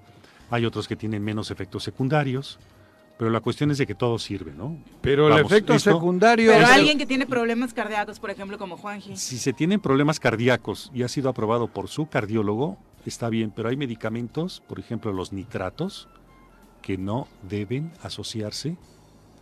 [0.49, 2.59] hay otros que tienen menos efectos secundarios,
[3.17, 4.77] pero la cuestión es de que todo sirve, ¿no?
[5.01, 8.57] Pero el Vamos, efecto esto- secundario Pero es- alguien que tiene problemas cardíacos, por ejemplo,
[8.57, 9.15] como Juanji.
[9.15, 13.69] Si se tienen problemas cardíacos y ha sido aprobado por su cardiólogo, está bien, pero
[13.69, 16.07] hay medicamentos, por ejemplo los nitratos,
[16.81, 18.75] que no deben asociarse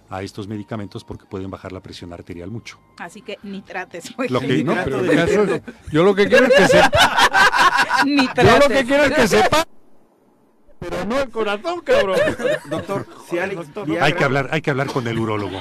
[0.10, 2.80] a estos medicamentos porque pueden bajar la presión arterial mucho.
[2.98, 4.12] Así que nitrates.
[4.16, 4.32] pues.
[4.32, 5.62] Lo que- No, pero el caso es-
[5.92, 6.92] yo lo que quiero es que sepa,
[8.06, 8.46] Nitrates.
[8.54, 9.66] yo lo que quiero es que sepa,
[10.80, 12.20] pero no el corazón, cabrón.
[12.70, 13.68] Doctor, si Alex
[14.02, 15.60] Hay que hablar, hay que hablar con el urólogo.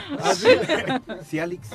[1.25, 1.71] Si Alex...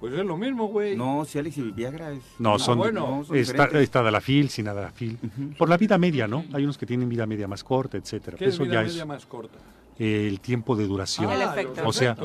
[0.00, 0.94] Pues es lo mismo, güey.
[0.94, 2.22] No, si Alex y Viagra es...
[2.38, 5.18] No, son, bueno, son está, está Dalafil, Sinadalafil.
[5.56, 6.44] Por la vida media, ¿no?
[6.52, 8.36] Hay unos que tienen vida media más corta, etcétera.
[8.36, 9.58] ¿Qué Pero es Eso vida ya media es más corta?
[9.98, 11.30] El tiempo de duración.
[11.30, 11.88] Ah, El efecto.
[11.88, 12.16] O sea,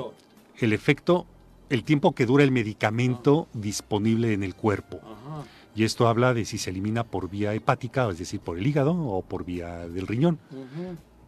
[0.58, 1.26] el efecto,
[1.70, 5.00] el tiempo que dura el medicamento disponible en el cuerpo.
[5.04, 5.44] Ajá.
[5.76, 8.94] Y esto habla de si se elimina por vía hepática, es decir, por el hígado
[8.94, 10.40] o por vía del riñón.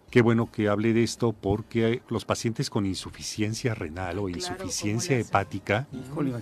[0.10, 5.18] Qué bueno que hable de esto porque los pacientes con insuficiencia renal o Claro, insuficiencia
[5.18, 6.34] hepática Híjole,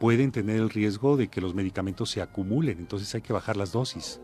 [0.00, 3.70] pueden tener el riesgo de que los medicamentos se acumulen, entonces hay que bajar las
[3.70, 4.20] dosis.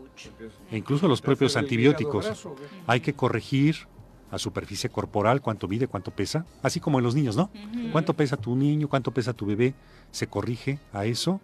[0.71, 2.49] E incluso los propios antibióticos.
[2.85, 3.87] Hay que corregir
[4.31, 7.49] a superficie corporal cuánto mide, cuánto pesa, así como en los niños, ¿no?
[7.91, 9.73] ¿Cuánto pesa tu niño, cuánto pesa tu bebé?
[10.11, 11.41] Se corrige a eso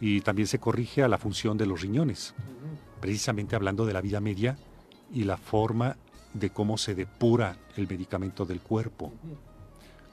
[0.00, 2.34] y también se corrige a la función de los riñones,
[3.00, 4.56] precisamente hablando de la vida media
[5.12, 5.96] y la forma
[6.34, 9.12] de cómo se depura el medicamento del cuerpo.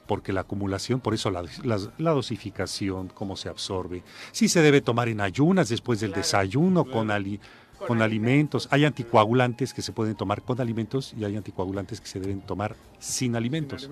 [0.06, 4.02] Porque la acumulación, por eso la, la- la dosificación, cómo se absorbe.
[4.32, 7.40] Sí se debe tomar en ayunas después del desayuno, con, ali-
[7.86, 8.68] con alimentos.
[8.70, 12.76] Hay anticoagulantes que se pueden tomar con alimentos y hay anticoagulantes que se deben tomar
[12.98, 13.90] sin alimentos.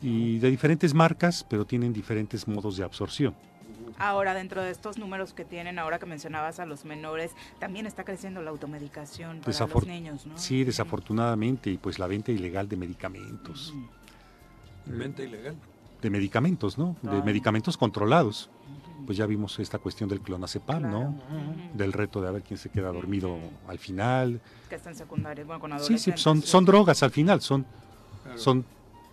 [0.00, 3.34] Y de diferentes marcas, pero tienen diferentes modos de absorción.
[3.98, 8.04] Ahora, dentro de estos números que tienen, ahora que mencionabas a los menores, también está
[8.04, 10.36] creciendo la automedicación para Desafor- los niños, ¿no?
[10.38, 13.72] Sí, desafortunadamente, y pues la venta ilegal de medicamentos.
[14.86, 15.54] Venta ilegal.
[16.00, 16.96] De medicamentos, ¿no?
[17.02, 18.50] De medicamentos controlados.
[19.06, 21.18] Pues ya vimos esta cuestión del clonazepam, ¿no?
[21.74, 24.40] Del reto de a ver quién se queda dormido al final.
[24.68, 26.20] Que está en secundaria, bueno, con Sí, adolescentes.
[26.20, 27.66] sí, son, son drogas al final, son,
[28.36, 28.64] son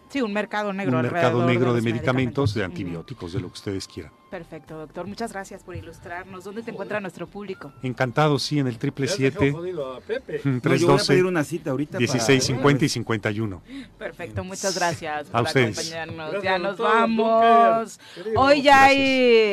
[0.10, 3.88] Sí, un mercado negro un mercado negro de medicamentos, de antibióticos, de lo que ustedes
[3.88, 4.12] quieran.
[4.30, 5.08] Perfecto, doctor.
[5.08, 6.44] Muchas gracias por ilustrarnos.
[6.44, 7.74] ¿Dónde te encuentra nuestro público?
[7.82, 10.34] Encantado, sí, en el triple Ya has dejado 7 jodido a Pepe.
[10.34, 13.62] No, yo voy a 312 pedir una cita ahorita para- 16, 50 y 51.
[13.98, 15.78] Perfecto, muchas gracias A por ustedes.
[15.80, 16.32] acompañarnos.
[16.32, 18.00] Gracias, ya nos doctor vamos.
[18.16, 18.42] Querido.
[18.42, 18.98] Hoy ya hay,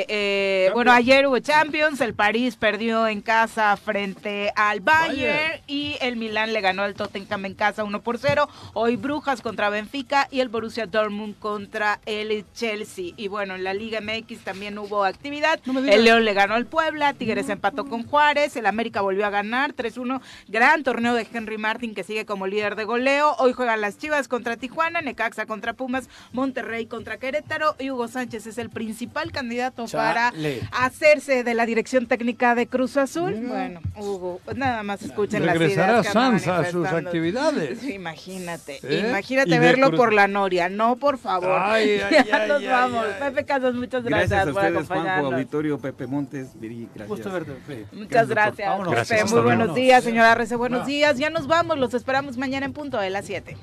[0.08, 5.62] eh, bueno, ayer hubo Champions, el París perdió en casa frente al Bayern Bayern.
[5.66, 8.48] y el Milán le ganó al Tottenham en casa 1 por 0.
[8.74, 13.12] Hoy Brujas contra Benfica y el Borussia Dortmund contra el Chelsea.
[13.16, 15.60] Y bueno, en la Liga MX también hubo actividad.
[15.66, 19.74] el León le ganó al Puebla, Tigres empató con Juárez, el América volvió a ganar
[19.74, 20.20] 3-1.
[20.48, 23.34] Gran torneo de Henry Martin que sigue como líder de goleo.
[23.38, 28.46] Hoy juegan las Chivas contra Tijuana, Necaxa contra Pumas, Monterrey contra Querétaro y Hugo Sánchez
[28.46, 30.32] es el principal candidato para
[30.72, 33.34] hacerse de la dirección técnica de Cruz Azul.
[33.46, 37.78] Bueno, Hugo, pues nada más escuchen las Regresará ideas que andan Sanz a sus actividades.
[37.86, 39.06] Sí, imagínate, ¿Eh?
[39.08, 41.58] Imagínate verlo por la Noria, no por favor.
[41.60, 43.06] Ay, ay, ya ay, nos ay, vamos.
[43.06, 43.14] ay.
[43.20, 45.26] Pepe Casas, muchas gracias, ustedes, Juanjo.
[45.26, 47.08] Auditorio, Pepe Montes, Viri, gracias.
[47.08, 47.86] Gusto verte, Pepe.
[47.92, 48.68] Muchas gracias.
[48.68, 48.94] Vámonos.
[48.94, 51.18] Pepe, Gracias, muy buenos días, señora Rece, buenos días.
[51.18, 53.56] Ya nos vamos, los esperamos mañana en punto de las 7.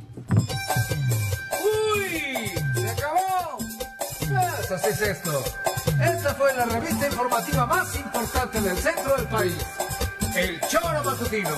[1.63, 2.51] ¡Uy!
[2.75, 3.57] ¡Se acabó!
[4.73, 5.43] Así es esto.
[6.01, 9.55] Esta fue la revista informativa más importante del centro del país.
[10.35, 11.55] El Choro Matutino.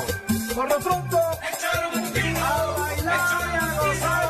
[0.53, 2.39] Por lo pronto, el Choro Matutino.
[2.39, 4.24] A bailar y a gozar.